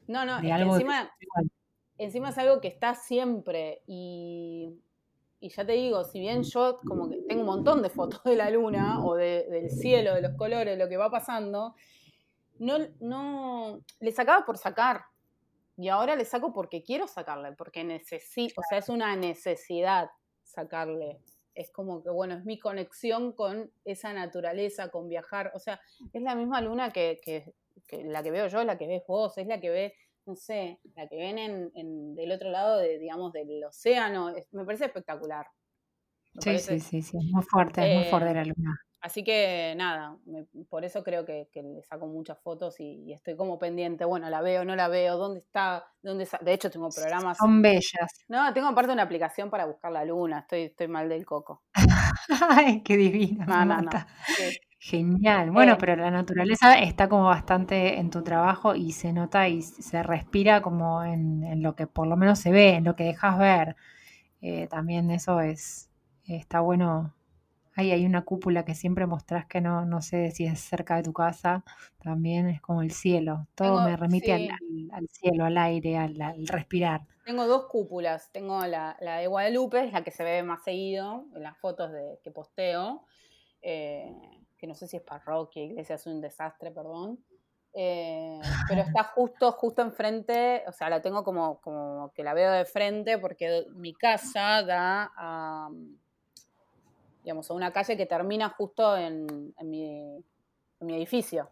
No, 0.07 0.24
no, 0.24 0.41
encima, 0.41 1.09
encima 1.97 2.31
es 2.31 2.39
algo 2.39 2.61
que 2.61 2.66
está 2.66 2.97
siempre 2.97 3.83
y, 3.87 4.81
ya 5.41 5.64
te 5.64 5.72
digo, 5.72 6.03
si 6.03 6.18
bien 6.18 6.43
yo 6.43 6.81
como 6.85 7.09
que 7.09 7.18
tengo 7.28 7.43
un 7.43 7.47
montón 7.47 7.81
de 7.81 7.91
fotos 7.91 8.22
de 8.24 8.35
la 8.35 8.51
luna 8.51 9.05
o 9.05 9.14
del 9.14 9.70
cielo, 9.70 10.14
de 10.14 10.22
los 10.22 10.33
colores, 10.33 10.76
lo 10.76 10.89
que 10.89 10.97
va 10.97 11.11
pasando, 11.11 11.76
no, 12.61 12.79
no, 13.01 13.81
le 13.99 14.13
sacaba 14.13 14.45
por 14.45 14.59
sacar. 14.59 15.03
Y 15.77 15.89
ahora 15.89 16.15
le 16.15 16.27
saco 16.27 16.53
porque 16.53 16.83
quiero 16.83 17.09
sacarle, 17.09 17.53
porque 17.53 17.83
necesito, 17.83 18.61
o 18.61 18.65
sea, 18.69 18.79
es 18.79 18.89
una 18.91 19.17
necesidad 19.17 20.11
sacarle. 20.45 21.21
Es 21.55 21.71
como 21.71 22.03
que, 22.03 22.11
bueno, 22.11 22.35
es 22.35 22.45
mi 22.45 22.59
conexión 22.59 23.33
con 23.33 23.73
esa 23.85 24.13
naturaleza, 24.13 24.91
con 24.91 25.09
viajar. 25.09 25.53
O 25.55 25.59
sea, 25.59 25.81
es 26.13 26.23
la 26.23 26.35
misma 26.35 26.61
luna 26.61 26.91
que, 26.93 27.19
que 27.25 27.55
la 28.05 28.23
que 28.23 28.31
veo 28.31 28.47
yo, 28.49 28.63
la 28.63 28.77
que 28.77 28.87
ves 28.87 29.03
vos, 29.07 29.37
es 29.39 29.47
la 29.47 29.59
que 29.59 29.71
ve, 29.71 29.95
no 30.27 30.37
sé, 30.37 30.81
la 30.95 31.09
que 31.09 31.17
ven 31.17 31.39
en, 31.39 32.15
del 32.15 32.33
otro 32.33 32.51
lado, 32.51 32.79
de, 32.79 32.99
digamos, 32.99 33.33
del 33.33 33.65
océano. 33.65 34.35
me 34.53 34.65
parece 34.65 34.85
espectacular. 34.85 35.47
sí, 36.41 36.59
sí, 36.59 36.79
sí, 36.79 37.03
sí, 37.03 37.17
es 37.17 37.25
muy 37.33 37.43
fuerte, 37.43 37.91
es 37.91 37.99
muy 37.99 38.05
fuerte 38.11 38.35
la 38.35 38.45
luna. 38.45 38.81
Así 39.03 39.24
que 39.24 39.74
nada, 39.76 40.18
por 40.68 40.84
eso 40.84 41.03
creo 41.03 41.24
que, 41.24 41.48
le 41.55 41.82
saco 41.82 42.07
muchas 42.07 42.38
fotos 42.40 42.78
y, 42.80 43.12
estoy 43.12 43.34
como 43.34 43.59
pendiente. 43.59 44.05
Bueno, 44.05 44.28
la 44.28 44.42
veo, 44.42 44.64
no 44.64 44.76
la 44.76 44.88
veo, 44.88 45.16
¿dónde 45.16 45.40
está? 45.40 45.86
¿Dónde 46.03 46.28
De 46.42 46.53
hecho, 46.53 46.70
tengo 46.70 46.90
programas. 46.90 47.38
Son 47.38 47.62
bellas. 47.62 48.24
No, 48.28 48.53
tengo 48.53 48.68
aparte 48.68 48.92
una 48.92 49.03
aplicación 49.03 49.48
para 49.48 49.64
buscar 49.64 49.90
la 49.92 50.05
luna. 50.05 50.40
Estoy, 50.40 50.62
estoy 50.64 50.88
mal 50.88 51.09
del 51.09 51.24
coco. 51.24 51.62
Ay, 52.51 52.82
qué 52.82 52.96
divina. 52.96 53.46
No, 53.46 53.90
Genial. 54.82 55.51
Bueno, 55.51 55.74
eh, 55.74 55.76
pero 55.78 55.94
la 55.94 56.11
naturaleza 56.11 56.78
está 56.78 57.09
como 57.09 57.24
bastante 57.24 57.98
en 57.98 58.09
tu 58.09 58.22
trabajo 58.22 58.74
y 58.74 58.92
se 58.92 59.12
nota 59.12 59.46
y 59.46 59.61
se 59.61 60.03
respira 60.03 60.62
como 60.62 61.05
en, 61.05 61.62
lo 61.62 61.76
que 61.76 61.86
por 61.86 62.07
lo 62.07 62.16
menos 62.16 62.38
se 62.38 62.51
ve, 62.51 62.76
en 62.76 62.84
lo 62.84 62.96
que 62.96 63.05
dejas 63.05 63.38
ver. 63.38 63.76
Eh, 64.40 64.68
también 64.68 65.11
eso 65.11 65.40
es, 65.40 65.90
está 66.24 66.61
bueno. 66.61 67.14
Ahí 67.75 67.93
hay 67.93 68.05
una 68.05 68.25
cúpula 68.25 68.64
que 68.64 68.75
siempre 68.75 69.07
mostrás 69.07 69.47
que 69.47 69.61
no, 69.61 69.85
no 69.85 70.03
sé 70.03 70.31
si 70.33 70.45
es 70.45 70.61
cerca 70.61 70.97
de 70.97 71.03
tu 71.03 71.12
casa, 71.12 71.64
también 72.03 72.49
es 72.49 72.61
como 72.61 72.83
el 72.83 72.91
cielo. 72.91 73.47
Todo 73.55 73.85
me 73.85 73.97
remite 73.97 74.33
al, 74.93 75.09
cielo, 75.09 75.45
al 75.45 75.57
aire, 75.57 75.97
al, 75.97 76.47
respirar. 76.49 77.03
Tengo 77.25 77.47
dos 77.47 77.66
cúpulas. 77.66 78.31
Tengo 78.33 78.66
la, 78.66 78.97
de 79.01 79.27
Guadalupe, 79.27 79.85
es 79.85 79.93
la 79.93 80.03
que 80.03 80.11
se 80.11 80.25
ve 80.25 80.43
más 80.43 80.64
seguido 80.64 81.27
en 81.35 81.43
las 81.43 81.57
fotos 81.59 81.93
de, 81.93 82.18
que 82.25 82.31
posteo. 82.31 83.05
Eh, 83.62 84.12
que 84.59 84.66
no 84.66 84.75
sé 84.75 84.87
si 84.87 84.99
es 84.99 85.03
parroquia, 85.03 85.62
iglesia, 85.62 85.95
es 85.95 86.07
un 86.07 86.21
desastre, 86.21 86.71
perdón. 86.71 87.18
Eh, 87.73 88.41
pero 88.68 88.83
está 88.83 89.05
justo, 89.05 89.53
justo 89.53 89.81
enfrente, 89.81 90.64
o 90.66 90.73
sea, 90.73 90.91
la 90.91 91.01
tengo 91.01 91.23
como, 91.23 91.61
como 91.61 92.12
que 92.14 92.25
la 92.25 92.35
veo 92.35 92.51
de 92.51 92.64
frente 92.64 93.16
porque 93.18 93.64
mi 93.75 93.95
casa 93.95 94.62
da 94.62 95.12
a, 95.16 95.71
digamos, 97.23 97.51
a 97.51 97.55
una 97.55 97.73
calle 97.73 97.97
que 97.97 98.07
termina 98.07 98.49
justo 98.51 98.97
en, 98.97 99.55
mi, 99.62 100.25
edificio. 100.81 101.51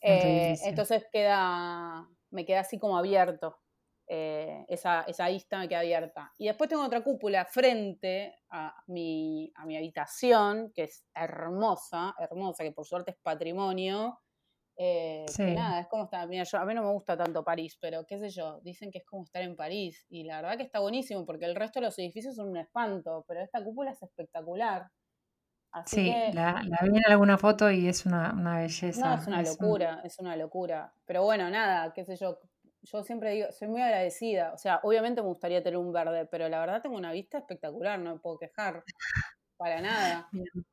Eh, 0.00 0.56
entonces 0.64 1.06
queda, 1.10 2.08
me 2.30 2.44
queda 2.44 2.60
así 2.60 2.78
como 2.78 2.96
abierto. 2.98 3.58
eh, 4.06 4.66
esa, 4.68 5.02
esa 5.02 5.28
vista 5.28 5.58
me 5.58 5.68
queda 5.68 5.80
abierta. 5.80 6.32
Y 6.36 6.46
después 6.46 6.68
tengo 6.68 6.84
otra 6.84 7.02
cúpula 7.02 7.46
frente 7.46 8.34
a 8.50 8.74
mi, 8.86 9.50
a 9.54 9.64
mi 9.64 9.76
habitación, 9.76 10.72
que 10.74 10.84
es 10.84 11.06
hermosa, 11.14 12.14
hermosa, 12.18 12.64
que 12.64 12.72
por 12.72 12.86
suerte 12.86 13.12
es 13.12 13.16
patrimonio. 13.16 14.20
Eh, 14.76 15.24
nada, 15.38 15.80
es 15.80 15.86
como 15.86 16.04
estar, 16.04 16.26
mira, 16.28 16.44
yo, 16.44 16.58
a 16.58 16.64
mí 16.64 16.74
no 16.74 16.82
me 16.82 16.90
gusta 16.90 17.16
tanto 17.16 17.44
París, 17.44 17.78
pero 17.80 18.04
qué 18.06 18.18
sé 18.18 18.30
yo, 18.30 18.60
dicen 18.62 18.90
que 18.90 18.98
es 18.98 19.04
como 19.04 19.24
estar 19.24 19.42
en 19.42 19.54
París. 19.54 20.04
Y 20.08 20.24
la 20.24 20.40
verdad 20.40 20.56
que 20.56 20.64
está 20.64 20.80
buenísimo, 20.80 21.24
porque 21.24 21.44
el 21.44 21.54
resto 21.54 21.80
de 21.80 21.86
los 21.86 21.98
edificios 21.98 22.34
son 22.36 22.48
un 22.48 22.56
espanto, 22.56 23.24
pero 23.28 23.40
esta 23.40 23.62
cúpula 23.62 23.92
es 23.92 24.02
espectacular. 24.02 24.88
sí, 25.86 26.12
la, 26.32 26.62
vi 26.82 26.98
en 26.98 27.06
alguna 27.06 27.38
foto 27.38 27.70
y 27.70 27.88
es 27.88 28.04
una, 28.04 28.32
belleza. 28.32 29.08
No, 29.08 29.14
es 29.14 29.26
una 29.26 29.42
locura, 29.42 30.00
es 30.04 30.18
una 30.18 30.36
locura. 30.36 30.92
Pero 31.04 31.22
bueno, 31.22 31.48
nada, 31.50 31.92
qué 31.92 32.04
sé 32.04 32.16
yo, 32.16 32.40
yo 32.82 33.02
siempre 33.04 33.30
digo, 33.30 33.52
soy 33.52 33.68
muy 33.68 33.80
agradecida. 33.80 34.52
O 34.52 34.58
sea, 34.58 34.80
obviamente 34.82 35.22
me 35.22 35.28
gustaría 35.28 35.62
tener 35.62 35.78
un 35.78 35.92
verde, 35.92 36.26
pero 36.26 36.48
la 36.48 36.58
verdad 36.58 36.82
tengo 36.82 36.96
una 36.96 37.12
vista 37.12 37.38
espectacular, 37.38 37.98
no 38.00 38.14
me 38.14 38.20
puedo 38.20 38.38
quejar. 38.38 38.82
Para 39.56 39.80
nada. 39.80 40.28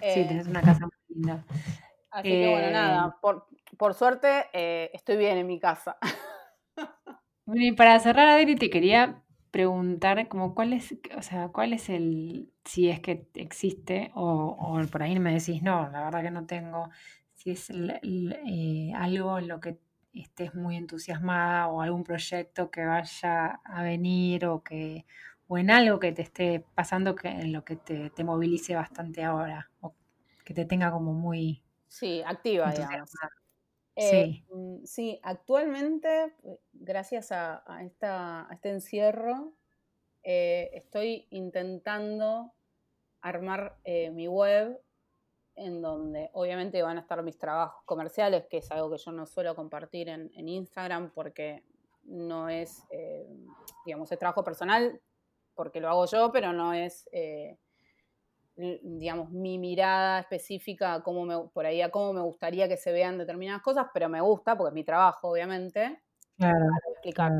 Sí, 0.00 0.20
eh, 0.20 0.24
tenés 0.26 0.46
una 0.46 0.62
casa 0.62 0.80
muy 0.80 1.14
linda. 1.14 1.44
Así 2.14 2.28
que 2.28 2.48
bueno, 2.48 2.70
nada, 2.70 3.08
eh, 3.08 3.36
por, 3.76 3.94
suerte 3.94 4.46
eh, 4.52 4.90
estoy 4.94 5.16
bien 5.16 5.36
en 5.36 5.46
mi 5.46 5.58
casa. 5.58 5.98
y 7.46 7.72
para 7.72 7.98
cerrar, 7.98 8.28
Adri, 8.28 8.54
te 8.54 8.70
quería 8.70 9.22
preguntar 9.50 10.28
como 10.28 10.54
cuál 10.54 10.72
es, 10.72 10.94
o 11.16 11.22
sea, 11.22 11.48
cuál 11.48 11.72
es 11.72 11.88
el, 11.88 12.52
si 12.64 12.88
es 12.88 13.00
que 13.00 13.26
existe, 13.34 14.12
o, 14.14 14.56
o 14.58 14.86
por 14.86 15.02
ahí 15.02 15.18
me 15.18 15.34
decís, 15.34 15.62
no, 15.62 15.90
la 15.90 16.04
verdad 16.04 16.22
que 16.22 16.30
no 16.30 16.46
tengo, 16.46 16.90
si 17.34 17.50
es 17.50 17.70
algo 17.70 19.38
en 19.38 19.48
lo 19.48 19.60
que 19.60 19.78
estés 20.12 20.54
muy 20.54 20.76
entusiasmada 20.76 21.66
o 21.66 21.80
algún 21.80 22.04
proyecto 22.04 22.70
que 22.70 22.84
vaya 22.84 23.60
a 23.64 23.82
venir 23.82 24.46
o 24.46 24.62
que 24.62 25.04
o 25.46 25.58
en 25.58 25.70
algo 25.70 25.98
que 25.98 26.12
te 26.12 26.22
esté 26.22 26.64
pasando 26.74 27.14
que 27.14 27.28
en 27.28 27.52
lo 27.52 27.64
que 27.64 27.76
te, 27.76 28.10
movilice 28.24 28.74
bastante 28.74 29.24
ahora 29.24 29.70
o 29.80 29.94
que 30.44 30.54
te 30.54 30.64
tenga 30.64 30.90
como 30.92 31.12
muy 31.12 31.63
sí 31.94 32.22
activa 32.24 32.72
digamos 32.72 33.10
eh, 33.96 34.10
sí. 34.10 34.44
Mm, 34.50 34.84
sí 34.84 35.20
actualmente 35.22 36.34
gracias 36.72 37.30
a, 37.32 37.62
esta, 37.82 38.48
este 38.50 38.70
encierro 38.70 39.54
eh, 40.22 40.70
estoy 40.72 41.26
intentando 41.30 42.52
armar 43.20 43.78
eh, 43.84 44.10
mi 44.10 44.28
web 44.28 44.80
en 45.56 45.82
donde 45.82 46.30
obviamente 46.32 46.82
van 46.82 46.98
a 46.98 47.00
estar 47.00 47.22
mis 47.22 47.38
trabajos 47.38 47.82
comerciales, 47.84 48.46
que 48.46 48.58
es 48.58 48.70
algo 48.70 48.90
que 48.90 48.98
yo 48.98 49.12
no 49.12 49.26
suelo 49.26 49.54
compartir 49.54 50.08
en, 50.08 50.30
Instagram 50.48 51.10
porque 51.10 51.64
no 52.02 52.48
es, 52.48 52.84
eh, 52.90 53.26
digamos, 53.86 54.10
es 54.10 54.18
trabajo 54.18 54.44
personal, 54.44 55.00
porque 55.54 55.80
lo 55.80 55.88
hago 55.88 56.06
yo, 56.06 56.32
pero 56.32 56.52
no 56.52 56.74
es, 56.74 57.08
eh, 57.12 57.58
digamos, 58.56 59.30
mi 59.30 59.58
mirada 59.58 60.20
específica 60.20 61.02
cómo 61.02 61.24
me, 61.24 61.48
por 61.52 61.66
ahí 61.66 61.82
a 61.82 61.90
cómo 61.90 62.12
me 62.12 62.20
gustaría 62.20 62.68
que 62.68 62.76
se 62.76 62.92
vean 62.92 63.18
determinadas 63.18 63.62
cosas, 63.62 63.86
pero 63.92 64.08
me 64.08 64.20
gusta, 64.20 64.56
porque 64.56 64.68
es 64.68 64.74
mi 64.74 64.84
trabajo, 64.84 65.30
obviamente. 65.30 66.00
Claro. 66.36 66.66
Explicar, 66.92 67.32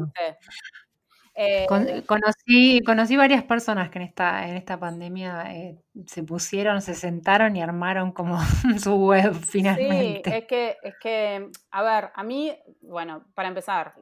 eh, 1.36 1.66
conocí, 2.06 2.80
conocí 2.86 3.16
varias 3.16 3.42
personas 3.42 3.90
que 3.90 3.98
en 3.98 4.04
esta, 4.04 4.48
en 4.48 4.56
esta 4.56 4.78
pandemia 4.78 5.52
eh, 5.52 5.76
se 6.06 6.22
pusieron, 6.22 6.80
se 6.80 6.94
sentaron 6.94 7.56
y 7.56 7.62
armaron 7.62 8.12
como 8.12 8.38
su 8.78 8.94
web 8.94 9.34
finalmente. 9.34 10.30
Sí, 10.30 10.36
es 10.36 10.46
que, 10.46 10.76
es 10.80 10.94
que, 11.00 11.50
a 11.72 11.82
ver, 11.82 12.10
a 12.14 12.22
mí, 12.22 12.56
bueno, 12.82 13.24
para 13.34 13.48
empezar, 13.48 13.94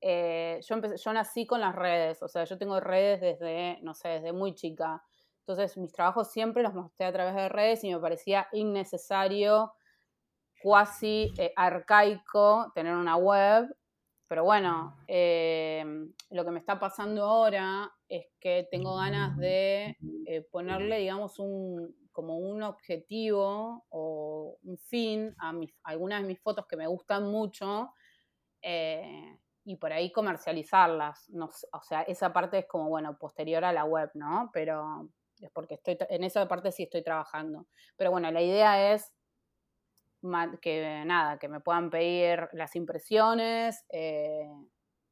eh, 0.00 0.60
yo, 0.66 0.80
yo 0.96 1.12
nací 1.12 1.46
con 1.46 1.60
las 1.60 1.74
redes, 1.74 2.22
o 2.22 2.28
sea, 2.28 2.44
yo 2.44 2.56
tengo 2.56 2.80
redes 2.80 3.20
desde, 3.20 3.78
no 3.82 3.94
sé, 3.94 4.08
desde 4.08 4.32
muy 4.32 4.54
chica. 4.54 5.02
Entonces, 5.46 5.76
mis 5.76 5.92
trabajos 5.92 6.30
siempre 6.30 6.62
los 6.62 6.74
mostré 6.74 7.06
a 7.06 7.12
través 7.12 7.34
de 7.34 7.48
redes 7.48 7.84
y 7.84 7.92
me 7.92 8.00
parecía 8.00 8.48
innecesario, 8.52 9.72
cuasi 10.62 11.32
arcaico 11.56 12.72
tener 12.74 12.94
una 12.94 13.16
web 13.16 13.68
pero 14.26 14.44
bueno, 14.44 14.96
em, 15.06 16.12
lo 16.30 16.44
que 16.44 16.50
me 16.50 16.58
está 16.58 16.80
pasando 16.80 17.24
ahora 17.24 17.92
es 18.08 18.26
que 18.40 18.66
tengo 18.70 18.96
ganas 18.96 19.36
de 19.36 19.96
eh, 20.26 20.40
ponerle, 20.50 20.98
digamos, 20.98 21.38
un, 21.38 21.94
como 22.10 22.38
un 22.38 22.62
objetivo 22.62 23.84
o 23.90 24.58
un 24.62 24.78
fin 24.78 25.34
a, 25.38 25.52
mis, 25.52 25.72
algunas 25.84 26.22
de 26.22 26.28
mis 26.28 26.40
fotos 26.40 26.66
que 26.66 26.76
me 26.76 26.86
gustan 26.86 27.30
mucho 27.30 27.92
eh, 28.62 29.38
y 29.64 29.76
por 29.76 29.92
ahí 29.92 30.10
comercializarlas. 30.10 31.30
O 31.72 31.82
sea, 31.82 32.02
esa 32.02 32.32
parte 32.32 32.58
es 32.58 32.66
como, 32.66 32.88
bueno, 32.88 33.18
posterior 33.18 33.64
a 33.64 33.72
la 33.72 33.84
web, 33.84 34.10
¿no? 34.14 34.50
Pero 34.54 35.10
porque 35.52 35.74
estoy, 35.74 35.96
en 36.08 36.24
esa 36.24 36.46
parte 36.48 36.72
sí 36.72 36.84
estoy 36.84 37.02
trabajando. 37.02 37.66
Pero 37.96 38.10
bueno, 38.10 38.30
la 38.30 38.42
idea 38.42 38.92
es 38.92 39.12
que 40.60 41.02
nada, 41.04 41.38
que 41.38 41.48
me 41.48 41.60
puedan 41.60 41.90
pedir 41.90 42.48
las 42.52 42.74
impresiones 42.76 43.84
eh, 43.90 44.48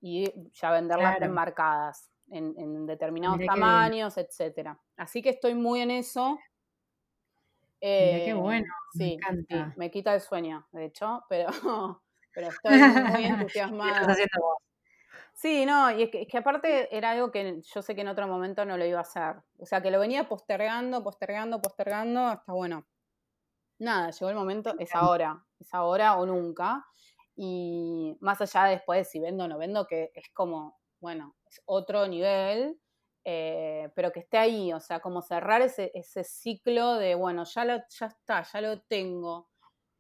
y 0.01 0.51
ya 0.53 0.71
venderlas 0.71 1.21
enmarcadas 1.21 2.11
en, 2.31 2.87
determinados 2.87 3.39
tamaños, 3.47 4.17
etcétera. 4.17 4.79
Así 4.97 5.21
que 5.21 5.31
estoy 5.31 5.55
muy 5.55 5.81
en 5.81 5.91
eso. 5.91 6.39
qué 7.81 8.31
eh, 8.31 8.35
bueno. 8.35 8.73
Sí, 8.93 9.19
me, 9.51 9.73
me 9.77 9.91
quita 9.91 10.15
el 10.15 10.21
sueño, 10.21 10.67
de 10.73 10.87
hecho, 10.87 11.25
pero, 11.29 11.49
pero 12.35 12.49
estoy 12.49 12.79
muy 12.79 13.25
entusiasmada. 13.27 14.15
Sí, 15.43 15.67
no, 15.67 15.91
y 15.91 16.05
es 16.05 16.11
que, 16.11 16.23
es 16.23 16.29
que, 16.29 16.39
aparte 16.39 16.97
era 16.97 17.11
algo 17.11 17.33
que 17.33 17.61
yo 17.63 17.83
sé 17.83 17.97
que 17.97 18.03
en 18.03 18.09
otro 18.09 18.29
momento 18.29 18.65
no 18.65 18.77
lo 18.77 18.87
iba 18.87 18.99
a 19.01 19.03
hacer. 19.03 19.43
O 19.59 19.67
sea, 19.67 19.83
que 19.83 19.91
lo 19.91 19.99
venía 19.99 20.29
postergando, 20.29 21.03
postergando, 21.03 21.61
postergando, 21.61 22.21
hasta 22.29 22.53
bueno, 22.53 22.87
nada, 23.81 24.11
llegó 24.13 24.31
el 24.31 24.37
momento, 24.37 24.75
es 24.79 24.95
ahora, 24.95 25.45
es 25.59 25.75
ahora 25.75 26.17
o 26.19 26.27
nunca. 26.27 26.87
Y 27.37 28.17
más 28.21 28.41
allá 28.41 28.67
de 28.67 28.73
después 28.73 29.09
si 29.11 29.21
vendo 29.21 29.45
o 29.45 29.49
no 29.49 29.59
vendo, 29.59 29.87
que 29.89 30.13
es 30.15 30.29
como, 30.33 30.79
bueno, 31.01 31.37
es 31.47 31.61
otro 31.67 32.07
nivel, 32.07 32.81
eh, 33.25 33.91
pero 33.97 34.13
que 34.13 34.21
esté 34.21 34.39
ahí, 34.39 34.73
o 34.73 34.81
sea, 34.81 35.01
como 35.01 35.23
cerrar 35.23 35.63
ese, 35.63 35.91
ese 35.95 36.25
ciclo 36.25 36.95
de, 36.95 37.17
bueno, 37.17 37.45
ya, 37.45 37.65
lo, 37.65 37.79
ya 37.89 38.07
está, 38.07 38.45
ya 38.45 38.61
lo 38.61 38.81
tengo. 38.83 39.52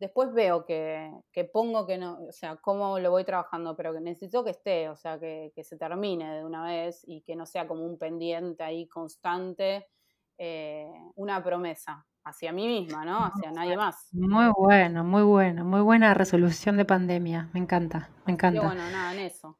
Después 0.03 0.35
veo 0.35 0.65
que, 0.67 1.13
que, 1.31 1.45
pongo 1.45 1.87
que 1.87 1.97
no, 1.97 2.19
o 2.29 2.33
sea, 2.33 2.57
cómo 2.57 2.99
lo 2.99 3.13
voy 3.13 3.23
trabajando, 3.23 3.77
pero 3.77 3.93
que 3.93 4.01
necesito 4.01 4.43
que 4.43 4.51
esté, 4.51 4.89
o 4.89 4.97
sea, 4.97 5.21
que, 5.21 5.53
que 5.55 5.63
se 5.63 5.77
termine 5.77 6.39
de 6.39 6.45
una 6.45 6.65
vez 6.65 7.05
y 7.07 7.21
que 7.21 7.37
no 7.37 7.47
sea 7.47 7.69
como 7.69 7.87
un 7.87 7.99
pendiente 7.99 8.65
ahí 8.65 8.89
constante, 8.89 9.87
eh, 10.39 10.91
una 11.15 11.41
promesa 11.45 12.05
hacia 12.25 12.51
mí 12.51 12.67
misma, 12.67 13.05
¿no? 13.05 13.27
Hacia 13.27 13.53
nadie 13.53 13.77
más. 13.77 14.09
Muy 14.11 14.51
bueno, 14.57 15.05
muy 15.05 15.23
bueno, 15.23 15.65
muy 15.65 15.83
buena 15.83 16.15
resolución 16.15 16.77
de 16.79 16.85
pandemia, 16.85 17.49
me 17.53 17.61
encanta, 17.61 18.11
me 18.27 18.33
encanta. 18.33 18.61
Y 18.61 18.67
bueno, 18.67 18.83
nada, 18.91 19.15
en 19.15 19.21
eso. 19.21 19.57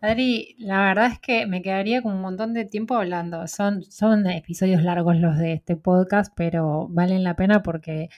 Adri, 0.00 0.54
la 0.56 0.84
verdad 0.84 1.08
es 1.12 1.18
que 1.18 1.44
me 1.46 1.60
quedaría 1.60 2.00
con 2.00 2.14
un 2.14 2.22
montón 2.22 2.54
de 2.54 2.64
tiempo 2.64 2.94
hablando. 2.94 3.46
Son, 3.46 3.82
son 3.82 4.26
episodios 4.26 4.82
largos 4.82 5.16
los 5.16 5.36
de 5.36 5.52
este 5.52 5.76
podcast, 5.76 6.32
pero 6.34 6.88
valen 6.88 7.24
la 7.24 7.36
pena 7.36 7.62
porque 7.62 8.08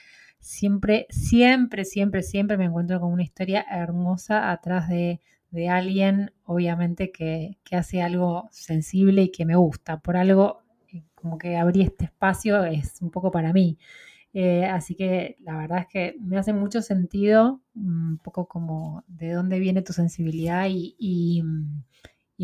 siempre, 0.41 1.07
siempre, 1.09 1.85
siempre, 1.85 2.23
siempre 2.23 2.57
me 2.57 2.65
encuentro 2.65 2.99
con 2.99 3.13
una 3.13 3.23
historia 3.23 3.65
hermosa 3.71 4.51
atrás 4.51 4.89
de, 4.89 5.21
de 5.51 5.69
alguien, 5.69 6.33
obviamente, 6.43 7.11
que, 7.11 7.57
que 7.63 7.77
hace 7.77 8.01
algo 8.01 8.49
sensible 8.51 9.23
y 9.23 9.31
que 9.31 9.45
me 9.45 9.55
gusta. 9.55 9.99
Por 10.01 10.17
algo 10.17 10.61
como 11.15 11.37
que 11.37 11.55
abrí 11.55 11.81
este 11.81 12.05
espacio 12.05 12.65
es 12.65 13.01
un 13.01 13.11
poco 13.11 13.31
para 13.31 13.53
mí. 13.53 13.77
Eh, 14.33 14.65
así 14.65 14.95
que 14.95 15.37
la 15.41 15.57
verdad 15.57 15.79
es 15.79 15.87
que 15.87 16.15
me 16.19 16.37
hace 16.37 16.53
mucho 16.53 16.81
sentido, 16.81 17.61
un 17.75 18.17
poco 18.17 18.47
como 18.47 19.03
de 19.07 19.33
dónde 19.33 19.59
viene 19.59 19.81
tu 19.81 19.93
sensibilidad 19.93 20.67
y, 20.69 20.95
y, 20.97 21.43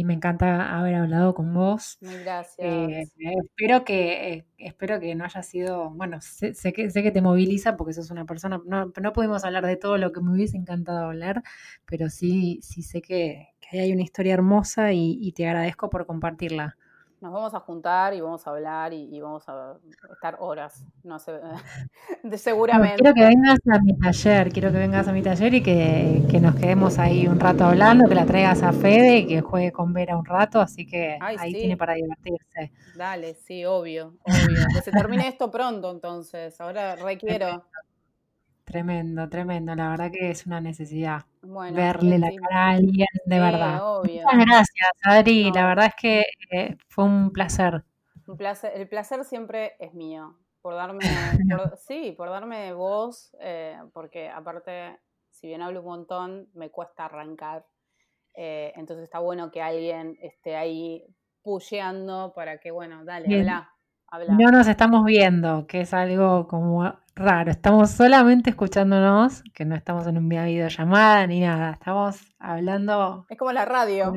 me 0.04 0.14
encanta 0.14 0.78
haber 0.78 0.96
hablado 0.96 1.34
con 1.34 1.54
vos. 1.54 1.98
Gracias. 2.02 2.58
Eh, 2.60 3.08
espero, 3.20 3.84
que, 3.84 4.46
espero 4.58 5.00
que 5.00 5.16
no 5.16 5.26
haya 5.26 5.44
sido, 5.44 5.90
bueno, 5.92 6.20
sé, 6.22 6.54
que, 6.74 6.90
sé 6.90 7.04
que 7.04 7.12
te 7.12 7.22
moviliza 7.22 7.78
porque 7.78 7.94
sos 7.94 8.12
una 8.12 8.26
persona, 8.26 8.62
no, 8.66 8.92
no 9.02 9.14
pudimos 9.14 9.44
hablar 9.44 9.66
de 9.66 9.78
todo 9.78 9.98
lo 9.98 10.12
que 10.12 10.22
me 10.22 10.32
hubiese 10.32 10.58
encantado 10.58 11.06
hablar, 11.06 11.44
pero 11.86 12.10
sí, 12.10 12.60
sí 12.62 12.84
sé 12.84 13.02
que, 13.02 13.50
que 13.60 13.80
hay 13.80 13.92
una 13.94 14.04
historia 14.04 14.34
hermosa 14.34 14.94
y 14.94 15.32
te 15.34 15.48
agradezco 15.48 15.90
por 15.90 16.06
compartirla 16.06 16.78
nos 17.20 17.34
vamos 17.34 17.54
a 17.54 17.60
juntar 17.60 18.14
y 18.14 18.22
vamos 18.22 18.46
a 18.46 18.52
hablar 18.52 18.94
y, 18.94 19.20
vamos 19.20 19.48
a 19.50 19.78
estar 20.14 20.38
horas, 20.40 20.86
no 21.04 21.18
sé, 21.18 21.40
de, 22.24 22.38
seguramente. 22.38 22.98
quiero 22.98 23.14
que 23.14 23.24
vengas 23.24 23.60
a 23.72 23.80
mi 23.80 23.98
taller, 23.98 24.52
quiero 24.52 24.72
que 24.72 24.78
vengas 24.78 25.08
a 25.08 25.12
mi 25.12 25.24
taller 25.24 25.54
y 25.56 25.64
que, 25.64 26.40
nos 26.40 26.56
quedemos 26.56 27.00
ahí 27.00 27.28
un 27.28 27.40
rato 27.40 27.66
hablando, 27.66 28.08
que 28.08 28.16
la 28.16 28.26
traigas 28.26 28.62
a 28.62 28.72
Fede 28.72 29.20
y 29.20 29.28
que 29.28 29.42
juegue 29.42 29.72
con 29.72 29.94
Vera 29.94 30.18
un 30.18 30.26
rato, 30.26 30.62
así 30.62 30.86
que 30.86 31.18
ahí 31.20 31.54
tiene 31.54 31.76
para 31.76 31.94
divertirse. 31.94 32.72
Dale, 32.96 33.34
sí, 33.34 33.66
obvio, 33.66 34.14
obvio. 34.24 34.66
Que 34.74 34.82
se 34.82 34.92
termine 34.92 35.28
esto 35.28 35.50
pronto 35.50 35.92
entonces, 35.92 36.60
ahora 36.62 36.96
requiero. 36.96 37.66
Tremendo, 38.64 39.30
tremendo, 39.30 39.74
la 39.76 39.90
verdad 39.90 40.12
que 40.12 40.30
es 40.30 40.46
una 40.46 40.62
necesidad. 40.62 41.24
Verle 41.74 42.20
la 42.20 42.30
cara 42.30 42.66
a 42.66 42.70
alguien, 42.72 43.08
de 43.26 43.40
verdad. 43.40 43.82
Muchas 44.04 44.46
gracias, 44.46 44.90
Adri. 45.04 45.52
La 45.52 45.68
verdad 45.68 45.88
es 45.88 45.96
que 45.96 46.24
eh, 46.52 46.78
fue 46.88 47.06
un 47.06 47.32
placer. 47.32 47.84
Un 48.28 48.38
placer. 48.38 48.72
El 48.76 48.88
placer 48.88 49.24
siempre 49.24 49.76
es 49.80 49.94
mío. 49.94 50.38
Por 50.62 50.76
darme, 50.76 51.00
sí, 51.88 52.14
por 52.18 52.30
darme 52.30 52.74
voz, 52.74 53.36
eh, 53.40 53.78
porque 53.94 54.30
aparte, 54.30 55.00
si 55.30 55.48
bien 55.48 55.62
hablo 55.62 55.80
un 55.80 55.86
montón, 55.86 56.50
me 56.54 56.70
cuesta 56.70 57.06
arrancar. 57.06 57.66
Eh, 58.36 58.74
entonces 58.76 59.06
está 59.06 59.20
bueno 59.20 59.52
que 59.52 59.62
alguien 59.62 60.18
esté 60.22 60.56
ahí 60.56 61.04
pusheando 61.42 62.34
para 62.36 62.60
que, 62.60 62.72
bueno, 62.72 63.06
dale, 63.06 63.28
habla. 64.08 64.36
No 64.38 64.52
nos 64.52 64.68
estamos 64.68 65.06
viendo, 65.06 65.66
que 65.68 65.82
es 65.82 65.94
algo 65.94 66.48
como 66.48 66.84
raro. 67.18 67.52
Estamos 67.52 67.92
solamente 67.92 68.52
escuchándonos, 68.52 69.44
que 69.54 69.66
no 69.66 69.76
estamos 69.76 70.08
en 70.08 70.18
una 70.18 70.46
videollamada 70.46 71.28
ni 71.28 71.42
nada. 71.42 71.72
Estamos 71.72 72.22
hablando. 72.40 73.26
Es 73.30 73.38
como 73.38 73.52
la 73.52 73.66
radio. 73.66 74.14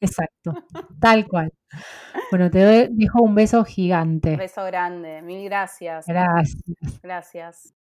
Exacto, 0.00 0.52
tal 1.00 1.26
cual. 1.26 1.52
Bueno, 2.30 2.50
te 2.50 2.90
dejo 2.90 3.22
un 3.22 3.34
beso 3.34 3.64
gigante. 3.64 4.32
Un 4.32 4.38
beso 4.38 4.64
grande, 4.64 5.22
mil 5.22 5.44
gracias. 5.44 6.06
Gracias. 6.06 6.62
Gracias. 7.02 7.74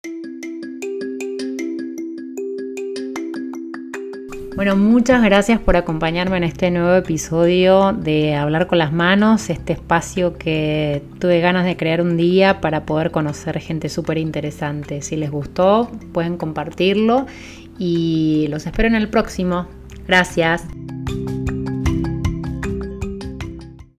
Bueno, 4.56 4.76
muchas 4.76 5.24
gracias 5.24 5.60
por 5.60 5.78
acompañarme 5.78 6.36
en 6.38 6.43
este 6.43 6.72
nuevo 6.72 6.93
episodio 6.93 7.93
de 7.93 8.36
Hablar 8.36 8.68
con 8.68 8.80
las 8.80 8.91
Manos, 8.91 9.49
este 9.49 9.74
espacio 9.74 10.38
que 10.38 11.02
tuve 11.20 11.39
ganas 11.39 11.66
de 11.66 11.78
crear 11.78 12.02
un 12.02 12.18
día 12.18 12.60
para 12.60 12.86
poder 12.86 13.12
conocer 13.12 13.60
gente 13.60 13.88
súper 13.88 14.18
interesante. 14.18 15.02
Si 15.02 15.16
les 15.16 15.32
gustó, 15.32 15.89
pueden 16.12 16.36
compartirlo 16.36 17.28
y 17.80 18.47
los 18.49 18.68
espero 18.68 18.89
en 18.89 18.95
el 18.95 19.08
próximo. 19.08 19.68
Gracias. 20.06 20.66